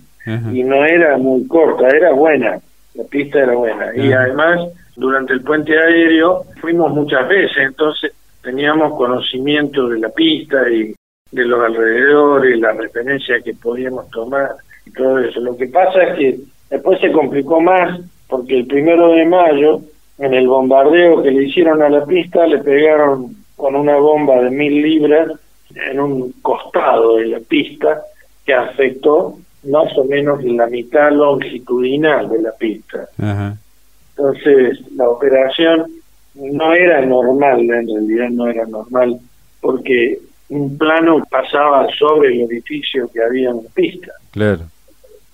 Y 0.52 0.62
no 0.62 0.84
era 0.84 1.16
muy 1.16 1.46
corta, 1.46 1.88
era 1.88 2.12
buena. 2.12 2.60
La 2.94 3.04
pista 3.04 3.40
era 3.40 3.54
buena. 3.54 3.94
Y 3.96 4.12
además, 4.12 4.60
durante 4.96 5.32
el 5.32 5.42
puente 5.42 5.76
aéreo 5.76 6.44
fuimos 6.60 6.92
muchas 6.92 7.26
veces, 7.28 7.56
entonces 7.58 8.12
teníamos 8.42 8.96
conocimiento 8.96 9.88
de 9.88 9.98
la 9.98 10.08
pista 10.10 10.68
y 10.70 10.94
de 11.32 11.44
los 11.44 11.64
alrededores, 11.64 12.58
la 12.58 12.72
referencia 12.72 13.40
que 13.40 13.54
podíamos 13.54 14.10
tomar 14.10 14.50
y 14.84 14.92
todo 14.92 15.18
eso. 15.18 15.40
Lo 15.40 15.56
que 15.56 15.66
pasa 15.68 16.02
es 16.02 16.18
que 16.18 16.40
Después 16.70 17.00
se 17.00 17.12
complicó 17.12 17.60
más 17.60 18.00
porque 18.28 18.58
el 18.58 18.66
primero 18.66 19.08
de 19.12 19.26
mayo, 19.26 19.80
en 20.18 20.34
el 20.34 20.46
bombardeo 20.46 21.22
que 21.22 21.32
le 21.32 21.44
hicieron 21.44 21.82
a 21.82 21.88
la 21.88 22.06
pista, 22.06 22.46
le 22.46 22.58
pegaron 22.58 23.36
con 23.56 23.74
una 23.74 23.96
bomba 23.96 24.40
de 24.40 24.50
mil 24.50 24.80
libras 24.80 25.32
en 25.90 26.00
un 26.00 26.32
costado 26.40 27.16
de 27.16 27.26
la 27.26 27.40
pista 27.40 28.02
que 28.44 28.54
afectó 28.54 29.36
más 29.64 29.96
o 29.98 30.04
menos 30.04 30.42
la 30.44 30.66
mitad 30.68 31.10
longitudinal 31.10 32.28
de 32.28 32.42
la 32.42 32.52
pista. 32.52 33.08
Entonces, 34.16 34.80
la 34.94 35.08
operación 35.08 35.86
no 36.34 36.72
era 36.72 37.04
normal, 37.04 37.60
en 37.60 37.86
realidad 37.86 38.30
no 38.30 38.46
era 38.48 38.64
normal, 38.66 39.18
porque 39.60 40.18
un 40.48 40.78
plano 40.78 41.22
pasaba 41.30 41.88
sobre 41.98 42.32
el 42.32 42.50
edificio 42.50 43.10
que 43.12 43.22
había 43.22 43.50
en 43.50 43.56
la 43.56 43.70
pista. 43.74 44.12
Claro. 44.30 44.62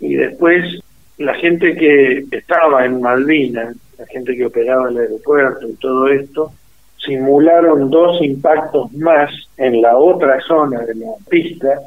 Y 0.00 0.14
después 0.14 0.80
la 1.18 1.34
gente 1.34 1.74
que 1.74 2.24
estaba 2.30 2.84
en 2.84 3.00
Malvinas, 3.00 3.74
la 3.98 4.06
gente 4.06 4.36
que 4.36 4.46
operaba 4.46 4.90
el 4.90 4.98
aeropuerto 4.98 5.68
y 5.68 5.74
todo 5.74 6.08
esto, 6.08 6.52
simularon 6.98 7.90
dos 7.90 8.20
impactos 8.20 8.92
más 8.94 9.30
en 9.56 9.80
la 9.80 9.96
otra 9.96 10.40
zona 10.40 10.80
de 10.80 10.94
la 10.96 11.12
pista, 11.28 11.80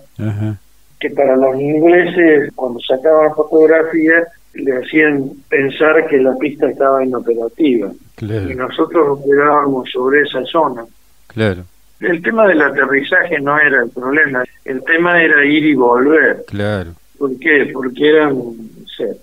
que 1.00 1.10
para 1.12 1.36
los 1.36 1.60
ingleses, 1.60 2.52
cuando 2.56 2.80
sacaban 2.80 3.34
fotografías, 3.36 4.28
le 4.54 4.78
hacían 4.78 5.30
pensar 5.48 6.08
que 6.08 6.18
la 6.18 6.36
pista 6.38 6.70
estaba 6.70 7.04
inoperativa. 7.04 7.92
Y 8.22 8.56
nosotros 8.56 9.20
operábamos 9.20 9.90
sobre 9.92 10.22
esa 10.22 10.44
zona. 10.46 10.86
Claro. 11.28 11.64
El 12.00 12.22
tema 12.22 12.48
del 12.48 12.62
aterrizaje 12.62 13.40
no 13.40 13.60
era 13.60 13.84
el 13.84 13.90
problema, 13.90 14.44
el 14.66 14.84
tema 14.84 15.22
era 15.22 15.46
ir 15.46 15.66
y 15.66 15.76
volver. 15.76 16.44
Claro. 16.48 16.92
¿Por 17.18 17.38
qué? 17.40 17.70
Porque 17.74 18.10
eran 18.10 18.34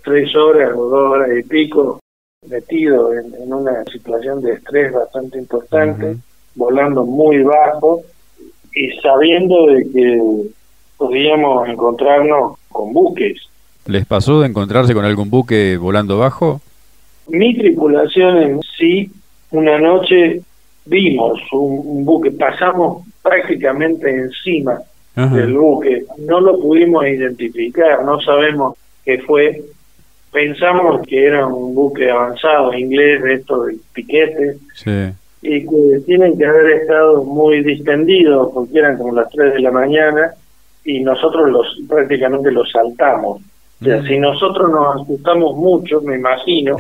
tres 0.05 0.35
horas 0.35 0.73
o 0.77 0.89
dos 0.89 1.13
horas 1.13 1.31
y 1.37 1.43
pico 1.43 2.01
metido 2.49 3.13
en, 3.13 3.53
una 3.53 3.85
situación 3.85 4.41
de 4.43 4.55
estrés 4.55 4.93
bastante 4.93 5.39
importante, 5.39 6.17
volando 6.55 7.05
muy 7.05 7.43
bajo 7.43 8.03
y 8.75 8.91
sabiendo 9.01 9.67
de 9.67 9.91
que 9.91 10.23
podíamos 10.97 11.69
encontrarnos 11.69 12.59
con 12.69 12.93
buques. 12.93 13.49
¿Les 13.87 14.07
pasó 14.07 14.41
de 14.41 14.49
encontrarse 14.49 14.95
con 14.95 15.05
algún 15.05 15.31
buque 15.31 15.77
volando 15.77 16.19
bajo? 16.19 16.61
Mi 17.29 17.57
tripulación 17.57 18.39
en 18.39 18.61
sí, 18.79 19.11
una 19.51 19.79
noche 19.79 20.43
vimos 20.85 21.41
un, 21.53 22.05
buque, 22.05 22.31
pasamos 22.31 23.05
prácticamente 23.23 24.09
encima 24.11 24.79
del 25.15 25.57
buque, 25.57 26.05
no 26.19 26.41
lo 26.41 26.61
pudimos 26.61 27.07
identificar, 27.07 28.05
no 28.05 28.21
sabemos 28.21 28.77
qué 29.07 29.19
fue, 29.21 29.63
pensamos 30.33 31.07
que 31.07 31.25
era 31.25 31.47
un 31.47 31.75
buque 31.75 32.11
avanzado 32.11 32.75
inglés 32.75 33.23
de 33.23 33.35
estos 33.35 33.69
de 33.69 33.77
piquete 33.95 34.59
y 35.41 35.67
que 35.67 36.01
tienen 36.05 36.37
que 36.37 36.45
haber 36.45 36.83
estado 36.83 37.25
muy 37.25 37.63
distendidos 37.63 38.51
porque 38.53 38.79
eran 38.79 38.99
como 38.99 39.15
las 39.15 39.31
3 39.31 39.55
de 39.55 39.61
la 39.61 39.71
mañana 39.71 40.33
y 40.85 41.01
nosotros 41.01 41.51
los 41.51 41.79
prácticamente 41.89 42.51
los 42.51 42.71
saltamos. 42.71 43.41
O 43.81 43.85
sea, 43.85 44.03
mm. 44.03 44.07
si 44.07 44.19
nosotros 44.19 44.71
nos 44.71 45.03
asustamos 45.03 45.57
mucho, 45.57 46.01
me 46.01 46.17
imagino, 46.17 46.77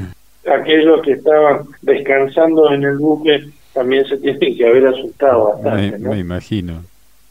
aquellos 0.46 1.00
que 1.02 1.12
estaban 1.12 1.62
descansando 1.82 2.72
en 2.72 2.84
el 2.84 2.98
buque 2.98 3.44
también 3.72 4.04
se 4.06 4.16
tienen 4.18 4.56
que 4.56 4.66
haber 4.66 4.88
asustado 4.88 5.52
bastante. 5.52 5.98
Me, 5.98 6.08
me 6.10 6.18
imagino. 6.18 6.82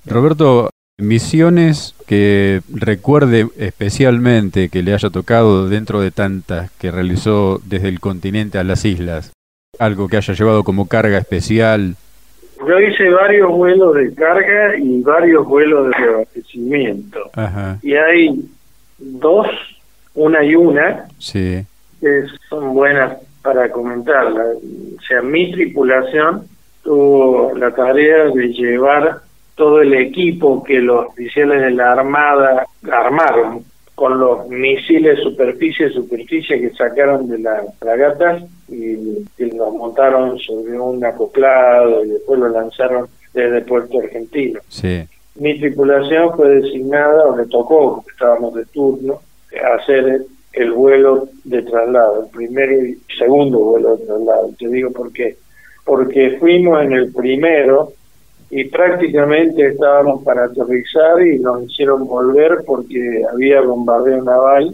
Roberto, 0.06 0.70
misiones 0.98 1.96
que 2.08 2.62
recuerde 2.74 3.48
especialmente 3.58 4.70
que 4.70 4.84
le 4.84 4.94
haya 4.94 5.10
tocado 5.10 5.68
dentro 5.68 6.00
de 6.00 6.12
tantas 6.12 6.72
que 6.72 6.92
realizó 6.92 7.60
desde 7.66 7.90
el 7.90 8.00
continente 8.00 8.58
a 8.58 8.64
las 8.64 8.86
islas, 8.86 9.34
algo 9.78 10.08
que 10.08 10.18
haya 10.18 10.34
llevado 10.34 10.64
como 10.64 10.88
carga 10.88 11.18
especial. 11.18 11.96
Yo 12.66 12.80
hice 12.80 13.10
varios 13.10 13.52
vuelos 13.52 13.96
de 13.96 14.14
carga 14.14 14.78
y 14.78 15.02
varios 15.02 15.46
vuelos 15.46 15.90
de 15.90 16.04
abastecimiento. 16.04 17.32
Y 17.82 17.96
hay 17.96 18.30
dos, 18.98 19.48
una 20.14 20.44
y 20.44 20.56
una, 20.56 21.08
sí. 21.20 21.66
que 22.00 22.24
son 22.50 22.74
buenas 22.74 23.18
para 23.42 23.70
comentarla. 23.70 24.44
O 24.44 25.02
sea, 25.02 25.22
mi 25.22 25.52
tripulación 25.52 26.48
tuvo 26.84 27.54
la 27.58 27.72
tarea 27.72 28.26
de 28.34 28.48
llevar 28.54 29.25
todo 29.56 29.82
el 29.82 29.94
equipo 29.94 30.64
que 30.64 30.80
los 30.80 31.08
oficiales 31.08 31.62
de 31.62 31.72
la 31.72 31.94
Armada 31.94 32.68
armaron 32.92 33.64
con 33.96 34.20
los 34.20 34.48
misiles 34.50 35.20
superficie-superficie 35.22 36.60
que 36.60 36.70
sacaron 36.72 37.30
de 37.30 37.40
las 37.40 37.64
fragatas 37.80 38.44
y, 38.68 39.24
y 39.38 39.52
los 39.56 39.74
montaron 39.74 40.38
sobre 40.40 40.78
un 40.78 41.04
acoplado 41.04 42.04
y 42.04 42.10
después 42.10 42.40
lo 42.40 42.50
lanzaron 42.50 43.08
desde 43.34 43.62
Puerto 43.62 44.00
Argentino. 44.00 44.60
Sí. 44.68 45.04
Mi 45.36 45.60
tripulación 45.60 46.36
fue 46.36 46.50
designada, 46.62 47.26
o 47.26 47.38
le 47.38 47.46
tocó, 47.48 47.96
porque 47.96 48.12
estábamos 48.12 48.54
de 48.56 48.66
turno, 48.66 49.20
hacer 49.78 50.26
el 50.54 50.72
vuelo 50.72 51.28
de 51.44 51.62
traslado, 51.64 52.24
el 52.24 52.30
primer 52.30 52.72
y 52.72 52.98
segundo 53.18 53.60
vuelo 53.60 53.98
de 53.98 54.06
traslado. 54.06 54.50
Te 54.58 54.70
digo 54.70 54.92
por 54.92 55.12
qué. 55.12 55.36
Porque 55.84 56.38
fuimos 56.40 56.82
en 56.84 56.94
el 56.94 57.12
primero 57.12 57.92
y 58.50 58.64
prácticamente 58.66 59.68
estábamos 59.68 60.24
para 60.24 60.46
aterrizar 60.46 61.26
y 61.26 61.40
nos 61.40 61.64
hicieron 61.64 62.08
volver 62.08 62.64
porque 62.66 63.24
había 63.32 63.62
bombardeo 63.62 64.24
naval 64.24 64.74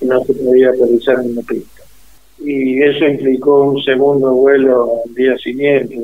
y 0.00 0.04
no 0.04 0.24
se 0.24 0.34
podía 0.34 0.70
aterrizar 0.70 1.16
en 1.20 1.34
la 1.34 1.42
pista. 1.42 1.82
Y 2.38 2.80
eso 2.82 3.04
implicó 3.04 3.64
un 3.64 3.82
segundo 3.82 4.32
vuelo 4.32 5.02
al 5.04 5.14
día 5.14 5.36
siguiente, 5.38 5.98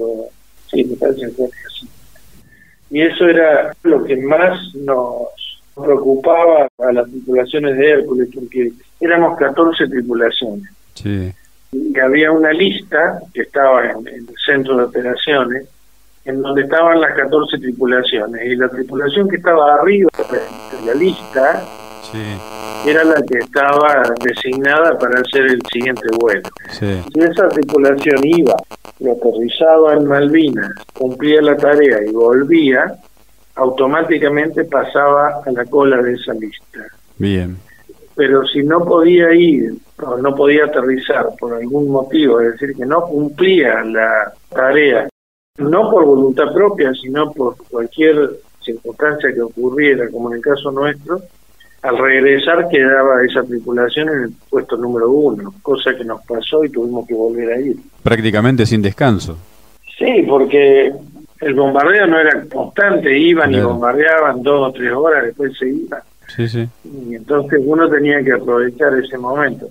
sí, 0.70 0.84
me 0.84 0.96
parece 0.96 1.32
que 1.32 1.44
así. 1.44 1.88
Y 2.90 3.00
eso 3.02 3.26
era 3.26 3.74
lo 3.82 4.04
que 4.04 4.16
más 4.16 4.58
nos 4.74 5.28
preocupaba 5.74 6.68
a 6.78 6.92
las 6.92 7.10
tripulaciones 7.10 7.76
de 7.76 7.90
Hércules, 7.90 8.28
porque 8.34 8.72
éramos 9.00 9.36
14 9.38 9.88
tripulaciones. 9.88 10.70
Sí. 10.94 11.32
Y 11.72 11.98
había 11.98 12.30
una 12.30 12.52
lista 12.52 13.20
que 13.32 13.42
estaba 13.42 13.90
en, 13.90 14.06
el 14.06 14.28
centro 14.44 14.76
de 14.76 14.84
operaciones, 14.84 15.66
en 16.24 16.40
donde 16.40 16.62
estaban 16.62 17.00
las 17.00 17.14
14 17.14 17.58
tripulaciones. 17.58 18.44
Y 18.44 18.56
la 18.56 18.68
tripulación 18.68 19.28
que 19.28 19.36
estaba 19.36 19.74
arriba 19.74 20.10
de 20.28 20.86
la 20.86 20.94
lista 20.94 21.62
era 22.86 23.02
la 23.04 23.22
que 23.22 23.38
estaba 23.38 24.04
designada 24.22 24.96
para 24.98 25.20
hacer 25.20 25.42
el 25.46 25.60
siguiente 25.72 26.06
vuelo. 26.18 26.48
Si 26.70 27.20
esa 27.20 27.48
tripulación 27.48 28.20
iba 28.24 28.54
y 28.98 29.08
aterrizaba 29.08 29.94
en 29.94 30.06
Malvinas, 30.06 30.70
cumplía 30.92 31.42
la 31.42 31.56
tarea 31.56 31.98
y 32.06 32.12
volvía, 32.12 32.94
automáticamente 33.56 34.64
pasaba 34.64 35.42
a 35.44 35.50
la 35.50 35.64
cola 35.64 36.00
de 36.02 36.14
esa 36.14 36.34
lista. 36.34 36.80
Bien. 37.18 37.56
Pero 38.14 38.46
si 38.46 38.62
no 38.62 38.84
podía 38.84 39.32
ir 39.32 39.74
o 40.00 40.16
no 40.18 40.34
podía 40.34 40.66
aterrizar 40.66 41.30
por 41.38 41.54
algún 41.54 41.90
motivo, 41.90 42.40
es 42.40 42.52
decir, 42.52 42.76
que 42.76 42.86
no 42.86 43.02
cumplía 43.06 43.82
la 43.82 44.32
tarea, 44.50 45.08
no 45.58 45.90
por 45.90 46.04
voluntad 46.04 46.52
propia, 46.52 46.92
sino 46.94 47.30
por 47.32 47.56
cualquier 47.70 48.30
circunstancia 48.60 49.32
que 49.32 49.40
ocurriera, 49.40 50.08
como 50.10 50.30
en 50.30 50.36
el 50.36 50.42
caso 50.42 50.70
nuestro, 50.72 51.20
al 51.82 51.98
regresar 51.98 52.68
quedaba 52.68 53.22
esa 53.24 53.42
tripulación 53.42 54.08
en 54.08 54.22
el 54.24 54.32
puesto 54.48 54.76
número 54.76 55.10
uno, 55.10 55.54
cosa 55.62 55.94
que 55.94 56.04
nos 56.04 56.24
pasó 56.26 56.64
y 56.64 56.70
tuvimos 56.70 57.06
que 57.06 57.14
volver 57.14 57.52
a 57.52 57.60
ir. 57.60 57.76
Prácticamente 58.02 58.66
sin 58.66 58.82
descanso. 58.82 59.38
Sí, 59.98 60.24
porque 60.28 60.92
el 61.40 61.54
bombardeo 61.54 62.06
no 62.06 62.18
era 62.18 62.44
constante, 62.52 63.16
iban 63.16 63.54
y 63.54 63.60
bombardeaban 63.60 64.42
dos 64.42 64.70
o 64.70 64.72
tres 64.72 64.92
horas, 64.92 65.24
después 65.24 65.56
se 65.56 65.68
iban. 65.68 66.00
Sí, 66.34 66.48
sí. 66.48 66.68
Y 66.84 67.14
entonces 67.14 67.60
uno 67.64 67.88
tenía 67.88 68.24
que 68.24 68.32
aprovechar 68.32 68.98
ese 68.98 69.18
momento. 69.18 69.68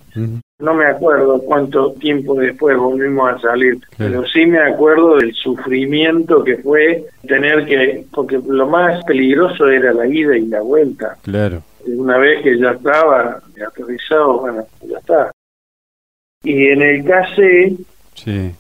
No 0.64 0.74
me 0.74 0.86
acuerdo 0.86 1.42
cuánto 1.42 1.92
tiempo 1.92 2.36
después 2.36 2.78
volvimos 2.78 3.34
a 3.34 3.40
salir, 3.40 3.80
pero 3.98 4.26
sí 4.26 4.46
me 4.46 4.60
acuerdo 4.60 5.18
del 5.18 5.34
sufrimiento 5.34 6.42
que 6.42 6.56
fue 6.56 7.04
tener 7.28 7.66
que, 7.66 8.06
porque 8.14 8.40
lo 8.48 8.66
más 8.68 9.04
peligroso 9.04 9.68
era 9.68 9.92
la 9.92 10.08
ida 10.08 10.38
y 10.38 10.46
la 10.46 10.62
vuelta. 10.62 11.18
Claro. 11.22 11.64
Una 11.86 12.18
vez 12.18 12.42
que 12.44 12.58
ya 12.58 12.72
estaba 12.72 13.42
aterrizado, 13.68 14.40
bueno, 14.40 14.66
ya 14.88 15.00
está. 15.00 15.32
Y 16.44 16.68
en 16.68 16.82
el 16.82 17.04
KC 17.04 17.78
sí. 18.14 18.52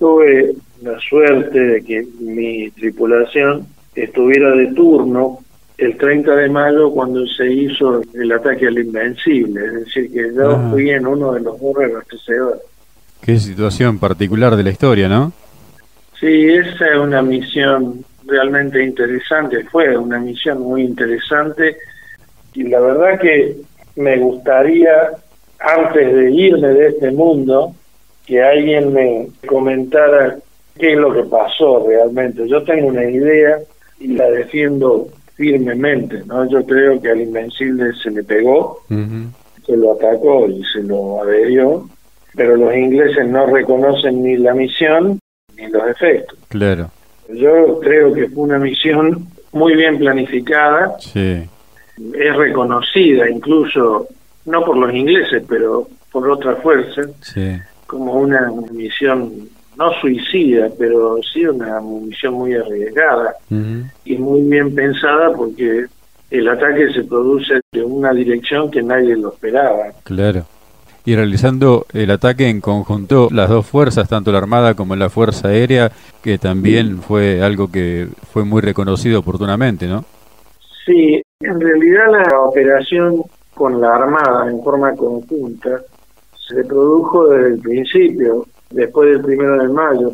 tuve 0.00 0.56
la 0.82 0.98
suerte 0.98 1.60
de 1.60 1.84
que 1.84 2.04
mi 2.18 2.72
tripulación 2.72 3.68
estuviera 3.94 4.50
de 4.56 4.66
turno 4.72 5.38
el 5.82 5.96
30 5.96 6.36
de 6.36 6.48
mayo 6.48 6.90
cuando 6.92 7.26
se 7.26 7.50
hizo 7.52 8.02
el 8.14 8.32
ataque 8.32 8.68
al 8.68 8.78
Invencible, 8.78 9.66
es 9.66 9.72
decir, 9.84 10.12
que 10.12 10.32
yo 10.34 10.50
ah. 10.50 10.68
fui 10.70 10.90
en 10.90 11.06
uno 11.06 11.32
de 11.32 11.40
los 11.40 11.60
dos 11.60 11.76
reabastecedores. 11.76 12.62
Qué 13.20 13.38
situación 13.38 13.98
particular 13.98 14.56
de 14.56 14.62
la 14.62 14.70
historia, 14.70 15.08
¿no? 15.08 15.32
Sí, 16.18 16.48
esa 16.48 16.86
es 16.86 16.96
una 16.96 17.22
misión 17.22 18.04
realmente 18.26 18.82
interesante, 18.82 19.64
fue 19.64 19.96
una 19.96 20.20
misión 20.20 20.60
muy 20.60 20.82
interesante 20.82 21.76
y 22.54 22.64
la 22.64 22.80
verdad 22.80 23.18
que 23.20 23.56
me 23.96 24.18
gustaría, 24.18 24.92
antes 25.58 26.14
de 26.14 26.30
irme 26.30 26.68
de 26.68 26.88
este 26.88 27.10
mundo, 27.10 27.74
que 28.24 28.42
alguien 28.42 28.92
me 28.92 29.28
comentara 29.46 30.36
qué 30.78 30.92
es 30.92 30.98
lo 30.98 31.12
que 31.12 31.24
pasó 31.24 31.84
realmente. 31.86 32.48
Yo 32.48 32.62
tengo 32.62 32.88
una 32.88 33.04
idea 33.04 33.58
y 33.98 34.08
la 34.08 34.30
defiendo 34.30 35.08
firmemente, 35.42 36.22
¿no? 36.24 36.48
Yo 36.48 36.64
creo 36.64 37.02
que 37.02 37.10
al 37.10 37.20
Invencible 37.20 37.92
se 38.00 38.12
le 38.12 38.22
pegó, 38.22 38.84
se 38.88 39.76
lo 39.76 39.94
atacó 39.94 40.48
y 40.48 40.62
se 40.72 40.84
lo 40.84 41.20
adherió, 41.20 41.88
pero 42.36 42.56
los 42.56 42.72
ingleses 42.72 43.26
no 43.26 43.46
reconocen 43.46 44.22
ni 44.22 44.36
la 44.36 44.54
misión 44.54 45.18
ni 45.56 45.66
los 45.66 45.82
efectos. 45.88 46.38
Claro. 46.46 46.92
Yo 47.28 47.80
creo 47.80 48.14
que 48.14 48.28
fue 48.28 48.44
una 48.44 48.58
misión 48.58 49.26
muy 49.50 49.74
bien 49.74 49.98
planificada. 49.98 50.94
Sí. 51.00 51.42
Es 52.14 52.36
reconocida 52.36 53.28
incluso, 53.28 54.06
no 54.44 54.64
por 54.64 54.76
los 54.76 54.94
ingleses, 54.94 55.42
pero 55.48 55.88
por 56.12 56.30
otras 56.30 56.62
fuerzas, 56.62 57.08
sí. 57.20 57.58
como 57.88 58.12
una 58.12 58.48
misión 58.70 59.48
no 59.76 59.92
suicida, 60.00 60.68
pero 60.78 61.18
sí 61.32 61.46
una 61.46 61.80
misión 61.80 62.34
muy 62.34 62.54
arriesgada 62.54 63.34
y 64.04 64.16
muy 64.16 64.42
bien 64.42 64.74
pensada 64.74 65.32
porque 65.34 65.86
el 66.30 66.48
ataque 66.48 66.92
se 66.92 67.04
produce 67.04 67.60
de 67.72 67.82
una 67.82 68.12
dirección 68.12 68.70
que 68.70 68.82
nadie 68.82 69.16
lo 69.16 69.32
esperaba. 69.32 69.84
Claro. 70.04 70.44
Y 71.04 71.16
realizando 71.16 71.86
el 71.92 72.10
ataque 72.10 72.48
en 72.48 72.60
conjunto, 72.60 73.28
las 73.32 73.48
dos 73.48 73.66
fuerzas, 73.66 74.08
tanto 74.08 74.30
la 74.30 74.38
Armada 74.38 74.74
como 74.74 74.94
la 74.94 75.10
Fuerza 75.10 75.48
Aérea, 75.48 75.90
que 76.22 76.38
también 76.38 76.98
fue 76.98 77.42
algo 77.42 77.70
que 77.70 78.08
fue 78.32 78.44
muy 78.44 78.60
reconocido 78.60 79.18
oportunamente, 79.18 79.88
¿no? 79.88 80.04
Sí, 80.86 81.20
en 81.40 81.60
realidad 81.60 82.04
la 82.12 82.40
operación 82.40 83.22
con 83.54 83.80
la 83.80 83.96
Armada 83.96 84.48
en 84.48 84.62
forma 84.62 84.94
conjunta 84.94 85.80
se 86.48 86.64
produjo 86.64 87.28
desde 87.28 87.54
el 87.54 87.58
principio 87.60 88.46
después 88.72 89.10
del 89.10 89.22
primero 89.22 89.62
de 89.62 89.68
mayo, 89.68 90.12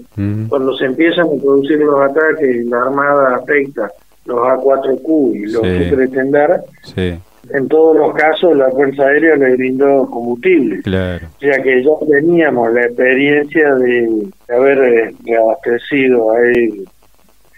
cuando 0.49 0.77
se 0.77 0.87
empiezan 0.87 1.27
a 1.27 1.41
producir 1.43 1.79
los 1.79 2.01
ataques 2.01 2.57
y 2.57 2.65
la 2.65 2.83
Armada 2.83 3.37
afecta 3.37 3.91
los 4.27 4.39
A4Q 4.39 5.35
y 5.35 5.47
los 5.47 5.63
Sí. 5.63 6.95
Sí, 6.95 7.19
en 7.51 7.69
todos 7.69 7.97
los 7.97 8.15
casos 8.15 8.57
la 8.57 8.71
Fuerza 8.71 9.05
Aérea 9.05 9.37
le 9.37 9.57
brindó 9.57 10.07
combustible, 10.11 10.83
claro. 10.83 11.27
ya 11.41 11.63
que 11.63 11.83
ya 11.83 11.91
teníamos 12.09 12.73
la 12.73 12.85
experiencia 12.85 13.75
de 13.77 14.29
haber 14.49 14.79
eh, 14.79 15.15
reabastecido 15.25 16.33
a 16.33 16.41
él. 16.41 16.85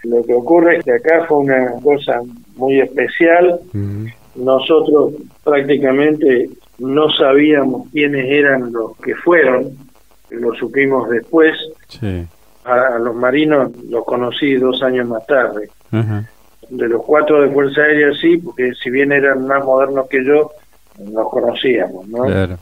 Lo 0.03 0.23
que 0.23 0.33
ocurre 0.33 0.77
es 0.77 0.85
que 0.85 0.93
acá 0.93 1.25
fue 1.27 1.39
una 1.39 1.71
cosa 1.83 2.21
muy 2.55 2.79
especial, 2.79 3.59
nosotros 4.35 5.13
prácticamente 5.43 6.49
no 6.79 7.11
sabíamos 7.11 7.87
quiénes 7.91 8.25
eran 8.27 8.71
los 8.71 8.97
que 8.97 9.13
fueron, 9.15 9.71
lo 10.31 10.53
supimos 10.55 11.09
después, 11.09 11.53
Sí. 11.87 12.25
a, 12.65 12.95
a 12.95 12.99
los 12.99 13.15
marinos 13.15 13.71
los 13.89 14.03
conocí 14.05 14.55
dos 14.55 14.81
años 14.83 15.07
más 15.07 15.25
tarde. 15.27 15.69
De 16.69 16.87
los 16.87 17.03
cuatro 17.03 17.41
de 17.41 17.49
Fuerza 17.49 17.81
Aérea 17.81 18.09
sí, 18.19 18.37
porque 18.37 18.71
si 18.81 18.89
bien 18.89 19.11
eran 19.11 19.45
más 19.45 19.63
modernos 19.65 20.07
que 20.07 20.23
yo, 20.25 20.51
nos 20.99 21.29
conocíamos, 21.29 22.07
¿no? 22.07 22.23
Claro. 22.25 22.57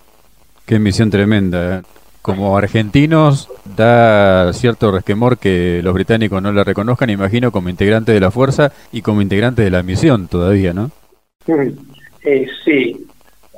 Qué 0.66 0.80
misión 0.80 1.10
tremenda. 1.12 1.78
¿eh? 1.78 1.82
Como 2.22 2.58
argentinos 2.58 3.50
da 3.78 4.52
cierto 4.54 4.92
resquemor 4.92 5.38
que 5.38 5.82
los 5.84 5.94
británicos 5.94 6.42
no 6.42 6.52
la 6.52 6.64
reconozcan, 6.64 7.10
imagino, 7.10 7.52
como 7.52 7.70
integrante 7.70 8.12
de 8.12 8.20
la 8.20 8.32
fuerza 8.32 8.72
y 8.92 9.02
como 9.02 9.22
integrante 9.22 9.62
de 9.62 9.70
la 9.72 9.84
misión 9.84 10.28
todavía, 10.28 10.74
¿no? 10.74 10.92
Eh, 12.26 12.46
sí, 12.66 13.08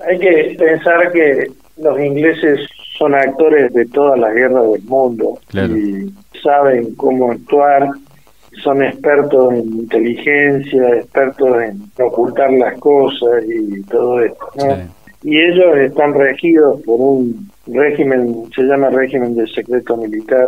hay 0.08 0.20
que 0.20 0.56
pensar 0.58 1.12
que 1.12 1.48
los 1.78 2.00
ingleses 2.00 2.60
son 3.02 3.16
actores 3.16 3.74
de 3.74 3.84
todas 3.88 4.20
las 4.20 4.32
guerras 4.36 4.72
del 4.74 4.84
mundo 4.84 5.40
Claro. 5.48 5.76
y 5.76 6.14
saben 6.44 6.94
cómo 6.94 7.32
actuar, 7.32 7.90
son 8.62 8.84
expertos 8.84 9.54
en 9.56 9.66
inteligencia, 9.80 10.98
expertos 10.98 11.64
en 11.64 11.82
ocultar 12.00 12.52
las 12.54 12.78
cosas 12.78 13.44
y 13.48 13.82
todo 13.86 14.22
esto. 14.22 14.46
¿no? 14.56 14.76
Sí. 14.76 14.82
Y 15.24 15.40
ellos 15.40 15.78
están 15.78 16.14
regidos 16.14 16.80
por 16.84 17.00
un 17.00 17.50
régimen, 17.66 18.36
se 18.56 18.62
llama 18.64 18.90
régimen 18.92 19.36
de 19.36 19.48
secreto 19.48 19.98
militar, 19.98 20.48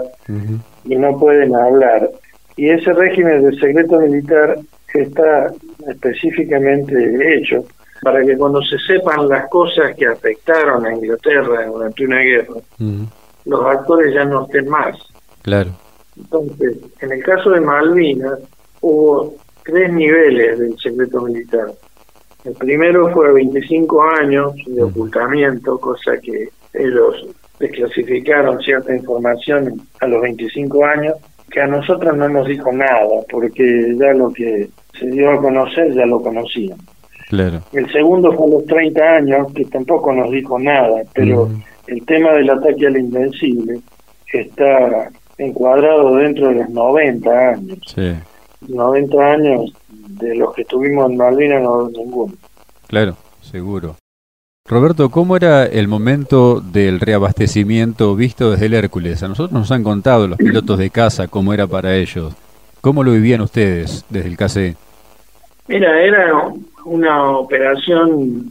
y 0.86 0.96
no 0.96 1.18
pueden 1.18 1.56
hablar. 1.56 2.08
Y 2.56 2.70
ese 2.70 2.94
régimen 2.94 3.50
de 3.50 3.58
secreto 3.58 4.00
militar 4.00 4.60
está 4.94 5.52
específicamente 5.88 7.36
hecho 7.36 7.66
para 8.04 8.24
que 8.24 8.38
cuando 8.38 8.62
se 8.62 8.78
sepan 8.80 9.28
las 9.28 9.50
cosas 9.50 9.96
que 9.96 10.06
afectaron 10.06 10.86
a 10.86 10.94
Inglaterra 10.94 11.66
durante 11.66 12.06
una 12.06 12.20
guerra, 12.20 12.56
los 13.46 13.66
actores 13.66 14.14
ya 14.14 14.26
no 14.26 14.46
estén 14.46 14.68
más. 14.68 14.98
Claro. 15.42 15.72
Entonces, 16.18 16.78
en 17.00 17.12
el 17.12 17.24
caso 17.24 17.50
de 17.52 17.62
Malvinas, 17.62 18.40
hubo 18.82 19.36
tres 19.64 19.92
niveles 19.92 20.60
del 20.60 20.78
secreto 20.78 21.22
militar. 21.22 21.72
El 22.44 22.54
primero 22.54 23.10
fue 23.14 23.32
25 23.32 24.02
años 24.04 24.54
de 24.68 24.84
ocultamiento, 24.84 25.80
cosa 25.80 26.18
que 26.22 26.50
ellos 26.74 27.28
desclasificaron 27.60 28.60
cierta 28.60 28.94
información 28.96 29.82
a 30.02 30.08
los 30.08 30.22
25 30.22 30.86
años, 30.86 31.16
que 31.50 31.62
a 31.62 31.68
nosotros 31.68 32.18
no 32.18 32.28
nos 32.28 32.48
dijo 32.48 32.72
nada, 32.74 33.08
porque 33.30 33.96
ya 33.98 34.14
lo 34.14 34.32
que 34.34 34.70
se 35.00 35.06
dio 35.08 35.32
a 35.32 35.42
conocer 35.42 35.94
ya 35.94 36.06
lo 36.06 36.22
conocían. 36.22 36.78
Claro. 37.34 37.64
El 37.72 37.92
segundo 37.92 38.32
fue 38.34 38.46
a 38.46 38.50
los 38.52 38.66
30 38.66 39.02
años, 39.04 39.54
que 39.56 39.66
tampoco 39.66 40.14
nos 40.14 40.30
dijo 40.30 40.60
nada, 40.60 41.02
pero 41.16 41.50
el 41.88 42.06
tema 42.06 42.32
del 42.34 42.48
ataque 42.52 42.86
al 42.86 42.96
Invencible 42.98 43.80
está 44.32 45.10
encuadrado 45.40 46.16
dentro 46.18 46.50
de 46.50 46.56
los 46.58 46.70
90 46.70 47.50
años. 47.50 47.80
Sí. 47.88 48.14
90 48.68 49.18
años 49.18 49.74
de 49.90 50.36
los 50.36 50.54
que 50.54 50.64
tuvimos 50.66 51.10
en 51.10 51.18
Malvinas 51.18 51.64
no 51.64 51.74
hubo 51.74 51.90
ninguno. 51.90 52.34
Claro, 52.86 53.18
seguro. 53.42 53.96
Roberto, 54.70 55.10
¿cómo 55.10 55.36
era 55.36 55.66
el 55.66 55.88
momento 55.88 56.62
del 56.62 57.00
reabastecimiento 57.00 58.16
visto 58.16 58.52
desde 58.52 58.68
el 58.68 58.76
Hércules? 58.76 59.24
A 59.24 59.28
nosotros 59.28 59.54
nos 59.54 59.72
han 59.72 59.84
contado 59.84 60.28
los 60.28 60.38
pilotos 60.38 60.78
de 60.78 60.92
casa 60.92 61.28
cómo 61.28 61.52
era 61.52 61.66
para 61.66 61.96
ellos. 61.96 62.36
¿Cómo 62.80 63.04
lo 63.04 63.12
vivían 63.12 63.42
ustedes 63.42 64.06
desde 64.10 64.30
el 64.30 64.38
KC? 64.38 64.78
Mira, 65.68 66.00
era 66.00 66.54
una 66.86 67.38
operación, 67.38 68.50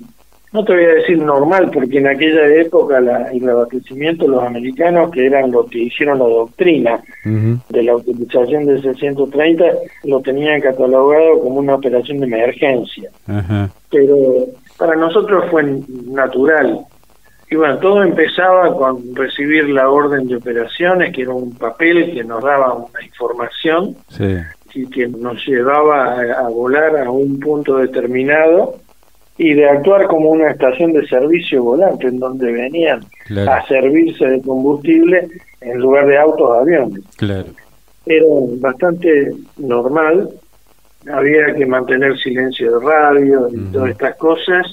no 0.53 0.65
te 0.65 0.75
voy 0.75 0.85
a 0.85 0.95
decir 0.95 1.19
normal, 1.19 1.71
porque 1.73 1.99
en 1.99 2.09
aquella 2.09 2.47
época 2.55 3.01
la, 3.01 3.31
el 3.33 3.49
abastecimiento 3.49 4.29
los 4.29 4.43
americanos, 4.45 5.11
que 5.11 5.27
eran 5.27 5.51
los 5.51 5.69
que 5.71 5.85
hicieron 5.85 6.19
la 6.19 6.27
doctrina 6.27 7.03
de 7.25 7.83
la 7.83 7.97
utilización 7.97 8.67
del 8.67 8.83
630, 8.83 9.65
lo 10.05 10.21
tenían 10.21 10.61
catalogado 10.61 11.41
como 11.41 11.61
una 11.61 11.75
operación 11.75 12.19
de 12.21 12.27
emergencia. 12.27 13.11
Pero 13.91 14.17
para 14.77 14.97
nosotros 14.97 15.45
fue 15.51 15.63
natural. 16.07 16.81
Y 17.51 17.57
bueno, 17.57 17.77
todo 17.79 18.03
empezaba 18.03 18.75
con 18.75 19.15
recibir 19.15 19.69
la 19.69 19.91
orden 19.91 20.27
de 20.27 20.37
operaciones, 20.37 21.15
que 21.15 21.23
era 21.23 21.35
un 21.35 21.55
papel 21.55 22.15
que 22.15 22.25
nos 22.25 22.43
daba 22.43 22.73
una 22.73 23.05
información 23.05 23.95
Sí. 24.09 24.39
Y 24.75 24.87
que 24.89 25.07
nos 25.09 25.45
llevaba 25.47 26.15
a, 26.15 26.47
a 26.47 26.49
volar 26.49 26.97
a 26.97 27.11
un 27.11 27.39
punto 27.41 27.79
determinado 27.79 28.77
y 29.39 29.55
de 29.55 29.69
actuar 29.69 30.07
como 30.07 30.31
una 30.31 30.51
estación 30.51 30.93
de 30.93 31.07
servicio 31.09 31.63
volante 31.65 32.07
en 32.07 32.19
donde 32.19 32.53
venían 32.53 33.01
Claro. 33.27 33.53
a 33.53 33.67
servirse 33.67 34.27
de 34.27 34.43
combustible 34.43 35.29
en 35.61 35.79
lugar 35.79 36.07
de 36.07 36.19
autos 36.19 36.49
o 36.49 36.53
aviones. 36.55 37.01
Claro. 37.17 37.47
Era 38.05 38.27
bastante 38.59 39.33
normal, 39.59 40.29
había 41.11 41.55
que 41.55 41.65
mantener 41.67 42.17
silencio 42.19 42.79
de 42.79 42.85
radio 42.85 43.49
y 43.53 43.73
todas 43.73 43.91
estas 43.91 44.17
cosas. 44.17 44.67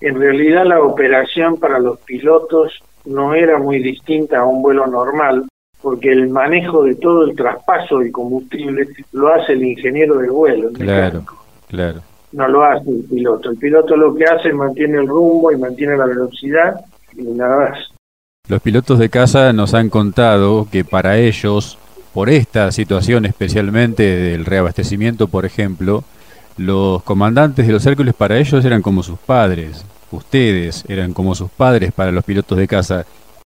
En 0.00 0.18
realidad 0.18 0.64
la 0.66 0.82
operación 0.82 1.58
para 1.58 1.78
los 1.78 1.98
pilotos 2.00 2.72
no 3.04 3.34
era 3.34 3.58
muy 3.58 3.80
distinta 3.82 4.40
a 4.40 4.44
un 4.46 4.60
vuelo 4.62 4.86
normal, 4.86 5.44
porque 5.84 6.10
el 6.10 6.30
manejo 6.30 6.82
de 6.84 6.94
todo 6.94 7.24
el 7.26 7.36
traspaso 7.36 7.98
del 7.98 8.10
combustible 8.10 8.88
lo 9.12 9.28
hace 9.32 9.52
el 9.52 9.62
ingeniero 9.62 10.16
del 10.16 10.30
vuelo, 10.30 10.68
el 10.70 10.74
Claro. 10.78 11.02
mecánico. 11.20 11.44
Claro. 11.68 12.00
no 12.32 12.48
lo 12.48 12.64
hace 12.64 12.90
el 12.90 13.04
piloto. 13.08 13.50
El 13.50 13.56
piloto 13.58 13.96
lo 13.96 14.12
que 14.14 14.24
hace 14.24 14.48
es 14.48 14.54
mantiene 14.54 14.98
el 14.98 15.06
rumbo 15.06 15.52
y 15.52 15.56
mantiene 15.56 15.96
la 15.96 16.06
velocidad 16.06 16.80
y 17.16 17.22
nada 17.22 17.68
más. 17.70 17.78
Los 18.48 18.60
pilotos 18.60 18.98
de 18.98 19.08
casa 19.08 19.52
nos 19.52 19.72
han 19.74 19.88
contado 19.88 20.66
que 20.72 20.84
para 20.84 21.16
ellos, 21.18 21.78
por 22.12 22.30
esta 22.30 22.72
situación 22.72 23.24
especialmente 23.26 24.02
del 24.02 24.46
reabastecimiento, 24.46 25.28
por 25.28 25.44
ejemplo, 25.44 26.02
los 26.56 27.02
comandantes 27.04 27.66
de 27.66 27.72
los 27.72 27.84
Hércules 27.86 28.14
para 28.14 28.38
ellos 28.38 28.64
eran 28.64 28.82
como 28.82 29.02
sus 29.04 29.18
padres. 29.18 29.84
Ustedes 30.10 30.84
eran 30.88 31.12
como 31.12 31.34
sus 31.34 31.50
padres 31.50 31.92
para 31.92 32.10
los 32.10 32.24
pilotos 32.24 32.56
de 32.58 32.66
casa. 32.66 33.04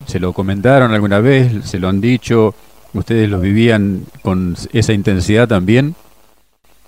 ¿Se 0.06 0.20
lo 0.20 0.32
comentaron 0.32 0.92
alguna 0.92 1.20
vez? 1.20 1.64
¿Se 1.64 1.78
lo 1.78 1.88
han 1.88 2.00
dicho? 2.00 2.54
¿Ustedes 2.94 3.28
lo 3.30 3.40
vivían 3.40 4.00
con 4.22 4.54
esa 4.72 4.92
intensidad 4.92 5.48
también? 5.48 5.94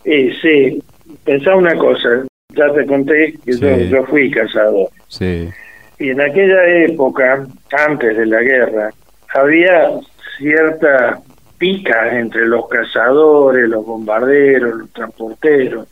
Y 0.05 0.31
sí, 0.43 0.83
pensá 1.25 1.55
una 1.57 1.75
cosa, 1.77 2.09
ya 2.55 2.73
te 2.75 2.85
conté 2.87 3.35
que 3.45 3.53
yo, 3.53 3.77
Sí. 3.77 3.89
yo 3.89 4.05
fui 4.05 4.31
cazador. 4.31 4.89
Sí. 5.09 5.49
Y 5.99 6.11
en 6.11 6.21
aquella 6.21 6.67
época, 6.85 7.47
antes 7.89 8.17
de 8.17 8.27
la 8.27 8.41
guerra, 8.43 8.91
había 9.35 9.89
cierta 10.37 11.21
pica 11.57 12.19
entre 12.19 12.47
los 12.47 12.69
cazadores, 12.69 13.69
los 13.69 13.87
bombarderos, 13.87 14.75
los 14.81 14.91
transporteros. 14.93 15.87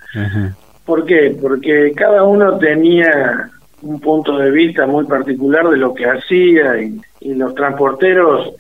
¿Por 0.85 1.07
qué? 1.07 1.35
Porque 1.41 1.93
cada 1.97 2.25
uno 2.25 2.59
tenía 2.59 3.49
un 3.81 3.99
punto 4.01 4.37
de 4.39 4.51
vista 4.51 4.87
muy 4.87 5.05
particular 5.07 5.69
de 5.69 5.77
lo 5.77 5.95
que 5.95 6.05
hacía 6.07 6.81
y, 6.83 7.01
y 7.25 7.35
los 7.35 7.55
transporteros 7.55 8.53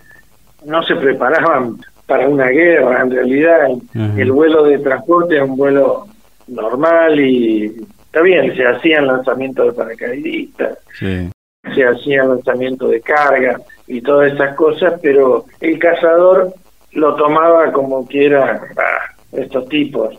no 0.64 0.82
se 0.82 0.94
preparaban 0.96 1.76
para 2.06 2.28
una 2.28 2.48
guerra. 2.48 3.02
En 3.02 3.10
realidad, 3.10 3.68
el 4.16 4.32
vuelo 4.32 4.64
de 4.64 4.78
transporte 4.78 5.36
es 5.36 5.42
un 5.42 5.56
vuelo 5.56 6.06
normal 6.48 7.18
y 7.18 7.66
está 8.04 8.20
bien, 8.22 8.54
se 8.54 8.66
hacían 8.66 9.06
lanzamientos 9.06 9.66
de 9.66 9.72
paracaidistas, 9.72 10.78
Sí. 10.98 11.30
se 11.74 11.84
hacían 11.86 12.28
lanzamientos 12.28 12.90
de 12.90 13.00
carga 13.00 13.60
y 13.86 14.00
todas 14.02 14.32
esas 14.32 14.54
cosas, 14.54 14.94
pero 15.00 15.46
el 15.60 15.78
cazador 15.78 16.52
lo 16.92 17.14
tomaba 17.14 17.72
como 17.72 18.06
que 18.06 18.26
era 18.26 18.60
ah, 18.76 19.14
estos 19.32 19.68
tipos. 19.68 20.18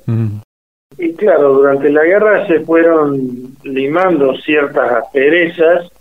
Y 0.98 1.14
claro, 1.14 1.54
durante 1.54 1.90
la 1.92 2.04
guerra 2.04 2.48
se 2.48 2.62
fueron 2.62 3.56
limando 3.64 4.36
ciertas 4.38 4.92
asperezas 4.92 5.92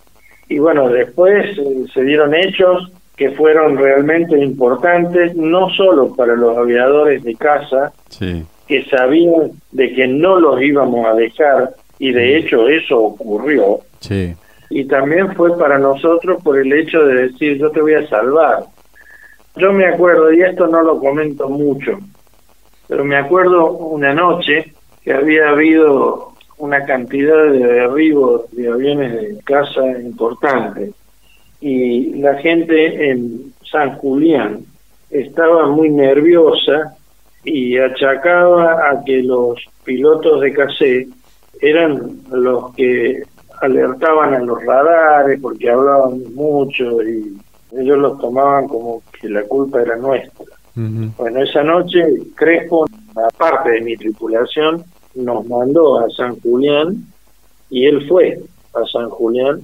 y 0.53 0.59
bueno, 0.59 0.89
después 0.89 1.57
eh, 1.59 1.85
se 1.93 2.03
dieron 2.05 2.35
hechos 2.35 2.91
que 3.17 3.31
fueron 3.31 3.77
realmente 3.79 4.39
importantes, 4.39 5.35
no 5.37 5.71
solo 5.71 6.15
para 6.15 6.35
los 6.35 6.57
aviadores 6.57 7.23
de 7.23 7.35
casa, 7.37 7.93
Sí. 8.09 8.45
que 8.67 8.85
sabían 8.85 9.53
de 9.71 9.93
que 9.95 10.07
no 10.07 10.39
los 10.41 10.61
íbamos 10.61 11.07
a 11.07 11.15
dejar 11.15 11.71
y 11.99 12.13
de 12.13 12.37
hecho 12.37 12.69
eso 12.69 12.99
ocurrió, 13.01 13.79
Sí. 14.01 14.35
y 14.71 14.85
también 14.85 15.35
fue 15.35 15.57
para 15.59 15.79
nosotros 15.79 16.43
por 16.43 16.59
el 16.59 16.73
hecho 16.73 17.03
de 17.05 17.29
decir 17.29 17.59
yo 17.59 17.71
te 17.71 17.81
voy 17.81 17.95
a 17.95 18.07
salvar. 18.09 18.65
Yo 19.57 19.73
me 19.73 19.87
acuerdo, 19.87 20.33
y 20.33 20.43
esto 20.43 20.67
no 20.67 20.83
lo 20.83 20.99
comento 20.99 21.49
mucho, 21.49 21.99
pero 22.89 23.05
me 23.05 23.17
acuerdo 23.17 23.71
una 23.73 24.15
noche 24.15 24.73
que 25.05 25.13
había 25.13 25.51
habido 25.51 26.32
una 26.63 26.85
cantidad 26.85 27.51
de 27.51 27.59
derribos 27.59 28.49
de 28.53 28.69
aviones 28.69 29.13
de 29.15 29.39
caza 29.43 29.85
importante 30.01 30.93
y 31.61 32.15
la 32.21 32.37
gente 32.37 33.11
en 33.11 33.53
San 33.69 33.97
Julián 33.97 34.61
estaba 35.11 35.67
muy 35.67 35.91
nerviosa 35.91 36.95
y 37.43 37.77
achacaba 37.79 38.91
a 38.91 39.03
que 39.05 39.25
los 39.25 39.59
pilotos 39.83 40.41
de 40.41 40.53
casé 40.53 41.09
eran 41.61 42.21
los 42.31 42.73
que 42.77 43.25
alertaban 43.61 44.35
a 44.35 44.39
los 44.39 44.65
radares 44.65 45.41
porque 45.41 45.69
hablaban 45.69 46.33
mucho 46.33 47.03
y 47.03 47.39
ellos 47.77 47.99
los 47.99 48.21
tomaban 48.21 48.69
como 48.69 49.03
que 49.21 49.29
la 49.29 49.43
culpa 49.43 49.83
era 49.83 49.97
nuestra. 49.97 50.47
Bueno, 50.77 51.43
esa 51.43 51.65
noche 51.65 52.05
Crespo, 52.37 52.87
aparte 53.17 53.73
de 53.73 53.81
mi 53.81 53.97
tripulación, 53.97 54.85
nos 55.15 55.47
mandó 55.47 55.99
a 55.99 56.11
San 56.11 56.39
Julián 56.41 57.05
y 57.71 57.87
él 57.87 58.07
fue 58.09 58.41
a 58.75 58.87
San 58.87 59.09
Julián 59.11 59.63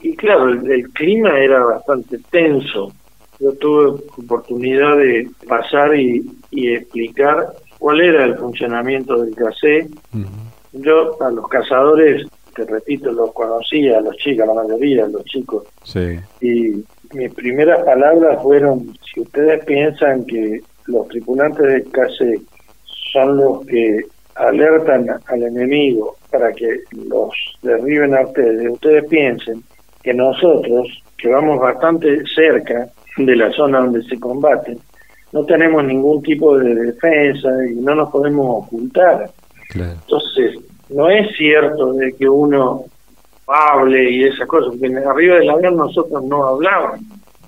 y 0.00 0.14
claro, 0.16 0.50
el, 0.50 0.88
clima 0.90 1.38
era 1.38 1.64
bastante 1.64 2.18
tenso. 2.30 2.92
Yo 3.40 3.52
tuve 3.54 4.00
oportunidad 4.18 4.96
de 4.96 5.28
pasar 5.48 5.94
y, 5.96 6.24
explicar 6.52 7.52
cuál 7.78 8.00
era 8.00 8.24
el 8.24 8.36
funcionamiento 8.36 9.22
del 9.22 9.34
casé. 9.34 9.88
Yo 10.72 11.20
a 11.22 11.30
los 11.30 11.48
cazadores, 11.48 12.26
te 12.54 12.64
repito, 12.64 13.10
los 13.12 13.32
conocía, 13.32 13.98
a 13.98 14.00
los 14.00 14.16
chicos, 14.16 14.46
la 14.46 14.54
mayoría, 14.54 15.06
los 15.08 15.24
chicos. 15.24 15.64
Sí. 15.82 16.18
Y 16.40 16.84
mis 17.14 17.34
primeras 17.34 17.84
palabras 17.84 18.42
fueron, 18.42 18.96
si 19.12 19.20
ustedes 19.20 19.64
piensan 19.64 20.24
que 20.26 20.62
los 20.86 21.08
tripulantes 21.08 21.66
del 21.66 21.90
casé 21.90 22.40
son 23.12 23.36
los 23.38 23.66
que 23.66 24.02
alertan 24.36 25.08
al 25.26 25.42
enemigo 25.42 26.16
para 26.30 26.52
que 26.52 26.80
los 26.92 27.32
derriben 27.62 28.14
a 28.14 28.22
ustedes, 28.22 28.70
ustedes 28.70 29.04
piensen 29.06 29.62
que 30.02 30.14
nosotros, 30.14 31.02
que 31.18 31.28
vamos 31.28 31.58
bastante 31.58 32.22
cerca 32.34 32.88
de 33.16 33.36
la 33.36 33.50
zona 33.52 33.80
donde 33.80 34.02
se 34.04 34.18
combaten, 34.20 34.78
no 35.32 35.44
tenemos 35.44 35.84
ningún 35.84 36.22
tipo 36.22 36.58
de 36.58 36.74
defensa 36.74 37.48
y 37.68 37.74
no 37.74 37.94
nos 37.94 38.10
podemos 38.10 38.64
ocultar. 38.64 39.30
Entonces, 39.74 40.58
no 40.90 41.08
es 41.08 41.36
cierto 41.36 41.92
de 41.94 42.12
que 42.12 42.28
uno 42.28 42.84
hable 43.46 44.10
y 44.10 44.24
esas 44.24 44.46
cosas, 44.46 44.74
porque 44.78 44.96
arriba 44.96 45.36
del 45.36 45.50
avión 45.50 45.76
nosotros 45.76 46.24
no 46.24 46.46
hablábamos. 46.46 47.00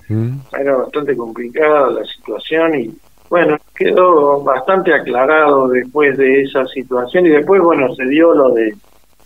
Mm. 0.07 0.37
Era 0.59 0.75
bastante 0.75 1.15
complicada 1.15 1.91
la 1.91 2.05
situación 2.05 2.79
y 2.79 2.91
bueno, 3.29 3.57
quedó 3.75 4.41
bastante 4.41 4.93
aclarado 4.93 5.67
después 5.67 6.17
de 6.17 6.41
esa 6.41 6.65
situación 6.67 7.27
y 7.27 7.29
después, 7.29 7.61
bueno, 7.61 7.93
se 7.95 8.05
dio 8.05 8.33
lo 8.33 8.51
de 8.51 8.73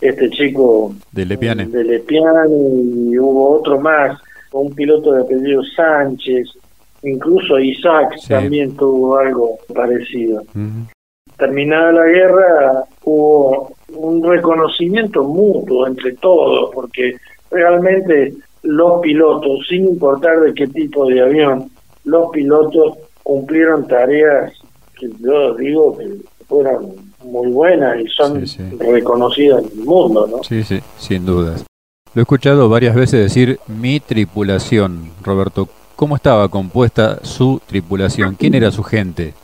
este 0.00 0.28
chico 0.30 0.92
de 1.12 1.24
Lepiane. 1.24 1.66
De 1.66 1.84
Lepiane 1.84 2.48
y 2.48 3.18
hubo 3.18 3.58
otro 3.58 3.80
más, 3.80 4.20
un 4.52 4.74
piloto 4.74 5.12
de 5.12 5.22
apellido 5.22 5.62
Sánchez, 5.76 6.48
incluso 7.02 7.58
Isaac 7.58 8.16
también 8.28 8.76
tuvo 8.76 9.16
algo 9.16 9.58
parecido. 9.74 10.42
Terminada 11.38 11.92
la 11.92 12.06
guerra 12.06 12.84
hubo 13.04 13.72
un 13.88 14.22
reconocimiento 14.22 15.24
mutuo 15.24 15.86
entre 15.86 16.12
todos, 16.12 16.70
porque 16.74 17.16
realmente 17.50 18.34
los 18.62 19.00
pilotos, 19.00 19.66
sin 19.68 19.86
importar 19.86 20.40
de 20.40 20.54
qué 20.54 20.66
tipo 20.66 21.06
de 21.06 21.22
avión, 21.22 21.70
los 22.04 22.30
pilotos 22.30 22.98
cumplieron 23.24 23.88
tareas 23.88 24.52
que 24.96 25.10
yo 25.18 25.54
digo 25.56 25.98
que 25.98 26.08
fueron 26.46 26.94
muy 27.24 27.50
buenas 27.50 27.98
y 27.98 28.06
son 28.08 28.44
reconocidas 28.78 29.64
en 29.64 29.80
el 29.80 29.84
mundo, 29.84 30.28
¿no? 30.30 30.44
Sí, 30.44 30.62
sí, 30.62 30.80
sin 30.98 31.26
dudas. 31.26 31.64
Lo 32.14 32.20
he 32.20 32.22
escuchado 32.22 32.68
varias 32.68 32.94
veces 32.94 33.20
decir 33.20 33.58
mi 33.66 33.98
tripulación, 33.98 35.10
Roberto. 35.24 35.68
¿Cómo 35.96 36.14
estaba 36.16 36.48
compuesta 36.48 37.24
su 37.24 37.60
tripulación? 37.66 38.36
¿Quién 38.36 38.54
era 38.54 38.70
su 38.70 38.82
gente? 38.82 39.34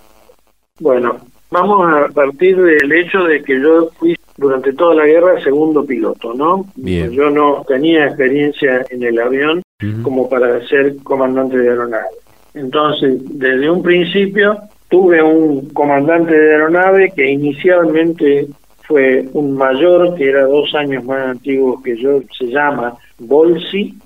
Bueno, 0.79 1.17
vamos 1.51 1.93
a 1.93 2.09
partir 2.13 2.61
del 2.61 2.93
hecho 2.93 3.25
de 3.25 3.43
que 3.43 3.61
yo 3.61 3.91
fui 3.99 4.17
durante 4.37 4.73
toda 4.73 4.95
la 4.95 5.07
guerra 5.07 5.43
segundo 5.43 5.85
piloto, 5.85 6.33
¿no? 6.35 6.67
Bien. 6.77 7.11
Yo 7.11 7.31
no 7.31 7.65
tenía 7.67 8.07
experiencia 8.07 8.85
en 8.91 9.03
el 9.03 9.19
avión 9.19 9.63
como 10.03 10.29
para 10.29 10.67
ser 10.69 10.97
comandante 11.03 11.57
de 11.57 11.71
aeronave. 11.71 12.07
Entonces, 12.55 13.21
desde 13.39 13.71
un 13.71 13.83
principio 13.83 14.59
tuve 14.89 15.23
un 15.23 15.69
comandante 15.71 16.37
de 16.37 16.53
aeronave 16.53 17.13
que 17.15 17.31
inicialmente 17.31 18.49
fue 18.83 19.29
un 19.35 19.55
mayor 19.55 20.17
que 20.17 20.29
era 20.29 20.47
dos 20.47 20.75
años 20.75 21.05
más 21.05 21.29
antiguo 21.29 21.81
que 21.81 21.97
yo, 21.97 22.21
se 22.37 22.47
llama 22.47 22.95
Bolsi, 23.19 23.97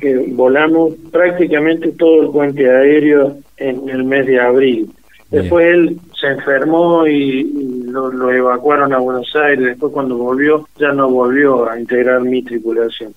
que 0.00 0.32
volamos 0.32 0.94
prácticamente 1.10 1.92
todo 1.92 2.22
el 2.22 2.30
puente 2.30 2.68
aéreo 2.68 3.36
en 3.56 3.88
el 3.88 4.04
mes 4.04 4.26
de 4.26 4.40
abril. 4.40 4.90
Después 5.30 5.66
él 5.66 5.98
se 6.20 6.28
enfermó 6.28 7.06
y, 7.06 7.44
lo, 7.84 8.30
evacuaron 8.30 8.92
a 8.92 8.98
Buenos 8.98 9.34
Aires. 9.34 9.64
Después 9.64 9.92
cuando 9.92 10.16
volvió 10.16 10.68
ya 10.78 10.92
no 10.92 11.08
volvió 11.08 11.68
a 11.68 11.78
integrar 11.78 12.20
mi 12.22 12.42
tripulación. 12.42 13.12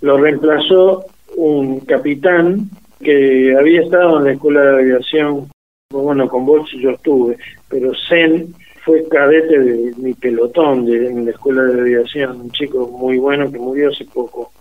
Lo 0.00 0.16
reemplazó 0.16 1.04
un 1.36 1.80
capitán 1.80 2.70
que 3.02 3.54
había 3.58 3.82
estado 3.82 4.18
en 4.18 4.24
la 4.24 4.32
escuela 4.32 4.60
de 4.60 4.82
aviación 4.82 5.48
bueno, 5.92 6.28
con 6.28 6.46
Bolsi 6.46 6.80
yo 6.80 6.90
estuve, 6.90 7.36
pero 7.68 7.90
Zen 8.08 8.54
fue 8.84 9.04
cadete 9.08 9.58
de 9.58 9.92
mi 9.96 10.14
pelotón 10.14 10.86
de, 10.86 11.08
en 11.08 11.24
la 11.24 11.32
escuela 11.32 11.64
de 11.64 11.80
aviación, 11.80 12.42
un 12.42 12.50
chico 12.52 12.86
muy 12.86 13.18
bueno 13.18 13.50
que 13.50 13.58
murió 13.58 13.90
hace 13.90 14.04
poco. 14.04 14.52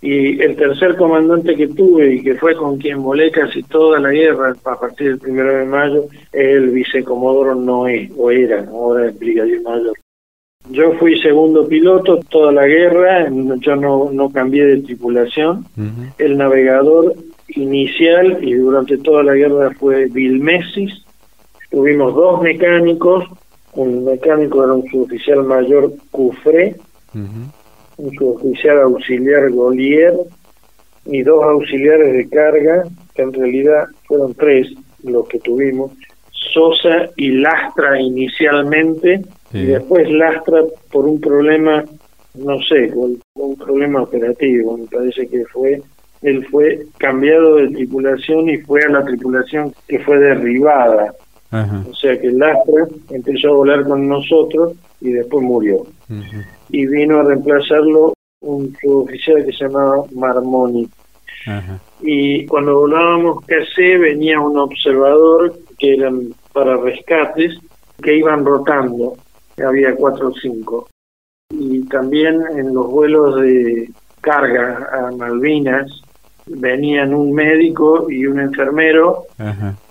Y 0.00 0.40
el 0.40 0.54
tercer 0.54 0.94
comandante 0.94 1.56
que 1.56 1.68
tuve 1.68 2.14
y 2.14 2.22
que 2.22 2.36
fue 2.36 2.54
con 2.54 2.78
quien 2.78 3.02
volé 3.02 3.32
casi 3.32 3.64
toda 3.64 3.98
la 3.98 4.10
guerra 4.10 4.54
a 4.64 4.78
partir 4.78 5.08
del 5.08 5.18
primero 5.18 5.56
de 5.56 5.64
mayo 5.64 6.04
es 6.32 6.56
el 6.56 6.70
vicecomodoro 6.70 7.56
Noé, 7.56 8.08
o 8.16 8.30
era, 8.30 8.64
ahora 8.68 9.08
es 9.08 9.18
brigadier 9.18 9.62
mayor. 9.62 9.94
Yo 10.70 10.92
fui 10.98 11.18
segundo 11.20 11.66
piloto 11.66 12.20
toda 12.28 12.52
la 12.52 12.66
guerra, 12.66 13.28
yo 13.58 13.74
no, 13.74 14.10
no 14.12 14.30
cambié 14.30 14.66
de 14.66 14.82
tripulación. 14.82 15.64
El 16.18 16.36
navegador 16.36 17.14
inicial 17.48 18.38
y 18.42 18.54
durante 18.54 18.98
toda 18.98 19.22
la 19.22 19.34
guerra 19.34 19.70
fue 19.78 20.06
Vilmesis. 20.06 21.04
Tuvimos 21.70 22.14
dos 22.14 22.42
mecánicos, 22.42 23.24
un 23.74 24.04
mecánico 24.04 24.64
era 24.64 24.74
un 24.74 24.88
suboficial 24.88 25.44
mayor 25.44 25.92
Cufré, 26.10 26.76
un 27.14 28.14
suboficial 28.18 28.80
auxiliar 28.80 29.50
Golier 29.50 30.14
y 31.04 31.22
dos 31.22 31.42
auxiliares 31.44 32.12
de 32.12 32.28
carga, 32.28 32.84
que 33.14 33.22
en 33.22 33.32
realidad 33.32 33.84
fueron 34.06 34.34
tres 34.34 34.72
los 35.02 35.28
que 35.28 35.38
tuvimos, 35.38 35.92
Sosa 36.30 37.10
y 37.16 37.30
Lastra 37.32 38.00
inicialmente, 38.00 39.22
y 39.52 39.66
después 39.66 40.10
Lastra 40.10 40.62
por 40.90 41.06
un 41.06 41.20
problema, 41.20 41.84
no 42.34 42.60
sé, 42.62 42.92
un 42.92 43.56
problema 43.56 44.02
operativo, 44.02 44.76
me 44.76 44.86
parece 44.86 45.26
que 45.28 45.44
fue 45.46 45.80
él 46.22 46.46
fue 46.46 46.86
cambiado 46.98 47.56
de 47.56 47.68
tripulación 47.68 48.48
y 48.48 48.58
fue 48.58 48.82
a 48.84 48.88
la 48.88 49.04
tripulación 49.04 49.74
que 49.86 49.98
fue 50.00 50.18
derribada. 50.18 51.14
O 51.88 51.94
sea 51.94 52.18
que 52.20 52.26
el 52.26 52.38
Lastra 52.38 52.86
empezó 53.10 53.48
a 53.48 53.56
volar 53.56 53.84
con 53.84 54.08
nosotros 54.08 54.74
y 55.00 55.12
después 55.12 55.42
murió. 55.44 55.86
Y 56.68 56.86
vino 56.86 57.20
a 57.20 57.24
reemplazarlo 57.24 58.12
un 58.40 58.76
suboficial 58.80 59.44
que 59.44 59.52
se 59.52 59.64
llamaba 59.64 60.04
Marmoni. 60.12 60.88
Y 62.00 62.44
cuando 62.46 62.80
volábamos 62.80 63.44
KC 63.46 63.98
venía 63.98 64.40
un 64.40 64.58
observador 64.58 65.56
que 65.78 65.94
eran 65.94 66.34
para 66.52 66.76
rescates 66.76 67.58
que 68.02 68.16
iban 68.16 68.44
rotando. 68.44 69.14
Había 69.64 69.94
cuatro 69.94 70.28
o 70.28 70.34
cinco. 70.34 70.88
Y 71.50 71.86
también 71.86 72.42
en 72.56 72.74
los 72.74 72.88
vuelos 72.88 73.40
de 73.40 73.88
carga 74.20 74.88
a 74.92 75.12
Malvinas 75.12 76.02
venían 76.46 77.12
un 77.14 77.32
médico 77.32 78.10
y 78.10 78.26
un 78.26 78.40
enfermero, 78.40 79.24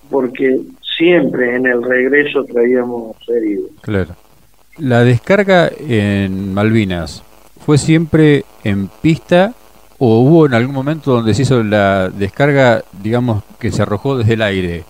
porque 0.10 0.60
siempre 0.98 1.56
en 1.56 1.66
el 1.66 1.84
regreso 1.84 2.44
traíamos 2.46 3.16
heridos. 3.28 3.72
Claro. 3.82 4.16
La 4.78 5.04
descarga 5.04 5.70
en 5.80 6.54
Malvinas, 6.54 7.24
¿fue 7.66 7.78
siempre 7.78 8.44
en 8.64 8.88
pista 9.02 9.54
o 9.98 10.20
hubo 10.20 10.46
en 10.46 10.54
algún 10.54 10.76
momento 10.76 11.12
donde 11.12 11.34
se 11.34 11.44
hizo 11.44 11.64
la 11.64 12.10
descarga, 12.10 12.84
digamos, 13.02 13.44
que 13.60 13.72
se 13.72 13.82
arrojó 13.82 14.18
desde 14.18 14.34
el 14.34 14.42
aire? 14.42 14.84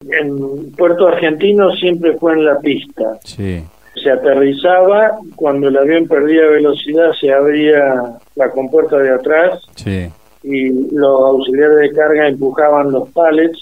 En 0.00 0.72
Puerto 0.72 1.08
Argentino 1.08 1.70
siempre 1.72 2.16
fue 2.18 2.34
en 2.34 2.44
la 2.44 2.58
pista. 2.58 3.18
Sí. 3.24 3.62
Se 3.94 4.10
aterrizaba, 4.10 5.12
cuando 5.36 5.68
el 5.68 5.76
avión 5.78 6.06
perdía 6.06 6.46
velocidad 6.46 7.12
se 7.18 7.32
abría 7.32 8.18
la 8.34 8.50
compuerta 8.50 8.98
de 8.98 9.10
atrás. 9.10 9.62
Sí 9.76 10.10
y 10.44 10.94
los 10.94 11.20
auxiliares 11.20 11.78
de 11.78 11.92
carga 11.92 12.28
empujaban 12.28 12.92
los 12.92 13.08
palets 13.10 13.58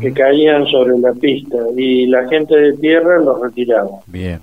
que 0.00 0.12
caían 0.12 0.66
sobre 0.66 0.98
la 0.98 1.12
pista 1.12 1.58
y 1.76 2.06
la 2.06 2.26
gente 2.28 2.56
de 2.58 2.72
tierra 2.74 3.20
los 3.20 3.40
retiraba. 3.40 4.00
Bien. 4.06 4.40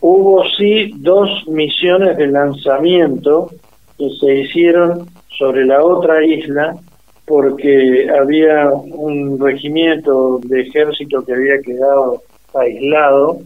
Hubo 0.00 0.44
sí 0.56 0.92
dos 0.98 1.28
misiones 1.48 2.16
de 2.16 2.28
lanzamiento 2.28 3.50
que 3.98 4.08
se 4.20 4.34
hicieron 4.40 5.06
sobre 5.36 5.66
la 5.66 5.82
otra 5.82 6.24
isla 6.24 6.76
porque 7.26 8.08
había 8.08 8.70
un 8.70 9.38
regimiento 9.40 10.40
de 10.44 10.60
ejército 10.60 11.24
que 11.24 11.32
había 11.32 11.60
quedado 11.60 12.22
aislado 12.54 13.38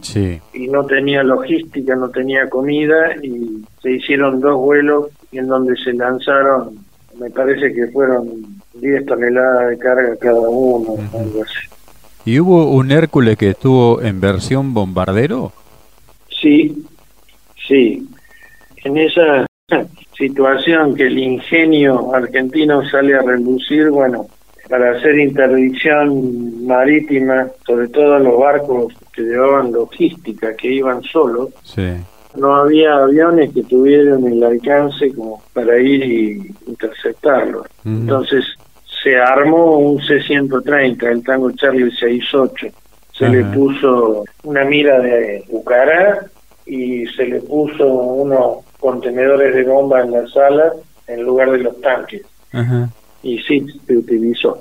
y 0.53 0.67
no 0.67 0.85
tenía 0.85 1.23
logística, 1.23 1.95
no 1.95 2.09
tenía 2.09 2.47
comida 2.49 3.15
y 3.23 3.63
se 3.81 3.91
hicieron 3.91 4.39
dos 4.39 4.57
vuelos 4.57 5.07
en 5.31 5.47
donde 5.47 5.75
se 5.77 5.93
lanzaron, 5.93 6.77
me 7.19 7.29
parece 7.29 7.73
que 7.73 7.87
fueron 7.87 8.27
10 8.73 9.05
toneladas 9.05 9.69
de 9.69 9.77
carga 9.77 10.15
cada 10.17 10.39
uno, 10.39 10.95
algo 11.13 11.43
así. 11.43 11.69
¿Y 12.25 12.39
hubo 12.39 12.71
un 12.71 12.91
Hércules 12.91 13.37
que 13.37 13.49
estuvo 13.49 14.01
en 14.01 14.19
versión 14.19 14.73
bombardero? 14.73 15.51
Sí, 16.29 16.85
sí. 17.67 18.07
En 18.83 18.97
esa 18.97 19.45
situación 20.17 20.95
que 20.95 21.07
el 21.07 21.17
ingenio 21.17 22.13
argentino 22.13 22.87
sale 22.89 23.15
a 23.15 23.21
relucir, 23.21 23.89
bueno, 23.89 24.27
para 24.69 24.91
hacer 24.91 25.19
interdicción 25.19 26.65
marítima, 26.65 27.47
sobre 27.65 27.87
todo 27.87 28.19
los 28.19 28.37
barcos 28.37 28.93
que 29.13 29.23
llevaban 29.23 29.71
logística, 29.71 30.55
que 30.55 30.71
iban 30.71 31.01
solos, 31.01 31.49
no 32.39 32.55
había 32.55 32.95
aviones 32.95 33.53
que 33.53 33.63
tuvieran 33.63 34.25
el 34.25 34.43
alcance 34.43 35.13
como 35.13 35.41
para 35.53 35.79
ir 35.79 36.03
y 36.03 36.55
interceptarlos. 36.67 37.67
Entonces 37.85 38.45
se 39.03 39.17
armó 39.17 39.77
un 39.77 40.01
C-130, 40.01 41.03
el 41.03 41.23
Tango 41.23 41.51
Charlie 41.51 41.91
68. 41.91 42.67
Se 43.13 43.29
le 43.29 43.43
puso 43.45 44.23
una 44.43 44.63
mira 44.63 44.99
de 44.99 45.43
Bucará 45.49 46.25
y 46.65 47.05
se 47.07 47.25
le 47.25 47.41
puso 47.41 47.85
unos 47.85 48.65
contenedores 48.79 49.53
de 49.55 49.63
bomba 49.63 50.01
en 50.01 50.11
la 50.11 50.27
sala 50.27 50.73
en 51.07 51.23
lugar 51.23 51.51
de 51.51 51.59
los 51.59 51.79
tanques. 51.81 52.21
Y 53.23 53.39
sí, 53.39 53.65
se 53.85 53.97
utilizó. 53.97 54.59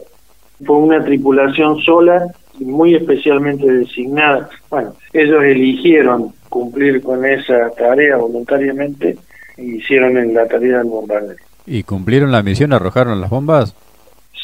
Fue 0.64 0.76
una 0.76 1.04
tripulación 1.04 1.78
sola 1.80 2.26
y 2.58 2.64
muy 2.64 2.96
especialmente 2.96 3.70
designada. 3.70 4.48
Bueno, 4.68 4.94
ellos 5.12 5.44
eligieron 5.44 6.32
cumplir 6.49 7.03
con 7.03 7.24
esa 7.24 7.70
tarea 7.76 8.16
voluntariamente 8.16 9.16
hicieron 9.57 10.16
en 10.16 10.34
la 10.34 10.46
tarea 10.46 10.78
del 10.78 10.86
bombardeo. 10.86 11.36
¿Y 11.66 11.82
cumplieron 11.82 12.32
la 12.32 12.42
misión? 12.42 12.72
¿Arrojaron 12.72 13.20
las 13.20 13.30
bombas? 13.30 13.74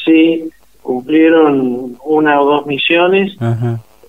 Sí, 0.05 0.49
cumplieron 0.81 1.97
una 2.05 2.39
o 2.39 2.45
dos 2.45 2.67
misiones. 2.67 3.35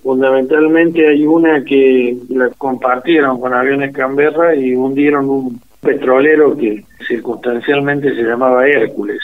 Fundamentalmente 0.03 1.07
hay 1.07 1.25
una 1.25 1.63
que 1.63 2.17
la 2.29 2.49
compartieron 2.57 3.41
con 3.41 3.53
aviones 3.53 3.93
Canberra 3.93 4.55
y 4.55 4.75
hundieron 4.75 5.29
un 5.29 5.59
petrolero 5.81 6.55
que 6.55 6.85
circunstancialmente 7.07 8.15
se 8.15 8.21
llamaba 8.21 8.67
Hércules. 8.67 9.19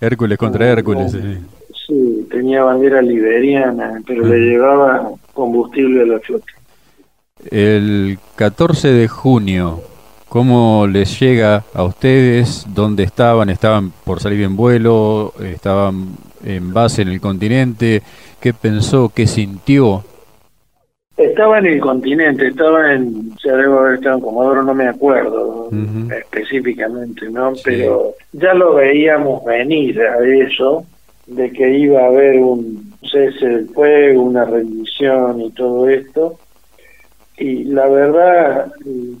Hércules 0.00 0.38
contra 0.38 0.68
Hércules. 0.68 1.12
Sí. 1.86 2.26
tenía 2.30 2.62
bandera 2.62 3.00
liberiana, 3.02 4.00
pero 4.06 4.26
le 4.26 4.38
llevaba 4.38 5.10
combustible 5.32 6.02
a 6.02 6.06
la 6.06 6.20
flota. 6.20 6.52
El 7.50 8.18
14 8.36 8.92
de 8.92 9.08
junio, 9.08 9.80
¿cómo 10.28 10.86
les 10.86 11.18
llega 11.18 11.64
a 11.74 11.84
ustedes? 11.84 12.66
¿Dónde 12.72 13.02
estaban? 13.02 13.50
¿Estaban 13.50 13.92
por 14.04 14.20
salir 14.20 14.42
en 14.42 14.56
vuelo? 14.56 15.32
¿Estaban 15.42 16.16
en 16.44 16.72
base 16.72 17.02
en 17.02 17.08
el 17.08 17.20
continente? 17.20 18.02
¿Qué 18.40 18.52
pensó? 18.52 19.10
¿Qué 19.14 19.26
sintió? 19.26 20.04
Estaba 21.16 21.58
en 21.58 21.66
el 21.66 21.80
continente, 21.80 22.48
estaba 22.48 22.94
en, 22.94 23.36
ya 23.44 23.54
debo 23.54 23.80
haber 23.80 23.94
estado 23.94 24.16
en 24.16 24.22
Comodoro, 24.22 24.62
no 24.62 24.74
me 24.74 24.88
acuerdo 24.88 25.68
específicamente, 26.10 27.28
¿no? 27.28 27.52
Pero 27.62 28.14
ya 28.32 28.54
lo 28.54 28.74
veíamos 28.74 29.44
venir 29.44 30.00
a 30.00 30.16
eso, 30.24 30.86
de 31.26 31.50
que 31.52 31.78
iba 31.78 32.00
a 32.00 32.06
haber 32.06 32.40
un 32.40 32.94
cese 33.02 33.46
del 33.46 33.68
fuego, 33.68 34.22
una 34.22 34.44
rendición 34.46 35.42
y 35.42 35.50
todo 35.50 35.88
esto. 35.88 36.38
Y 37.38 37.64
la 37.64 37.88
verdad, 37.88 38.72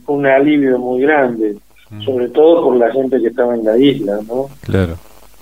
fue 0.04 0.16
un 0.16 0.26
alivio 0.26 0.78
muy 0.78 1.02
grande, 1.02 1.56
sobre 2.04 2.28
todo 2.28 2.64
por 2.64 2.76
la 2.76 2.90
gente 2.92 3.20
que 3.20 3.28
estaba 3.28 3.54
en 3.54 3.64
la 3.64 3.76
isla, 3.76 4.20
¿no? 4.28 4.48
Claro. 4.60 4.96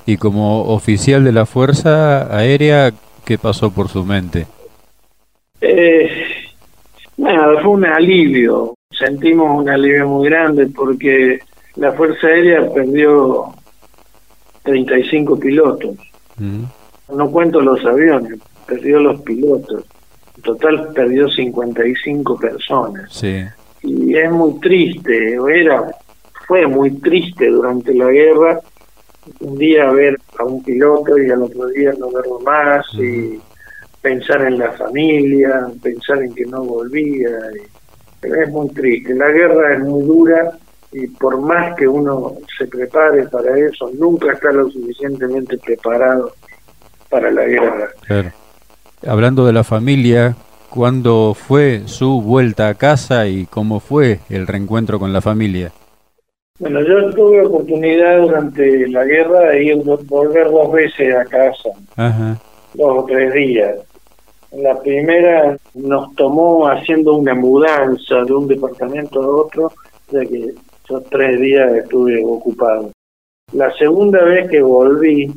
Y 0.07 0.17
como 0.17 0.63
oficial 0.63 1.25
de 1.25 1.33
la 1.33 1.47
Fuerza 1.47 2.35
Aérea, 2.35 2.93
¿qué 3.25 3.39
pasó 3.39 3.71
por 3.71 3.89
su 3.89 4.05
mente? 4.05 4.47
Eh, 5.61 6.11
nada, 7.17 7.61
fue 7.61 7.73
un 7.73 7.85
alivio. 7.85 8.75
Sentimos 8.91 9.59
un 9.59 9.69
alivio 9.69 10.09
muy 10.09 10.29
grande 10.29 10.67
porque 10.67 11.41
la 11.77 11.93
Fuerza 11.93 12.27
Aérea 12.27 12.69
perdió 12.73 13.55
35 14.63 15.39
pilotos. 15.39 15.97
No 16.39 17.31
cuento 17.31 17.61
los 17.61 17.85
aviones, 17.85 18.39
perdió 18.67 19.01
los 19.01 19.21
pilotos. 19.21 19.85
En 20.41 20.43
total 20.43 20.89
perdió 20.95 21.29
55 21.29 22.39
personas. 22.39 23.13
Sí. 23.13 23.45
Y 23.83 24.17
es 24.17 24.31
muy 24.31 24.59
triste, 24.59 25.35
era, 25.35 25.95
fue 26.47 26.67
muy 26.67 26.93
triste 27.01 27.49
durante 27.49 27.95
la 27.95 28.11
guerra 28.11 28.61
un 29.41 29.59
día 29.59 29.91
ver 29.91 30.17
a 30.39 30.45
un 30.45 30.63
piloto 30.63 31.19
y 31.19 31.31
al 31.31 31.43
otro 31.43 31.67
día 31.69 31.93
no 31.99 32.11
verlo 32.11 32.41
más 32.41 32.87
y 32.95 33.39
pensar 34.01 34.43
en 34.47 34.59
la 34.59 34.73
familia, 34.73 35.69
pensar 35.83 36.23
en 36.23 36.35
que 36.35 36.47
no 36.47 36.65
volvía. 36.65 37.31
pero 38.19 38.43
es 38.43 38.49
muy 38.49 38.69
triste. 38.71 39.15
La 39.15 39.29
guerra 39.29 39.75
es 39.75 39.81
muy 39.81 40.05
dura 40.05 40.53
y 40.93 41.07
por 41.07 41.39
más 41.41 41.77
que 41.77 41.87
uno 41.87 42.33
se 42.59 42.67
prepare 42.67 43.29
para 43.29 43.59
eso, 43.59 43.91
nunca 43.95 44.33
está 44.33 44.53
lo 44.53 44.71
suficientemente 44.71 45.59
preparado 45.59 46.33
para 47.11 47.31
la 47.31 47.45
guerra. 47.45 47.91
Hablando 49.07 49.47
de 49.47 49.55
la 49.55 49.65
familia, 49.65 50.37
¿cuándo 50.69 51.33
fue 51.35 51.85
su 51.87 52.21
vuelta 52.21 52.69
a 52.69 52.75
casa 52.75 53.27
y 53.27 53.47
cómo 53.47 53.81
fue 53.81 54.21
el 54.29 54.47
reencuentro 54.47 54.99
con 54.99 55.11
la 55.15 55.23
familia? 55.23 55.73
Bueno, 56.59 56.83
yo 56.83 57.09
tuve 57.15 57.47
oportunidad 57.47 58.21
durante 58.21 58.87
la 58.89 59.05
guerra 59.05 59.49
de 59.49 59.65
ir 59.65 59.77
volver 60.07 60.51
dos 60.51 60.71
veces 60.73 61.15
a 61.15 61.25
casa, 61.25 61.71
dos 62.75 62.99
o 62.99 63.07
tres 63.07 63.33
días. 63.33 63.79
La 64.53 64.79
primera 64.79 65.57
nos 65.75 66.15
tomó 66.17 66.69
haciendo 66.69 67.15
una 67.15 67.35
mudanza 67.35 68.23
de 68.27 68.33
un 68.35 68.47
departamento 68.47 69.23
a 69.23 69.27
otro, 69.27 69.73
ya 70.11 70.21
que 70.27 70.53
esos 70.85 71.05
tres 71.09 71.41
días 71.41 71.73
estuve 71.75 72.23
ocupado. 72.23 72.91
La 73.55 73.73
segunda 73.79 74.23
vez 74.25 74.51
que 74.51 74.61
volví, 74.61 75.33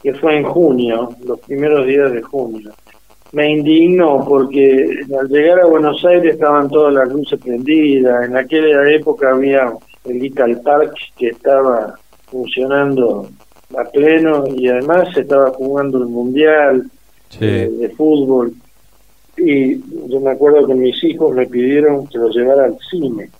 que 0.00 0.14
fue 0.14 0.36
en 0.36 0.44
junio, 0.44 1.10
los 1.24 1.40
primeros 1.40 1.84
días 1.86 2.12
de 2.12 2.22
junio, 2.22 2.70
me 3.32 3.50
indignó 3.50 4.24
porque 4.26 5.00
al 5.18 5.28
llegar 5.28 5.60
a 5.60 5.66
Buenos 5.66 6.04
Aires 6.04 6.34
estaban 6.34 6.68
todas 6.68 6.92
las 6.92 7.08
luces 7.08 7.38
prendidas, 7.40 8.26
en 8.26 8.36
aquella 8.36 8.90
época 8.90 9.30
había 9.30 9.72
el 10.04 10.24
Ital 10.24 10.60
Park 10.62 10.94
que 11.16 11.28
estaba 11.28 11.94
funcionando 12.26 13.28
a 13.76 13.84
pleno 13.84 14.44
y 14.48 14.68
además 14.68 15.12
se 15.14 15.20
estaba 15.20 15.50
jugando 15.50 15.98
el 15.98 16.08
mundial 16.08 16.90
eh, 17.40 17.70
de 17.78 17.88
fútbol. 17.90 18.52
Y 19.36 19.78
yo 20.08 20.20
me 20.20 20.32
acuerdo 20.32 20.66
que 20.66 20.74
mis 20.74 21.02
hijos 21.04 21.34
me 21.34 21.46
pidieron 21.46 22.06
que 22.08 22.18
lo 22.18 22.28
llevara 22.28 22.64
al 22.64 22.76
cine. 22.90 23.30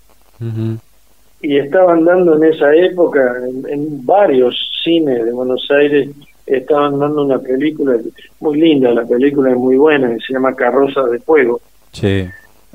Y 1.43 1.59
estaban 1.59 2.05
dando 2.05 2.37
en 2.37 2.45
esa 2.45 2.75
época 2.75 3.35
en, 3.69 4.05
varios 4.07 4.55
cines 4.83 5.25
de 5.25 5.33
Buenos 5.33 5.67
Aires 5.71 6.09
estaban 6.57 6.99
dando 6.99 7.25
una 7.25 7.39
película 7.39 7.97
muy 8.41 8.61
linda 8.61 8.93
la 8.93 9.07
película 9.07 9.51
es 9.51 9.57
muy 9.57 9.77
buena 9.77 10.17
se 10.27 10.33
llama 10.33 10.55
Carroza 10.55 11.03
de 11.05 11.19
Fuego 11.21 11.61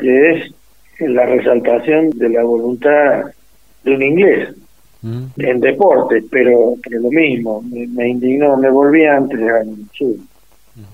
que 0.08 0.32
es 0.32 0.52
la 1.00 1.26
resaltación 1.26 2.12
de 2.12 2.30
la 2.30 2.44
voluntad 2.44 3.26
de 3.84 3.96
un 3.96 4.04
inglés 4.04 4.50
mm. 5.02 5.24
en 5.38 5.60
deporte, 5.60 6.24
pero, 6.30 6.76
lo 6.90 7.10
mismo, 7.10 7.62
me, 7.62 8.08
indignó, 8.08 8.58
me 8.58 8.70
volví 8.70 9.06
antes 9.06 9.40
de. 9.40 9.66
Mm. 10.76 10.86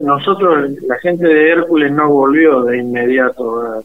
Nosotros, 0.00 0.70
la 0.86 0.98
gente 0.98 1.26
de 1.26 1.50
Hércules 1.50 1.92
no 1.92 2.10
volvió 2.10 2.62
de 2.62 2.78
inmediato 2.78 3.60
a, 3.60 3.82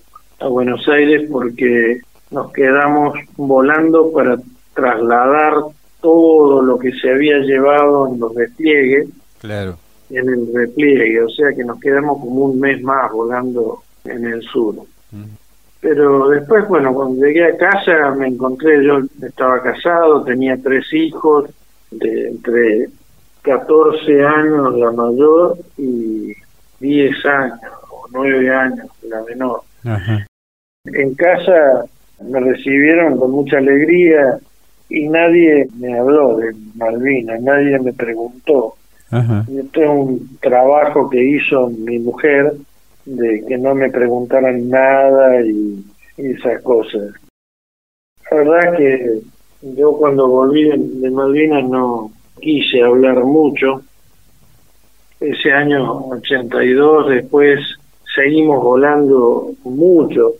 Buenos 0.47 0.87
Aires 0.87 1.27
porque 1.29 1.99
nos 2.31 2.53
quedamos 2.53 3.13
volando 3.35 4.09
para 4.13 4.37
trasladar 4.73 5.53
todo 6.01 6.61
lo 6.61 6.77
que 6.77 6.91
se 6.93 7.11
había 7.11 7.39
llevado 7.39 8.07
en 8.07 8.19
los 8.19 8.33
despliegues 8.35 9.09
claro. 9.39 9.77
en 10.09 10.29
el 10.29 10.53
repliegue, 10.53 11.21
o 11.21 11.29
sea 11.29 11.53
que 11.53 11.63
nos 11.63 11.79
quedamos 11.79 12.19
como 12.19 12.45
un 12.45 12.59
mes 12.59 12.81
más 12.81 13.11
volando 13.11 13.83
en 14.05 14.25
el 14.25 14.41
sur. 14.43 14.75
Mm. 15.11 15.23
Pero 15.81 16.27
después, 16.29 16.67
bueno, 16.67 16.93
cuando 16.93 17.25
llegué 17.25 17.45
a 17.45 17.57
casa 17.57 18.13
me 18.17 18.27
encontré, 18.27 18.83
yo 18.83 18.99
estaba 19.21 19.61
casado, 19.61 20.23
tenía 20.23 20.57
tres 20.61 20.91
hijos, 20.91 21.49
de 21.91 22.27
entre 22.29 22.89
14 23.41 24.23
años 24.23 24.77
la 24.77 24.91
mayor 24.91 25.57
y 25.77 26.33
10 26.79 27.25
años 27.25 27.59
o 27.89 28.05
9 28.11 28.49
años 28.53 28.87
la 29.03 29.23
menor. 29.23 29.61
En 30.85 31.15
casa 31.15 31.85
me 32.21 32.39
recibieron 32.39 33.17
con 33.17 33.31
mucha 33.31 33.57
alegría 33.57 34.37
y 34.89 35.07
nadie 35.07 35.67
me 35.77 35.97
habló 35.97 36.37
de 36.37 36.53
Malvinas, 36.75 37.41
nadie 37.41 37.79
me 37.79 37.93
preguntó. 37.93 38.75
Esto 39.11 39.81
es 39.81 39.89
un 39.89 40.37
trabajo 40.39 41.09
que 41.09 41.23
hizo 41.23 41.69
mi 41.69 41.97
mujer 41.99 42.53
de 43.05 43.43
que 43.47 43.57
no 43.57 43.73
me 43.73 43.89
preguntaran 43.89 44.69
nada 44.69 45.41
y, 45.41 45.83
esas 46.17 46.61
cosas. 46.63 47.13
La 48.29 48.37
verdad 48.37 48.77
que 48.77 49.21
yo 49.61 49.93
cuando 49.93 50.27
volví 50.27 50.69
de, 50.69 51.09
Malvinas 51.09 51.67
no 51.69 52.11
quise 52.41 52.81
hablar 52.81 53.23
mucho. 53.23 53.81
Ese 55.19 55.51
año 55.51 56.07
82 56.07 57.09
después 57.09 57.59
seguimos 58.13 58.61
volando 58.61 59.51
mucho. 59.63 60.33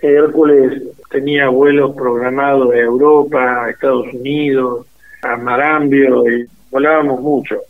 Hércules 0.00 0.82
tenía 1.12 1.48
vuelos 1.48 1.94
programados 1.94 2.70
de 2.70 2.80
Europa, 2.80 3.64
a 3.64 3.70
Estados 3.70 4.06
Unidos, 4.12 4.86
a 5.22 5.36
Marambio 5.36 6.28
y 6.28 6.46
volábamos 6.70 7.20
mucho. 7.20 7.60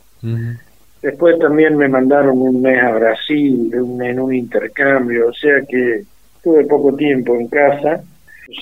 Después 1.03 1.39
también 1.41 1.77
me 1.77 1.89
mandaron 1.89 2.41
un 2.41 2.63
mes 2.63 2.81
a 2.83 2.93
Brasil 2.93 3.71
en 3.75 4.21
un 4.21 4.35
intercambio, 4.35 5.29
o 5.29 5.33
sea 5.35 5.61
que 5.69 6.05
tuve 6.43 6.65
poco 6.65 6.95
tiempo 6.95 7.35
en 7.35 7.49
casa. 7.49 8.03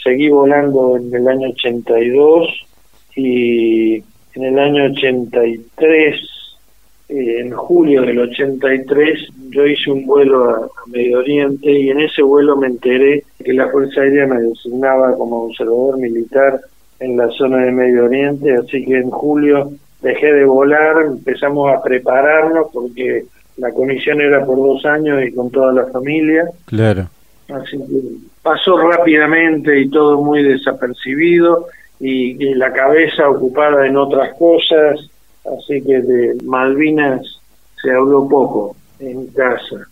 Seguí 0.03 0.29
volando 0.31 0.97
en 0.97 1.15
el 1.15 1.29
año 1.29 1.49
82 1.51 2.67
y 3.17 3.97
en 4.35 4.45
el 4.45 4.59
año 4.59 4.85
83, 4.85 6.15
eh, 6.15 6.19
en 7.11 7.51
julio 7.53 8.03
del 8.03 8.21
83, 8.21 9.29
yo 9.51 9.67
hice 9.67 9.91
un 9.91 10.07
vuelo 10.07 10.51
a, 10.51 10.69
Medio 10.87 11.19
Oriente 11.19 11.71
y 11.71 11.91
en 11.91 12.01
ese 12.01 12.23
vuelo 12.23 12.57
me 12.57 12.69
enteré 12.69 13.25
que 13.43 13.53
la 13.53 13.69
Fuerza 13.69 14.01
Aérea 14.01 14.27
me 14.27 14.41
designaba 14.41 15.17
como 15.17 15.45
observador 15.45 15.99
militar 15.99 16.61
en 17.01 17.17
la 17.17 17.29
zona 17.31 17.65
de 17.65 17.73
Medio 17.73 18.05
Oriente, 18.05 18.55
así 18.55 18.85
que 18.85 18.99
en 18.99 19.11
julio 19.11 19.71
dejé 20.03 20.33
de 20.33 20.45
volar, 20.45 21.03
empezamos 21.07 21.73
a 21.73 21.83
prepararnos 21.83 22.69
porque 22.73 23.25
la 23.57 23.73
comisión 23.73 24.21
era 24.21 24.45
por 24.45 24.57
dos 24.57 24.85
años 24.87 25.23
y 25.23 25.33
con 25.33 25.51
toda 25.51 25.73
la 25.73 25.87
familia. 25.87 26.49
Claro. 26.67 27.09
Así 27.49 27.77
que 27.77 28.01
pasó 28.43 28.79
rápidamente 28.79 29.79
y 29.81 29.91
todo 29.91 30.23
muy 30.23 30.43
desapercibido 30.43 31.67
y, 32.01 32.55
la 32.55 32.73
cabeza 32.73 33.29
ocupada 33.29 33.87
en 33.87 33.97
otras 33.97 34.35
cosas, 34.39 34.99
así 35.45 35.83
que 35.83 36.01
de 36.01 36.37
Malvinas 36.45 37.41
se 37.81 37.91
habló 37.91 38.29
poco 38.29 38.77
en 38.99 39.27
casa. 39.29 39.89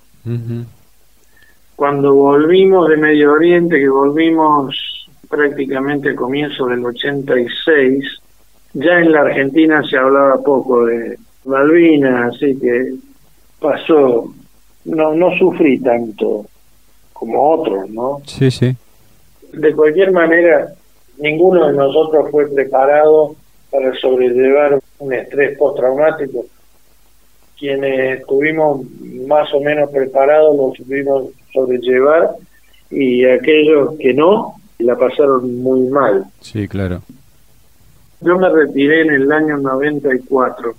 Cuando 1.77 2.15
volvimos 2.15 2.89
de 2.89 2.97
Medio 2.97 3.33
Oriente, 3.33 3.79
que 3.79 3.89
volvimos 3.89 5.09
prácticamente 5.29 6.11
al 6.11 6.17
comienzo 6.17 6.67
del 6.67 6.85
86, 6.85 8.05
ya 8.75 8.99
en 8.99 9.13
la 9.13 9.23
Argentina 9.23 9.83
se 9.89 9.97
hablaba 9.97 10.43
poco 10.43 10.85
de 10.85 11.19
Malvinas, 11.45 12.35
así 12.35 12.59
que 12.59 12.95
pasó, 13.61 14.33
no, 14.85 15.15
no 15.15 15.31
sufrí 15.39 15.79
tanto 15.81 16.47
como 17.13 17.51
otros, 17.51 17.89
¿no? 17.91 18.21
Sí, 18.27 18.51
sí. 18.51 18.77
De 19.53 19.75
cualquier 19.75 20.13
manera, 20.13 20.73
ninguno 21.19 21.69
de 21.69 21.75
nosotros 21.75 22.31
fue 22.31 22.47
preparado 22.49 23.35
para 23.71 23.95
sobrellevar 23.95 24.79
un 24.99 25.13
estrés 25.13 25.57
postraumático. 25.57 26.47
Quienes 27.59 28.21
estuvimos 28.21 28.87
más 29.27 29.53
o 29.53 29.61
menos 29.61 29.91
preparados 29.91 30.57
lo 30.57 30.73
supimos 30.75 31.31
sobrellevar 31.53 32.31
y 32.91 33.25
aquellos 33.25 33.97
que 33.99 34.15
no 34.15 34.55
la 34.79 34.97
pasaron 34.97 35.61
muy 35.61 35.89
mal. 35.89 36.25
Sí, 36.41 36.69
claro. 36.69 37.03
Yo 38.21 38.39
me 38.39 38.49
retiré 38.49 39.03
en 39.03 39.11
el 39.11 39.33
año 39.33 39.59
94 39.59 40.75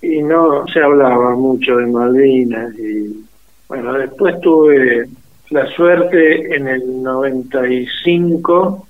y 0.00 0.22
no 0.22 0.66
se 0.68 0.80
hablaba 0.80 1.34
mucho 1.34 1.76
de 1.76 1.86
Malvinas 1.86 2.78
y 2.78 3.24
bueno, 3.68 3.92
después 3.94 4.40
tuve 4.40 5.08
la 5.50 5.66
suerte 5.72 6.54
en 6.54 6.68
el 6.68 7.02
95, 7.02 8.86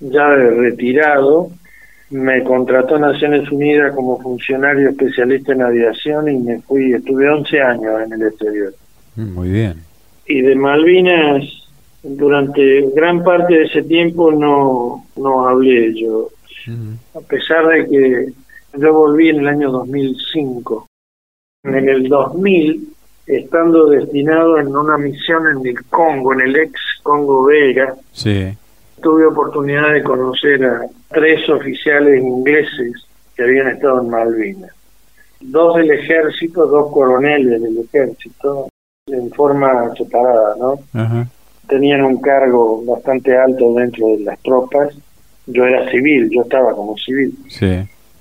ya 0.00 0.28
retirado, 0.28 1.50
me 2.10 2.42
contrató 2.44 2.98
Naciones 2.98 3.50
Unidas 3.50 3.94
como 3.94 4.20
funcionario 4.20 4.90
especialista 4.90 5.52
en 5.52 5.62
aviación 5.62 6.28
y 6.28 6.38
me 6.38 6.60
fui, 6.60 6.92
estuve 6.92 7.28
11 7.28 7.60
años 7.60 8.02
en 8.04 8.12
el 8.12 8.22
exterior. 8.22 8.74
Mm, 9.16 9.34
muy 9.34 9.48
bien. 9.48 9.74
Y 10.26 10.42
de 10.42 10.54
Malvinas, 10.54 11.44
durante 12.02 12.82
gran 12.94 13.22
parte 13.22 13.54
de 13.54 13.64
ese 13.64 13.82
tiempo 13.82 14.32
no, 14.32 15.04
no 15.16 15.48
hablé 15.48 15.94
yo 15.94 16.28
a 17.14 17.20
pesar 17.20 17.66
de 17.68 17.88
que 17.88 18.32
yo 18.78 18.92
volví 18.92 19.28
en 19.28 19.40
el 19.40 19.48
año 19.48 19.70
2005. 19.70 20.86
En 21.64 21.88
el 21.88 22.08
2000, 22.08 22.88
estando 23.26 23.86
destinado 23.86 24.58
en 24.58 24.74
una 24.74 24.96
misión 24.96 25.42
en 25.48 25.66
el 25.66 25.84
Congo, 25.86 26.32
en 26.34 26.40
el 26.42 26.56
ex 26.56 26.80
Congo 27.02 27.44
Vega, 27.44 27.94
tuve 29.00 29.26
oportunidad 29.26 29.92
de 29.92 30.02
conocer 30.02 30.64
a 30.64 30.86
tres 31.08 31.48
oficiales 31.48 32.22
ingleses 32.22 32.92
que 33.34 33.44
habían 33.44 33.68
estado 33.68 34.00
en 34.00 34.10
Malvinas. 34.10 34.70
Dos 35.40 35.76
del 35.76 35.90
ejército, 35.90 36.66
dos 36.66 36.92
coroneles 36.92 37.62
del 37.62 37.78
ejército, 37.78 38.68
en 39.06 39.30
forma 39.30 39.94
separada, 39.96 40.54
¿no? 40.58 40.78
Tenían 41.66 42.02
un 42.02 42.20
cargo 42.20 42.84
bastante 42.84 43.36
alto 43.36 43.74
dentro 43.74 44.08
de 44.08 44.20
las 44.20 44.38
tropas 44.40 44.94
yo 45.52 45.66
era 45.66 45.90
civil, 45.90 46.28
yo 46.30 46.42
estaba 46.42 46.74
como 46.74 46.96
civil. 46.96 47.34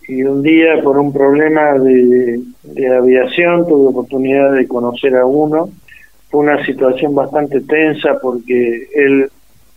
Y 0.08 0.24
un 0.24 0.42
día, 0.42 0.82
por 0.84 0.98
un 0.98 1.14
problema 1.14 1.74
de, 1.74 2.42
aviación, 2.98 3.68
tuve 3.68 3.90
oportunidad 3.90 4.54
de 4.54 4.68
conocer 4.68 5.16
a 5.16 5.26
uno. 5.26 5.70
Fue 6.30 6.42
una 6.42 6.64
situación 6.66 7.14
bastante 7.14 7.62
tensa 7.62 8.18
porque 8.22 8.88
él 8.96 9.30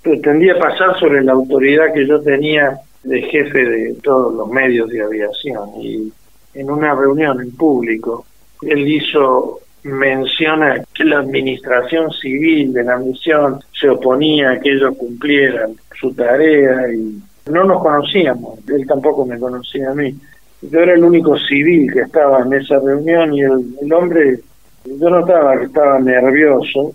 pretendía 0.03 0.59
pasar 0.59 0.98
sobre 0.98 1.22
la 1.22 1.32
autoridad 1.32 1.92
que 1.92 2.07
yo 2.07 2.20
tenía 2.20 2.78
de 3.05 3.22
jefe 3.22 3.64
de 3.64 3.94
todos 4.03 4.34
los 4.34 4.48
medios 4.48 4.88
de 4.90 5.03
aviación. 5.03 5.70
Y 5.80 6.12
en 6.55 6.70
una 6.70 6.94
reunión 6.94 7.40
en 7.40 7.53
público, 7.53 8.24
él 8.62 8.86
hizo 8.88 9.61
mención 9.84 10.62
a 10.62 10.84
que 10.94 11.05
la 11.05 11.18
administración 11.18 12.11
civil 12.12 12.72
de 12.72 12.84
la 12.84 12.98
misión 12.98 13.61
se 13.72 13.88
oponía 13.88 14.53
a 14.53 14.61
que 14.61 14.70
ellos 14.70 14.96
cumplieran 14.96 15.74
su 15.98 16.12
tarea 16.14 16.92
y 16.92 17.20
no 17.50 17.64
nos 17.64 17.83
conocíamos, 17.83 18.61
él 18.68 18.87
tampoco 18.87 19.26
me 19.26 19.38
conocía 19.38 19.91
a 19.91 19.95
mí. 19.95 20.14
Yo 20.62 20.79
era 20.79 20.95
el 20.95 21.03
único 21.03 21.37
civil 21.37 21.92
que 21.92 22.03
estaba 22.03 22.42
en 22.42 22.53
esa 22.53 22.79
reunión 22.79 23.34
y 23.34 23.42
el, 23.42 23.92
hombre, 23.92 24.38
yo 24.84 25.11
notaba 25.11 25.58
que 25.58 25.64
estaba 25.64 25.99
nervioso 25.99 26.95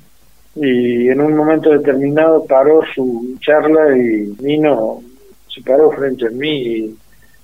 y 0.59 1.09
en 1.09 1.21
un 1.21 1.35
momento 1.35 1.69
determinado 1.69 2.45
paró 2.45 2.81
su 2.95 3.37
charla 3.41 3.95
y 3.95 4.33
vino, 4.39 5.01
se 5.47 5.61
paró 5.61 5.91
frente 5.91 6.27
a 6.27 6.31
mí 6.31 6.61
y 6.61 6.97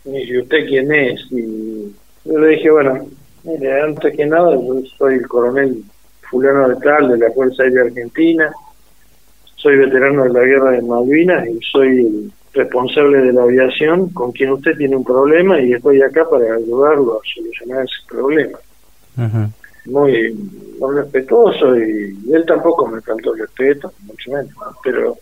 me 0.06 0.19
dice, 0.19 0.40
¿usted 0.40 0.65
quién 0.68 0.91
es? 0.91 1.22
Y 1.31 1.94
yo 2.26 2.40
le 2.40 2.48
dije, 2.49 2.72
bueno, 2.72 3.07
mire, 3.44 3.81
antes 3.81 4.15
que 4.15 4.26
nada, 4.26 4.56
yo 4.56 4.81
soy 4.98 5.15
el 5.15 5.27
coronel 5.27 5.84
fulano 6.30 6.69
de 6.69 6.76
tal 6.77 7.10
de 7.10 7.18
la 7.19 7.31
Fuerza 7.31 7.64
Aérea 7.64 7.84
Argentina, 7.84 8.52
soy 9.56 9.77
veterano 9.77 10.23
de 10.23 10.30
la 10.34 10.44
Guerra 10.44 10.72
de 10.72 10.81
Malvinas 10.81 11.48
y 11.48 11.60
soy 11.72 11.99
el 11.99 12.31
responsable 12.53 13.19
de 13.19 13.34
la 13.34 13.44
aviación 13.44 14.10
con 14.10 14.31
quien 14.31 14.52
usted 14.52 14.76
tiene 14.77 14.95
un 14.95 15.03
problema 15.03 15.60
y 15.60 15.73
estoy 15.73 16.02
acá 16.02 16.27
para 16.30 16.56
ayudarlo 16.56 17.14
a 17.14 17.19
solucionar 17.34 17.84
ese 17.84 18.07
problema. 18.07 18.60
Muy, 19.85 20.35
respetuoso 20.95 21.77
y, 21.77 22.18
él 22.31 22.45
tampoco 22.45 22.88
me 22.88 23.01
faltó 23.01 23.34
respeto, 23.34 23.91
mucho 24.01 24.31
menos, 24.31 24.53
pero 24.84 25.18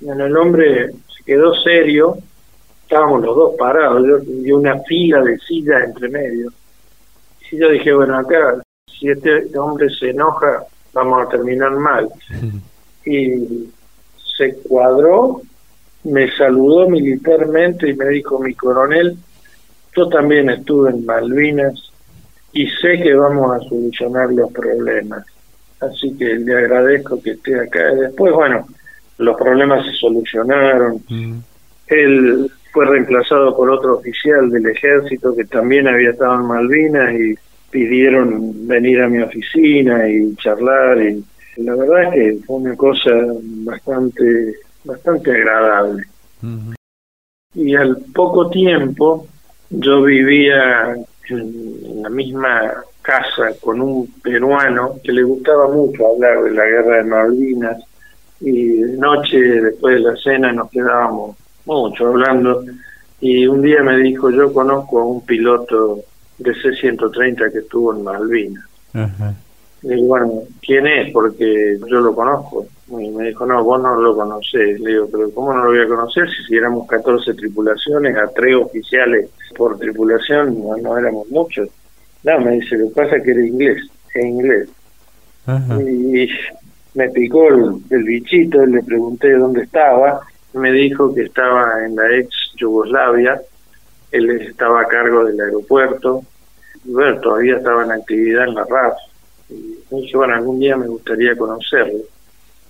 en 0.00 0.20
el 0.20 0.36
hombre 0.36 0.90
se 0.90 1.24
quedó 1.24 1.54
serio, 1.54 2.16
estábamos 2.82 3.22
los 3.22 3.36
dos 3.36 3.54
parados, 3.56 4.22
y 4.26 4.50
una 4.52 4.78
fila 4.80 5.22
de 5.22 5.38
sillas 5.38 5.84
entre 5.84 6.08
medio. 6.08 6.52
Y 7.50 7.58
yo 7.58 7.68
dije, 7.70 7.92
bueno, 7.92 8.18
acá, 8.18 8.60
si 8.86 9.08
este 9.08 9.56
hombre 9.58 9.88
se 9.90 10.10
enoja, 10.10 10.64
vamos 10.92 11.26
a 11.26 11.28
terminar 11.28 11.72
mal. 11.72 12.08
Y 13.06 13.68
se 14.38 14.56
cuadró 14.66 15.42
me 16.04 16.30
saludó 16.36 16.88
militarmente 16.88 17.88
y 17.88 17.94
me 17.94 18.08
dijo, 18.08 18.38
mi 18.38 18.54
coronel, 18.54 19.16
yo 19.96 20.08
también 20.08 20.50
estuve 20.50 20.90
en 20.90 21.04
Malvinas 21.04 21.92
y 22.54 22.68
sé 22.68 23.00
que 23.02 23.14
vamos 23.14 23.52
a 23.52 23.68
solucionar 23.68 24.32
los 24.32 24.50
problemas. 24.52 25.24
Así 25.80 26.16
que 26.16 26.36
le 26.36 26.56
agradezco 26.56 27.20
que 27.20 27.32
esté 27.32 27.60
acá. 27.60 27.92
Después, 27.94 28.32
bueno, 28.32 28.66
los 29.18 29.36
problemas 29.36 29.84
se 29.84 29.92
solucionaron. 29.92 31.02
Mm. 31.08 31.38
Él 31.88 32.50
fue 32.72 32.86
reemplazado 32.86 33.56
por 33.56 33.70
otro 33.70 33.98
oficial 33.98 34.50
del 34.50 34.66
ejército 34.66 35.34
que 35.34 35.44
también 35.44 35.88
había 35.88 36.10
estado 36.10 36.36
en 36.36 36.46
Malvinas 36.46 37.14
y 37.14 37.34
pidieron 37.70 38.68
venir 38.68 39.02
a 39.02 39.08
mi 39.08 39.20
oficina 39.20 40.08
y 40.08 40.34
charlar 40.36 41.02
y 41.02 41.24
La 41.56 41.74
verdad 41.74 42.04
es 42.04 42.14
que 42.14 42.46
fue 42.46 42.56
una 42.56 42.76
cosa 42.76 43.10
bastante, 43.64 44.54
bastante 44.84 45.30
agradable. 45.32 46.04
Y 47.54 47.74
al 47.74 47.96
poco 48.14 48.48
tiempo 48.48 49.26
yo 49.70 50.02
vivía 50.02 50.96
en 51.30 52.02
la 52.02 52.10
misma 52.10 52.74
casa 53.02 53.52
con 53.60 53.80
un 53.80 54.06
peruano 54.22 54.96
que 55.02 55.12
le 55.12 55.22
gustaba 55.22 55.68
mucho 55.68 56.06
hablar 56.06 56.42
de 56.42 56.50
la 56.52 56.64
guerra 56.64 56.96
de 56.98 57.04
Malvinas 57.04 57.82
y 58.40 58.76
de 58.76 58.96
noche 58.96 59.38
después 59.38 59.96
de 59.96 60.00
la 60.00 60.16
cena 60.16 60.52
nos 60.52 60.70
quedábamos 60.70 61.36
mucho 61.66 62.08
hablando 62.08 62.64
y 63.20 63.46
un 63.46 63.62
día 63.62 63.82
me 63.82 63.96
dijo 63.98 64.30
yo 64.30 64.52
conozco 64.52 65.00
a 65.00 65.04
un 65.04 65.24
piloto 65.24 66.00
de 66.38 66.54
C-130 66.54 67.52
que 67.52 67.58
estuvo 67.58 67.94
en 67.94 68.02
Malvinas. 68.02 68.64
Y 69.82 70.02
bueno, 70.02 70.42
¿quién 70.62 70.86
es? 70.86 71.12
Porque 71.12 71.78
yo 71.88 72.00
lo 72.00 72.14
conozco. 72.14 72.66
Y 72.88 73.08
me 73.10 73.28
dijo, 73.28 73.46
no, 73.46 73.64
vos 73.64 73.80
no 73.80 73.94
lo 73.96 74.14
conocés. 74.14 74.78
Le 74.80 74.90
digo, 74.90 75.08
pero 75.10 75.30
¿cómo 75.30 75.54
no 75.54 75.64
lo 75.64 75.70
voy 75.70 75.80
a 75.80 75.88
conocer 75.88 76.28
si, 76.46 76.56
éramos 76.56 76.86
14 76.86 77.34
tripulaciones, 77.34 78.16
a 78.16 78.28
tres 78.28 78.56
oficiales 78.56 79.30
por 79.56 79.78
tripulación, 79.78 80.62
no, 80.82 80.98
éramos 80.98 81.28
muchos? 81.30 81.68
No, 82.24 82.40
me 82.40 82.52
dice, 82.52 82.76
lo 82.76 82.88
que 82.88 82.94
pasa 82.94 83.16
es 83.16 83.22
que 83.22 83.30
era 83.30 83.44
inglés, 83.44 83.82
es 84.14 84.24
inglés. 84.24 84.68
Y 85.80 86.28
me 86.94 87.08
picó 87.10 87.48
el, 87.48 88.04
bichito, 88.04 88.64
le 88.64 88.82
pregunté 88.82 89.32
dónde 89.32 89.62
estaba, 89.62 90.20
me 90.54 90.70
dijo 90.72 91.14
que 91.14 91.22
estaba 91.22 91.84
en 91.84 91.96
la 91.96 92.16
ex 92.16 92.52
Yugoslavia, 92.56 93.40
él 94.12 94.30
estaba 94.42 94.82
a 94.82 94.86
cargo 94.86 95.24
del 95.24 95.40
aeropuerto, 95.40 96.22
y 96.84 96.92
bueno, 96.92 97.20
todavía 97.20 97.56
estaba 97.56 97.84
en 97.84 97.92
actividad 97.92 98.44
en 98.44 98.54
la 98.54 98.64
RAF. 98.64 98.94
Y 99.50 99.78
me 99.90 100.00
dije, 100.00 100.16
bueno, 100.16 100.34
algún 100.34 100.60
día 100.60 100.76
me 100.76 100.86
gustaría 100.86 101.34
conocerlo. 101.36 102.00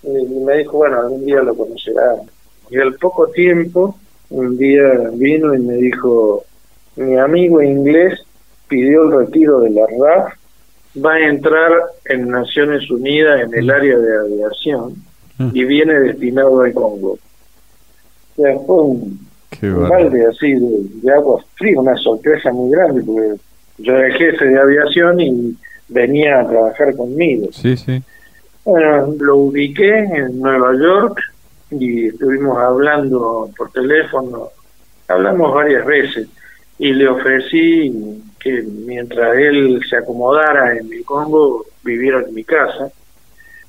Y 0.07 0.35
me 0.45 0.59
dijo, 0.59 0.79
bueno, 0.79 1.01
algún 1.01 1.25
día 1.25 1.41
lo 1.41 1.55
conocerá. 1.55 2.17
Y 2.71 2.79
al 2.79 2.95
poco 2.95 3.29
tiempo, 3.29 3.97
un 4.31 4.57
día 4.57 5.11
vino 5.13 5.55
y 5.55 5.59
me 5.59 5.75
dijo, 5.75 6.45
mi 6.97 7.17
amigo 7.17 7.63
inglés 7.63 8.21
pidió 8.69 9.05
el 9.05 9.27
retiro 9.27 9.61
de 9.61 9.71
la 9.71 9.87
RAF, 9.87 10.33
va 11.05 11.15
a 11.15 11.29
entrar 11.29 11.73
en 12.07 12.29
Naciones 12.29 12.89
Unidas 12.91 13.43
en 13.43 13.55
el 13.55 13.71
área 13.71 13.99
de 13.99 14.19
aviación 14.19 14.95
mm. 15.39 15.51
y 15.53 15.65
viene 15.65 16.01
destinado 16.01 16.61
al 16.61 16.73
Congo. 16.73 17.19
O 18.37 18.43
sea, 18.43 18.59
fue 18.61 18.83
un, 18.83 19.21
balde 19.89 20.27
así 20.27 20.55
de, 20.55 21.13
agua 21.13 21.43
fría, 21.55 21.81
una 21.81 21.97
sorpresa 21.97 22.53
muy 22.53 22.71
grande, 22.73 23.03
porque 23.03 23.41
yo 23.79 23.97
era 23.97 24.17
jefe 24.17 24.47
de 24.47 24.59
aviación 24.59 25.21
y 25.21 25.57
venía 25.89 26.41
a 26.41 26.49
trabajar 26.49 26.97
conmigo. 26.97 27.49
Sí, 27.53 27.77
sí. 27.77 28.03
Bueno, 28.65 29.15
lo 29.19 29.37
ubiqué 29.37 29.99
en 29.99 30.41
Nueva 30.41 30.75
York 30.75 31.21
y 31.71 32.09
estuvimos 32.09 32.59
hablando 32.59 33.51
por 33.57 33.71
teléfono, 33.71 34.49
hablamos 35.09 35.55
varias 35.55 35.85
veces 35.85 36.29
y 36.79 36.93
le 36.93 37.09
ofrecí 37.09 38.23
que 38.39 38.63
mientras 38.63 39.37
él 39.37 39.81
se 39.89 39.97
acomodara 39.97 40.77
en 40.77 40.93
el 40.93 41.05
Congo, 41.05 41.65
viviera 41.83 42.21
en 42.21 42.35
mi 42.35 42.45
casa. 42.45 42.91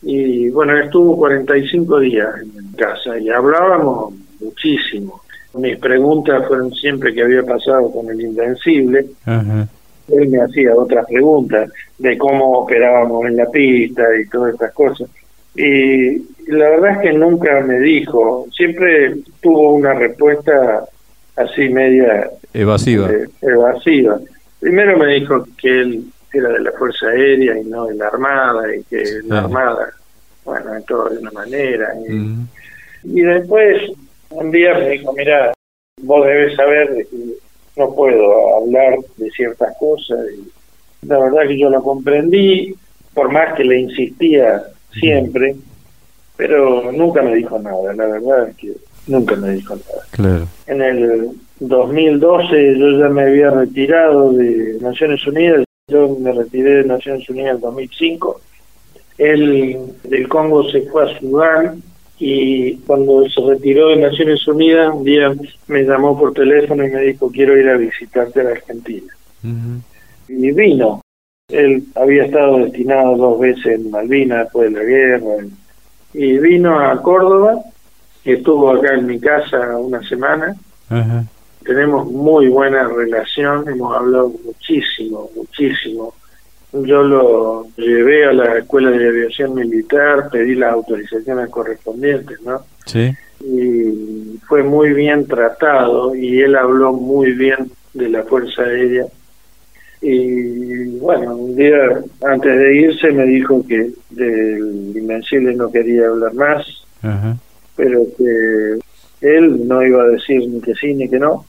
Y 0.02 0.50
bueno, 0.50 0.78
estuvo 0.78 1.18
45 1.18 2.00
días 2.00 2.30
en 2.42 2.56
mi 2.56 2.76
casa 2.76 3.18
y 3.18 3.30
hablábamos 3.30 4.14
muchísimo. 4.40 5.22
Mis 5.56 5.78
preguntas 5.78 6.46
fueron 6.48 6.74
siempre 6.74 7.14
que 7.14 7.24
había 7.24 7.44
pasado 7.44 7.92
con 7.92 8.10
el 8.10 8.20
Invencible. 8.20 9.08
Él 10.07 10.30
me 10.30 10.41
hacía 10.41 10.76
otras 10.76 11.06
preguntas 11.07 11.72
de 11.98 12.18
cómo 12.18 12.60
operábamos 12.60 13.26
en 13.26 13.38
la 13.38 13.49
pista 13.49 14.03
y 14.19 14.27
todas 14.27 14.53
estas 14.53 14.73
cosas. 14.73 15.10
Y 15.56 16.18
la 16.48 16.69
verdad 16.69 16.91
es 16.91 16.98
que 16.99 17.14
nunca 17.14 17.61
me 17.61 17.80
dijo, 17.80 18.48
siempre 18.56 19.15
tuvo 19.41 19.73
una 19.73 19.94
respuesta 19.94 20.86
así 21.36 21.69
media 21.69 22.30
evasiva. 22.53 23.10
Eh, 23.10 23.27
evasiva. 23.41 24.19
Primero 24.60 24.98
me 24.98 25.07
dijo 25.15 25.45
que 25.57 25.82
él 25.82 26.06
era 26.34 26.49
de 26.49 26.60
la 26.60 26.72
Fuerza 26.73 27.07
Aérea 27.07 27.57
y 27.57 27.65
no 27.65 27.86
de 27.86 27.95
la 27.95 28.07
Armada 28.07 28.76
y 28.76 28.84
que 28.84 29.03
la 29.26 29.40
Armada, 29.40 29.94
bueno, 30.44 30.76
en 30.76 30.84
todo 30.84 31.10
de 31.10 31.19
una 31.19 31.32
manera. 31.32 31.94
Y, 33.03 33.22
después 33.22 33.91
un 34.32 34.52
día 34.52 34.73
me 34.73 34.90
dijo, 34.90 35.14
mira, 35.14 35.53
vos 36.02 36.26
debes 36.26 36.56
saber 36.56 37.07
que 37.10 37.18
no 37.77 37.93
puedo 37.93 38.57
hablar 38.57 38.97
de 39.18 39.30
ciertas 39.31 39.76
cosas. 39.77 40.19
Y 40.38 41.07
la 41.07 41.19
verdad 41.19 41.47
que 41.47 41.60
yo 41.60 41.69
lo 41.69 41.81
comprendí, 41.84 42.73
por 43.14 43.31
más 43.31 43.53
que 43.56 43.64
le 43.64 43.80
insistía 43.80 44.64
siempre, 44.91 45.56
pero 46.35 46.91
nunca 46.91 47.22
me 47.22 47.35
dijo 47.35 47.60
nada, 47.60 47.93
la 47.93 48.06
verdad 48.07 48.49
es 48.49 48.56
que 48.57 48.73
nunca 49.07 49.35
me 49.35 49.52
dijo 49.52 49.76
nada. 49.76 50.03
Claro. 50.11 50.47
En 50.68 50.81
el 50.81 51.31
2012 51.60 52.77
yo 52.77 52.99
ya 52.99 53.10
me 53.10 53.23
había 53.23 53.49
retirado 53.49 54.34
de 54.34 54.77
Naciones 54.81 55.26
Unidas, 55.27 55.64
yo 55.88 56.18
me 56.19 56.31
retiré 56.31 56.77
de 56.77 56.85
Naciones 56.85 57.30
Unidas 57.30 57.56
en 57.56 57.61
2005. 57.61 58.41
Él 59.18 59.77
del 60.03 60.27
Congo 60.27 60.69
se 60.69 60.81
fue 60.84 61.03
a 61.03 61.19
Sudán 61.19 61.81
y 62.18 62.78
cuando 62.78 63.28
se 63.30 63.42
retiró 63.42 63.90
de 63.90 63.98
Naciones 63.98 64.48
Unidas 64.48 64.94
un 64.94 65.04
día 65.04 65.34
me 65.68 65.84
llamó 65.84 66.18
por 66.18 66.34
teléfono 66.34 66.86
y 66.86 66.92
me 66.92 67.02
dijo 67.02 67.30
quiero 67.32 67.58
ir 67.58 67.68
a 67.70 67.78
visitarte 67.78 68.42
a 68.42 68.44
la 68.44 68.52
Argentina. 68.52 69.14
Y 70.28 70.52
vino. 70.52 71.02
Él 71.50 71.84
había 71.96 72.26
estado 72.26 72.58
destinado 72.58 73.16
dos 73.18 73.40
veces 73.40 73.66
en 73.66 73.92
Malvinas 73.92 74.46
después 74.46 74.74
de 74.74 74.80
la 74.80 74.84
guerra 74.84 75.46
y 76.14 76.38
vino 76.40 76.80
a 76.80 77.02
Córdoba 77.02 77.62
estuvo 78.24 78.72
acá 78.72 78.96
en 78.96 79.06
mi 79.06 79.20
casa 79.20 79.78
una 79.78 80.02
semana 80.08 80.56
tenemos 81.66 82.10
muy 82.12 82.48
buena 82.48 82.88
relación, 82.88 83.68
hemos 83.68 83.96
hablado 83.96 84.32
muchísimo, 84.46 85.30
muchísimo. 85.36 86.14
Yo 86.84 87.03
lo 87.03 87.68
llevé 87.77 88.26
a 88.26 88.34
la 88.34 88.57
Escuela 88.57 88.91
de 88.91 89.07
Aviación 89.07 89.56
Militar, 89.56 90.30
pedí 90.31 90.56
las 90.56 90.73
autorizaciones 90.73 91.49
correspondientes, 91.49 92.41
¿no? 92.41 92.61
Sí. 92.85 93.11
Y 93.39 94.39
fue 94.47 94.64
muy 94.64 94.93
bien 94.93 95.26
tratado 95.27 96.15
y 96.15 96.41
él 96.41 96.56
habló 96.56 96.93
muy 96.93 97.31
bien 97.31 97.72
de 97.93 98.10
la 98.10 98.23
Fuerza 98.23 98.64
Aérea. 98.64 99.06
Y 100.02 100.97
bueno, 100.99 101.35
un 101.35 101.56
día 101.56 102.03
antes 102.23 102.57
de 102.57 102.76
irse 102.77 103.11
me 103.11 103.23
dijo 103.23 103.65
que 103.68 103.91
del 104.10 104.91
Invencible 104.95 105.56
no 105.56 105.72
quería 105.72 106.07
hablar 106.07 106.34
más, 106.34 106.65
pero 107.76 108.06
que 108.18 108.80
él 109.22 109.68
no 109.68 109.84
iba 109.84 110.03
a 110.03 110.07
decir 110.07 110.47
ni 110.47 110.61
que 110.61 110.76
sí 110.76 110.93
ni 110.93 111.10
que 111.10 111.19
no, 111.19 111.45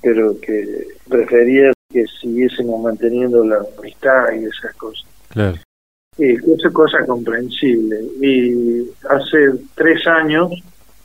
pero 0.00 0.38
que 0.40 0.86
prefería 1.08 1.72
que 1.98 2.12
siguiésemos 2.20 2.80
manteniendo 2.80 3.44
la 3.44 3.58
amistad 3.78 4.32
y 4.32 4.44
esas 4.44 4.74
cosas. 4.76 5.06
Claro. 5.28 5.56
Y 6.16 6.34
esa 6.34 6.70
cosa 6.70 6.98
comprensible. 7.06 8.00
Y 8.20 8.88
hace 9.08 9.52
tres 9.74 10.06
años 10.06 10.50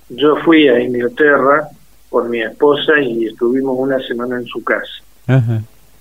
yo 0.09 0.35
fui 0.37 0.67
a 0.67 0.79
Inglaterra 0.79 1.67
con 2.09 2.29
mi 2.29 2.41
esposa 2.41 2.99
y 2.99 3.25
estuvimos 3.25 3.75
una 3.77 3.99
semana 4.07 4.37
en 4.37 4.45
su 4.45 4.63
casa. 4.63 4.91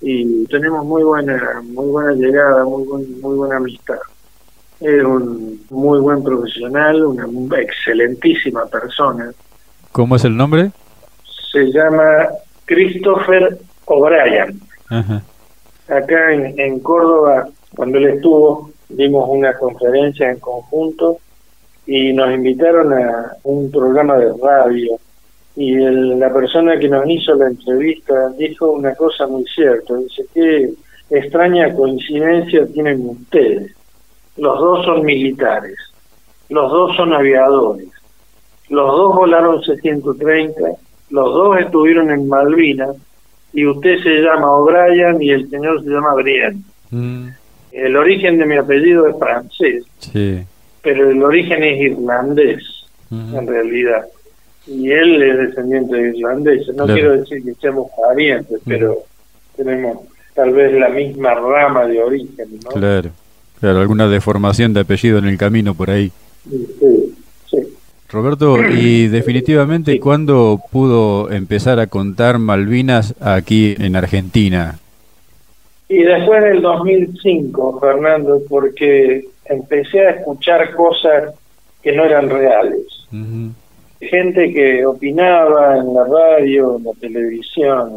Y 0.00 0.44
tenemos 0.46 0.84
muy 0.84 1.02
buena, 1.04 1.62
muy 1.62 1.86
buena 1.86 2.12
llegada, 2.12 2.64
muy, 2.64 2.84
muy 2.86 3.36
buena 3.36 3.56
amistad. 3.56 4.00
Es 4.80 5.04
un 5.04 5.64
muy 5.70 6.00
buen 6.00 6.24
profesional, 6.24 7.04
una 7.04 7.60
excelentísima 7.60 8.66
persona. 8.66 9.30
¿Cómo 9.92 10.16
es 10.16 10.24
el 10.24 10.36
nombre? 10.36 10.72
Se 11.52 11.70
llama 11.70 12.28
Christopher 12.64 13.58
O'Brien. 13.84 14.60
Acá 15.88 16.32
en, 16.32 16.80
Córdoba, 16.80 17.48
cuando 17.74 17.98
él 17.98 18.06
estuvo, 18.06 18.70
dimos 18.88 19.28
una 19.28 19.54
conferencia 19.54 20.30
en 20.30 20.38
conjunto 20.38 21.18
y 21.86 22.12
nos 22.12 22.32
invitaron 22.32 22.92
a 22.92 23.36
un 23.44 23.70
programa 23.70 24.18
de 24.18 24.32
radio. 24.42 24.98
Y 25.54 25.74
la 25.74 26.32
persona 26.32 26.78
que 26.78 26.88
nos 26.88 27.08
hizo 27.08 27.34
la 27.34 27.48
entrevista 27.48 28.30
dijo 28.38 28.70
una 28.70 28.94
cosa 28.94 29.26
muy 29.26 29.44
cierta. 29.44 29.94
Dice, 29.96 30.24
que 30.32 30.70
extraña 31.10 31.74
coincidencia 31.74 32.66
tienen 32.66 33.06
ustedes. 33.06 33.72
Los 34.36 34.58
dos 34.58 34.84
son 34.86 35.04
militares, 35.04 35.76
los 36.48 36.70
dos 36.70 36.96
son 36.96 37.12
aviadores, 37.12 37.88
los 38.70 38.96
dos 38.96 39.14
volaron 39.14 39.62
C-130 39.62 40.78
los 41.12 41.34
dos 41.34 41.58
estuvieron 41.58 42.10
en 42.10 42.26
Malvinas 42.26 42.96
y 43.52 43.66
usted 43.66 43.98
se 44.02 44.20
llama 44.20 44.50
O'Brien 44.50 45.20
y 45.22 45.30
el 45.30 45.48
señor 45.50 45.82
se 45.82 45.90
llama 45.90 46.14
Brian. 46.14 46.62
Mm. 46.90 47.28
El 47.72 47.96
origen 47.96 48.38
de 48.38 48.46
mi 48.46 48.56
apellido 48.56 49.06
es 49.06 49.16
francés, 49.18 49.84
pero 50.82 51.10
el 51.10 51.22
origen 51.22 51.62
es 51.62 51.80
irlandés, 51.80 52.62
en 53.10 53.46
realidad. 53.46 54.04
Y 54.66 54.90
él 54.90 55.22
es 55.22 55.38
descendiente 55.38 55.96
de 55.96 56.16
irlandeses. 56.16 56.74
No 56.74 56.86
quiero 56.86 57.16
decir 57.16 57.42
que 57.42 57.54
seamos 57.54 57.88
parientes, 57.98 58.60
pero 58.66 58.98
tenemos 59.56 59.98
tal 60.34 60.52
vez 60.52 60.72
la 60.74 60.88
misma 60.90 61.34
rama 61.34 61.86
de 61.86 62.02
origen, 62.02 62.60
¿no? 62.62 62.70
Claro. 62.70 63.10
Claro, 63.60 63.80
alguna 63.80 64.08
deformación 64.08 64.74
de 64.74 64.80
apellido 64.80 65.18
en 65.18 65.26
el 65.26 65.38
camino 65.38 65.72
por 65.74 65.88
ahí. 65.88 66.10
Sí, 66.50 66.66
sí. 66.80 67.11
Roberto, 68.12 68.58
y 68.62 69.08
definitivamente, 69.08 69.98
¿cuándo 69.98 70.60
pudo 70.70 71.30
empezar 71.30 71.80
a 71.80 71.86
contar 71.86 72.38
Malvinas 72.38 73.14
aquí 73.20 73.74
en 73.78 73.96
Argentina? 73.96 74.78
Y 75.88 76.02
después 76.02 76.44
del 76.44 76.60
2005, 76.60 77.80
Fernando, 77.80 78.42
porque 78.48 79.24
empecé 79.46 80.00
a 80.06 80.10
escuchar 80.10 80.74
cosas 80.74 81.34
que 81.82 81.92
no 81.92 82.04
eran 82.04 82.28
reales. 82.28 83.06
Gente 84.00 84.52
que 84.52 84.84
opinaba 84.84 85.78
en 85.78 85.94
la 85.94 86.04
radio, 86.04 86.76
en 86.76 86.84
la 86.84 86.92
televisión, 87.00 87.90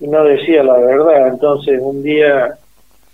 y 0.00 0.08
no 0.08 0.24
decía 0.24 0.62
la 0.62 0.78
verdad. 0.78 1.28
Entonces 1.28 1.78
un 1.80 2.02
día 2.02 2.56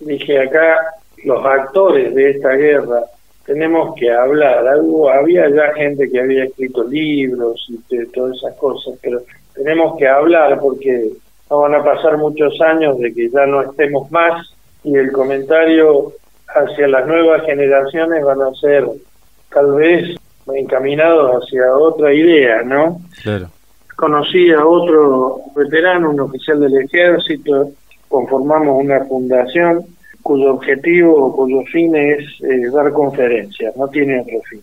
dije 0.00 0.40
acá, 0.40 0.76
los 1.24 1.44
actores 1.44 2.14
de 2.14 2.30
esta 2.30 2.50
guerra, 2.50 3.02
tenemos 3.44 3.94
que 3.96 4.10
hablar. 4.10 4.66
Algo, 4.66 5.10
había 5.10 5.48
ya 5.50 5.72
gente 5.74 6.10
que 6.10 6.20
había 6.20 6.44
escrito 6.44 6.84
libros 6.84 7.66
y 7.68 8.06
todas 8.06 8.36
esas 8.36 8.54
cosas, 8.56 8.94
pero 9.02 9.20
tenemos 9.54 9.96
que 9.98 10.08
hablar 10.08 10.58
porque 10.60 11.10
no 11.50 11.60
van 11.60 11.74
a 11.74 11.84
pasar 11.84 12.16
muchos 12.18 12.60
años 12.60 12.98
de 12.98 13.12
que 13.12 13.28
ya 13.28 13.46
no 13.46 13.62
estemos 13.62 14.10
más 14.10 14.54
y 14.84 14.96
el 14.96 15.12
comentario 15.12 16.12
hacia 16.48 16.88
las 16.88 17.06
nuevas 17.06 17.42
generaciones 17.44 18.24
van 18.24 18.42
a 18.42 18.52
ser 18.54 18.86
tal 19.52 19.74
vez 19.74 20.16
encaminados 20.54 21.42
hacia 21.42 21.76
otra 21.76 22.12
idea, 22.12 22.62
¿no? 22.62 23.00
Claro. 23.22 23.48
Conocí 23.96 24.50
a 24.50 24.66
otro 24.66 25.40
veterano, 25.54 26.10
un 26.10 26.20
oficial 26.20 26.60
del 26.60 26.82
ejército, 26.82 27.70
conformamos 28.08 28.82
una 28.82 29.04
fundación 29.04 29.84
cuyo 30.22 30.54
objetivo 30.54 31.26
o 31.26 31.36
cuyo 31.36 31.62
fin 31.72 31.94
es 31.94 32.24
eh, 32.42 32.70
dar 32.72 32.92
conferencias, 32.92 33.76
no 33.76 33.88
tiene 33.88 34.20
otro 34.20 34.40
fin. 34.48 34.60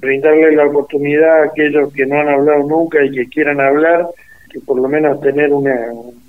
Brindarle 0.00 0.56
la 0.56 0.66
oportunidad 0.66 1.42
a 1.42 1.44
aquellos 1.44 1.92
que 1.92 2.06
no 2.06 2.20
han 2.20 2.28
hablado 2.28 2.66
nunca 2.66 3.04
y 3.04 3.10
que 3.10 3.28
quieran 3.28 3.60
hablar, 3.60 4.08
que 4.50 4.60
por 4.60 4.80
lo 4.80 4.88
menos 4.88 5.20
tener 5.20 5.52
una, 5.52 5.76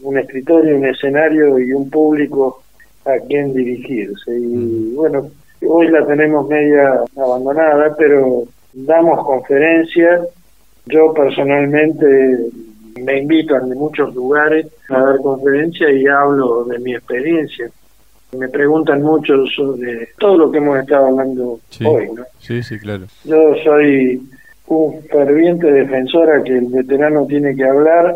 un 0.01 0.17
escritorio, 0.17 0.77
un 0.77 0.85
escenario 0.85 1.59
y 1.59 1.71
un 1.73 1.89
público 1.89 2.61
a 3.05 3.19
quien 3.27 3.53
dirigirse. 3.53 4.37
Y 4.37 4.93
bueno, 4.95 5.29
hoy 5.67 5.87
la 5.89 6.05
tenemos 6.05 6.47
media 6.47 7.01
abandonada, 7.15 7.95
pero 7.97 8.43
damos 8.73 9.25
conferencias. 9.25 10.27
Yo 10.85 11.13
personalmente 11.13 12.05
me 13.01 13.19
invito 13.19 13.55
a 13.55 13.61
muchos 13.61 14.13
lugares 14.13 14.67
a 14.89 14.99
dar 14.99 15.17
conferencias 15.19 15.91
y 15.91 16.07
hablo 16.07 16.65
de 16.65 16.79
mi 16.79 16.95
experiencia. 16.95 17.69
Me 18.37 18.49
preguntan 18.49 19.01
mucho 19.01 19.45
sobre 19.47 20.09
todo 20.17 20.37
lo 20.37 20.51
que 20.51 20.57
hemos 20.57 20.79
estado 20.79 21.07
hablando 21.07 21.59
hoy. 21.85 22.09
¿no? 22.13 22.23
Sí, 22.39 22.63
sí, 22.63 22.79
claro. 22.79 23.05
Yo 23.23 23.55
soy 23.63 24.21
un 24.67 25.01
ferviente 25.03 25.71
defensor 25.71 26.31
a 26.31 26.43
que 26.43 26.57
el 26.57 26.67
veterano 26.67 27.25
tiene 27.27 27.55
que 27.55 27.63
hablar 27.63 28.15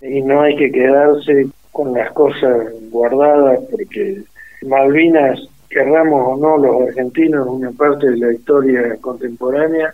y 0.00 0.22
no 0.22 0.42
hay 0.42 0.56
que 0.56 0.72
quedarse 0.72 1.46
con 1.70 1.92
las 1.92 2.12
cosas 2.12 2.68
guardadas 2.90 3.60
porque 3.70 4.22
Malvinas, 4.62 5.40
querramos 5.68 6.22
o 6.26 6.36
no 6.36 6.58
los 6.58 6.88
argentinos, 6.88 7.46
una 7.48 7.70
parte 7.70 8.10
de 8.10 8.18
la 8.18 8.32
historia 8.32 8.96
contemporánea, 9.00 9.92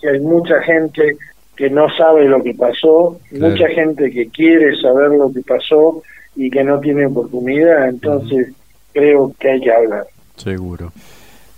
que 0.00 0.10
hay 0.10 0.20
mucha 0.20 0.60
gente 0.62 1.16
que 1.56 1.70
no 1.70 1.88
sabe 1.96 2.26
lo 2.26 2.42
que 2.42 2.54
pasó, 2.54 3.18
mucha 3.32 3.68
gente 3.68 4.10
que 4.10 4.28
quiere 4.28 4.76
saber 4.80 5.12
lo 5.12 5.32
que 5.32 5.40
pasó 5.42 6.02
y 6.36 6.50
que 6.50 6.64
no 6.64 6.80
tiene 6.80 7.06
oportunidad, 7.06 7.88
entonces 7.88 8.52
creo 8.94 9.34
que 9.38 9.50
hay 9.50 9.60
que 9.60 9.72
hablar. 9.72 10.06
Seguro. 10.36 10.92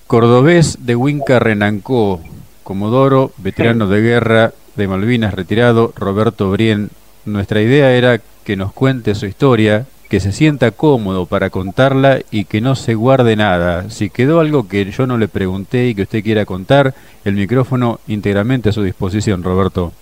Cordobés 0.07 0.87
de 0.87 0.97
Huinca 0.97 1.39
Renancó, 1.39 2.21
Comodoro, 2.65 3.31
veterano 3.39 3.87
de 3.87 4.01
guerra 4.01 4.53
de 4.75 4.89
Malvinas 4.89 5.35
retirado, 5.35 5.93
Roberto 5.97 6.51
Brien. 6.51 6.91
Nuestra 7.25 7.61
idea 7.61 7.93
era 7.93 8.21
que 8.45 8.57
nos 8.57 8.73
cuente 8.73 9.15
su 9.15 9.27
historia, 9.27 9.87
que 10.09 10.21
se 10.21 10.33
sienta 10.33 10.71
cómodo 10.71 11.27
para 11.27 11.51
contarla 11.51 12.21
y 12.31 12.45
que 12.45 12.61
no 12.61 12.77
se 12.77 12.95
guarde 12.95 13.37
nada. 13.37 13.91
Si 13.91 14.11
quedó 14.11 14.41
algo 14.41 14.69
que 14.69 14.85
yo 14.91 15.07
no 15.07 15.19
le 15.19 15.29
pregunté 15.29 15.89
y 15.89 15.95
que 15.95 16.03
usted 16.03 16.23
quiera 16.23 16.45
contar, 16.45 16.95
el 17.25 17.35
micrófono 17.35 18.01
íntegramente 18.07 18.69
a 18.69 18.73
su 18.73 18.83
disposición, 18.83 19.43
Roberto. 19.43 19.93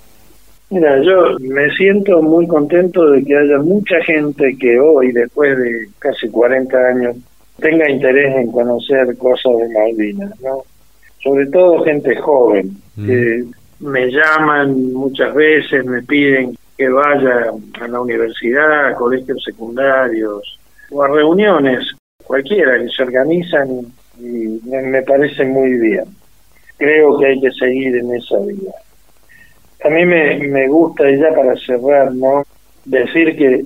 Mira, 0.71 1.01
yo 1.03 1.39
me 1.41 1.71
siento 1.77 2.23
muy 2.23 2.47
contento 2.47 3.11
de 3.11 3.23
que 3.23 3.37
haya 3.37 3.59
mucha 3.59 4.03
gente 4.03 4.57
que 4.59 4.79
hoy, 4.81 5.13
después 5.13 5.57
de 5.59 5.89
casi 5.99 6.29
40 6.29 6.77
años, 6.77 7.17
tenga 7.59 7.89
interés 7.89 8.35
en 8.37 8.51
conocer 8.51 9.17
cosas 9.17 9.53
de 9.59 9.69
Malvinas, 9.69 10.41
¿no? 10.41 10.63
Sobre 11.23 11.47
todo 11.47 11.85
gente 11.85 12.17
joven, 12.17 12.77
mm. 12.97 13.07
que 13.07 13.45
me 13.81 14.11
llaman 14.11 14.93
muchas 14.93 15.35
veces, 15.35 15.85
me 15.85 16.03
piden 16.03 16.57
que 16.77 16.89
vaya 16.89 17.53
a 17.81 17.89
la 17.89 18.01
universidad, 18.01 18.89
a 18.89 18.95
colegios 18.95 19.43
secundarios 19.45 20.59
o 20.91 21.03
a 21.03 21.09
reuniones, 21.09 21.87
cualquiera, 22.25 22.79
que 22.79 22.89
se 22.89 23.03
organizan 23.03 23.69
y, 24.19 24.61
me 24.65 25.03
parece 25.03 25.45
muy 25.45 25.79
bien. 25.79 26.05
Creo 26.77 27.19
que 27.19 27.27
hay 27.27 27.41
que 27.41 27.53
seguir 27.53 27.97
en 27.97 28.15
esa 28.15 28.39
vía. 28.41 28.73
A 29.85 29.91
mí 29.91 30.07
me, 30.07 30.39
me 30.49 30.67
gusta, 30.67 31.11
y 31.11 31.19
ya 31.19 31.35
para 31.35 31.55
cerrar, 31.57 32.13
¿no? 32.15 32.43
decir 32.85 33.37
que 33.37 33.65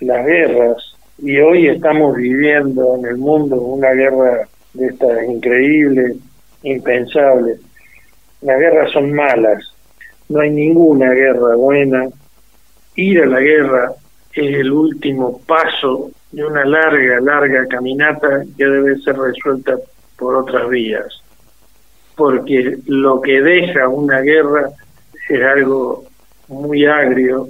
las 0.00 0.26
guerras, 0.26 0.96
y 1.18 1.38
hoy 1.38 1.68
estamos 1.68 2.16
viviendo 2.16 2.96
en 2.96 3.06
el 3.06 3.16
mundo 3.16 3.56
una 3.56 3.92
guerra 3.92 4.48
de 4.74 4.86
estas 4.86 5.24
increíbles, 5.28 6.16
impensables, 6.62 7.60
las 8.42 8.58
guerras 8.58 8.90
son 8.92 9.12
malas, 9.12 9.62
no 10.28 10.40
hay 10.40 10.50
ninguna 10.50 11.12
guerra 11.12 11.54
buena. 11.54 12.08
Ir 12.96 13.22
a 13.22 13.26
la 13.26 13.40
guerra 13.40 13.92
es 14.32 14.54
el 14.56 14.72
último 14.72 15.40
paso 15.46 16.10
de 16.32 16.44
una 16.44 16.64
larga, 16.64 17.20
larga 17.20 17.66
caminata 17.68 18.42
que 18.56 18.64
debe 18.64 18.96
ser 18.98 19.16
resuelta 19.16 19.76
por 20.18 20.34
otras 20.34 20.68
vías. 20.68 21.22
Porque 22.16 22.78
lo 22.86 23.20
que 23.20 23.40
deja 23.40 23.88
una 23.88 24.20
guerra 24.20 24.70
es 25.28 25.42
algo 25.42 26.04
muy 26.48 26.86
agrio 26.86 27.48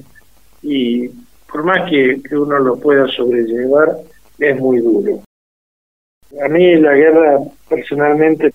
y 0.62 1.08
por 1.50 1.64
más 1.64 1.88
que, 1.88 2.20
uno 2.32 2.58
lo 2.58 2.78
pueda 2.78 3.06
sobrellevar, 3.08 3.96
es 4.38 4.58
muy 4.58 4.80
duro. 4.80 5.22
A 6.44 6.48
mí 6.48 6.76
la 6.76 6.92
guerra 6.92 7.38
personalmente 7.68 8.52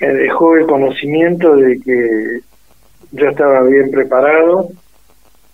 me 0.00 0.08
dejó 0.08 0.56
el 0.56 0.66
conocimiento 0.66 1.54
de 1.56 1.78
que 1.80 2.40
yo 3.12 3.28
estaba 3.28 3.62
bien 3.62 3.90
preparado 3.90 4.70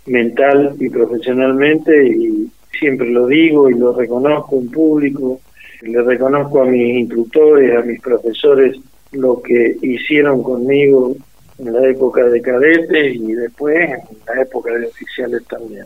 mental 0.06 0.74
y 0.78 0.89
profesionalmente 0.89 2.09
y 2.09 2.51
siempre 2.78 3.10
lo 3.10 3.27
digo 3.27 3.69
y 3.69 3.74
lo 3.74 3.93
reconozco 3.93 4.56
en 4.56 4.70
público, 4.70 5.40
le 5.82 6.02
reconozco 6.02 6.62
a 6.62 6.64
mis 6.64 7.01
instructores, 7.01 7.77
a 7.77 7.82
mis 7.82 8.01
profesores 8.01 8.77
lo 9.12 9.43
que 9.43 9.77
hicieron 9.82 10.43
conmigo 10.43 11.14
en 11.58 11.72
la 11.72 11.88
época 11.88 12.24
de 12.24 12.40
cadetes 12.40 13.16
y 13.16 13.32
después 13.32 13.76
en 13.90 14.18
la 14.26 14.42
época 14.42 14.72
de 14.72 14.86
oficiales 14.86 15.44
también. 15.46 15.84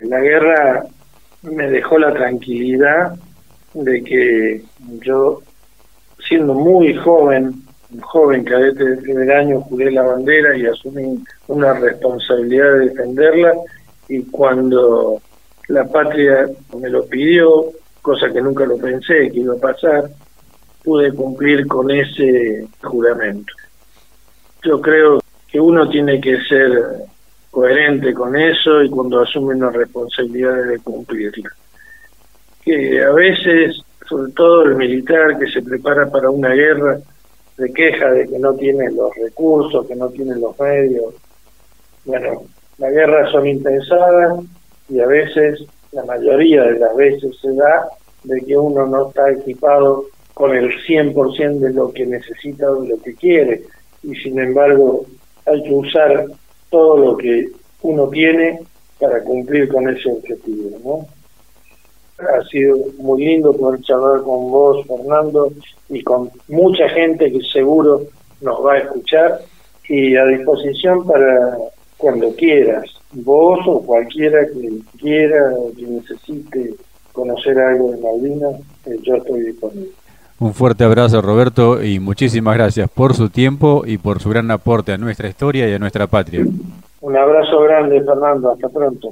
La 0.00 0.20
guerra 0.20 0.84
me 1.42 1.68
dejó 1.68 1.98
la 1.98 2.12
tranquilidad 2.12 3.14
de 3.74 4.02
que 4.02 4.62
yo, 5.04 5.42
siendo 6.28 6.54
muy 6.54 6.94
joven, 6.94 7.62
un 7.90 8.00
joven 8.00 8.44
cadete 8.44 8.84
de 8.84 8.96
primer 8.98 9.32
año, 9.32 9.60
juré 9.62 9.90
la 9.90 10.02
bandera 10.02 10.56
y 10.56 10.66
asumí 10.66 11.22
una 11.46 11.74
responsabilidad 11.74 12.72
de 12.74 12.88
defenderla 12.90 13.54
y 14.08 14.22
cuando 14.24 15.20
la 15.68 15.84
patria 15.84 16.48
me 16.78 16.90
lo 16.90 17.06
pidió, 17.06 17.66
cosa 18.02 18.30
que 18.32 18.40
nunca 18.40 18.64
lo 18.64 18.78
pensé 18.78 19.30
que 19.30 19.40
iba 19.40 19.54
a 19.54 19.58
pasar, 19.58 20.10
pude 20.82 21.12
cumplir 21.12 21.66
con 21.66 21.90
ese 21.90 22.66
juramento. 22.82 23.52
Yo 24.62 24.80
creo 24.80 25.20
que 25.46 25.60
uno 25.60 25.88
tiene 25.88 26.20
que 26.20 26.40
ser 26.42 26.70
coherente 27.50 28.12
con 28.12 28.36
eso 28.36 28.82
y 28.82 28.90
cuando 28.90 29.20
asume 29.20 29.54
una 29.54 29.70
responsabilidad 29.70 30.54
debe 30.56 30.78
cumplirla. 30.80 31.50
Que 32.62 33.02
a 33.02 33.12
veces, 33.12 33.80
sobre 34.06 34.32
todo 34.32 34.62
el 34.62 34.74
militar 34.74 35.38
que 35.38 35.50
se 35.50 35.62
prepara 35.62 36.10
para 36.10 36.30
una 36.30 36.50
guerra, 36.50 36.98
se 37.56 37.72
queja 37.72 38.10
de 38.10 38.28
que 38.28 38.38
no 38.38 38.54
tiene 38.54 38.90
los 38.90 39.14
recursos, 39.16 39.86
que 39.86 39.96
no 39.96 40.08
tiene 40.10 40.36
los 40.36 40.58
medios. 40.58 41.14
Bueno, 42.04 42.42
las 42.78 42.92
guerras 42.92 43.30
son 43.32 43.46
impensadas 43.46 44.40
y 44.88 45.00
a 45.00 45.06
veces, 45.06 45.64
la 45.92 46.04
mayoría 46.04 46.64
de 46.64 46.78
las 46.78 46.94
veces 46.96 47.36
se 47.40 47.54
da 47.54 47.88
de 48.24 48.40
que 48.40 48.56
uno 48.56 48.86
no 48.86 49.08
está 49.08 49.30
equipado 49.30 50.04
con 50.34 50.54
el 50.54 50.70
100% 50.84 51.58
de 51.58 51.72
lo 51.72 51.92
que 51.92 52.06
necesita 52.06 52.70
o 52.70 52.82
de 52.82 52.88
lo 52.90 53.02
que 53.02 53.14
quiere 53.14 53.62
y 54.02 54.14
sin 54.16 54.38
embargo 54.38 55.06
hay 55.46 55.62
que 55.62 55.72
usar 55.72 56.26
todo 56.70 56.96
lo 56.98 57.16
que 57.16 57.48
uno 57.82 58.08
tiene 58.08 58.60
para 58.98 59.22
cumplir 59.22 59.68
con 59.68 59.88
ese 59.88 60.10
objetivo, 60.10 60.78
¿no? 60.84 61.06
Ha 62.26 62.44
sido 62.48 62.76
muy 62.98 63.24
lindo 63.24 63.52
poder 63.52 63.80
charlar 63.82 64.22
con 64.22 64.50
vos, 64.50 64.84
Fernando, 64.86 65.52
y 65.88 66.02
con 66.02 66.30
mucha 66.48 66.88
gente 66.88 67.30
que 67.30 67.40
seguro 67.52 68.02
nos 68.40 68.64
va 68.64 68.74
a 68.74 68.78
escuchar 68.78 69.40
y 69.88 70.16
a 70.16 70.24
disposición 70.26 71.06
para 71.06 71.56
cuando 71.96 72.34
quieras, 72.34 72.84
vos 73.12 73.60
o 73.66 73.80
cualquiera 73.82 74.46
que 74.46 74.80
quiera 74.98 75.54
o 75.56 75.72
que 75.74 75.82
necesite 75.82 76.74
conocer 77.12 77.58
algo 77.58 77.92
de 77.92 77.98
Malvinas, 77.98 78.60
eh, 78.86 78.96
yo 79.02 79.16
estoy 79.16 79.40
disponible. 79.42 79.90
Un 80.40 80.54
fuerte 80.54 80.84
abrazo 80.84 81.20
Roberto 81.20 81.82
y 81.82 81.98
muchísimas 81.98 82.54
gracias 82.54 82.88
por 82.88 83.14
su 83.14 83.28
tiempo 83.28 83.82
y 83.84 83.98
por 83.98 84.20
su 84.20 84.30
gran 84.30 84.50
aporte 84.52 84.92
a 84.92 84.96
nuestra 84.96 85.28
historia 85.28 85.68
y 85.68 85.74
a 85.74 85.78
nuestra 85.80 86.06
patria. 86.06 86.44
Un 87.00 87.16
abrazo 87.16 87.60
grande 87.60 88.00
Fernando, 88.02 88.52
hasta 88.52 88.68
pronto. 88.68 89.08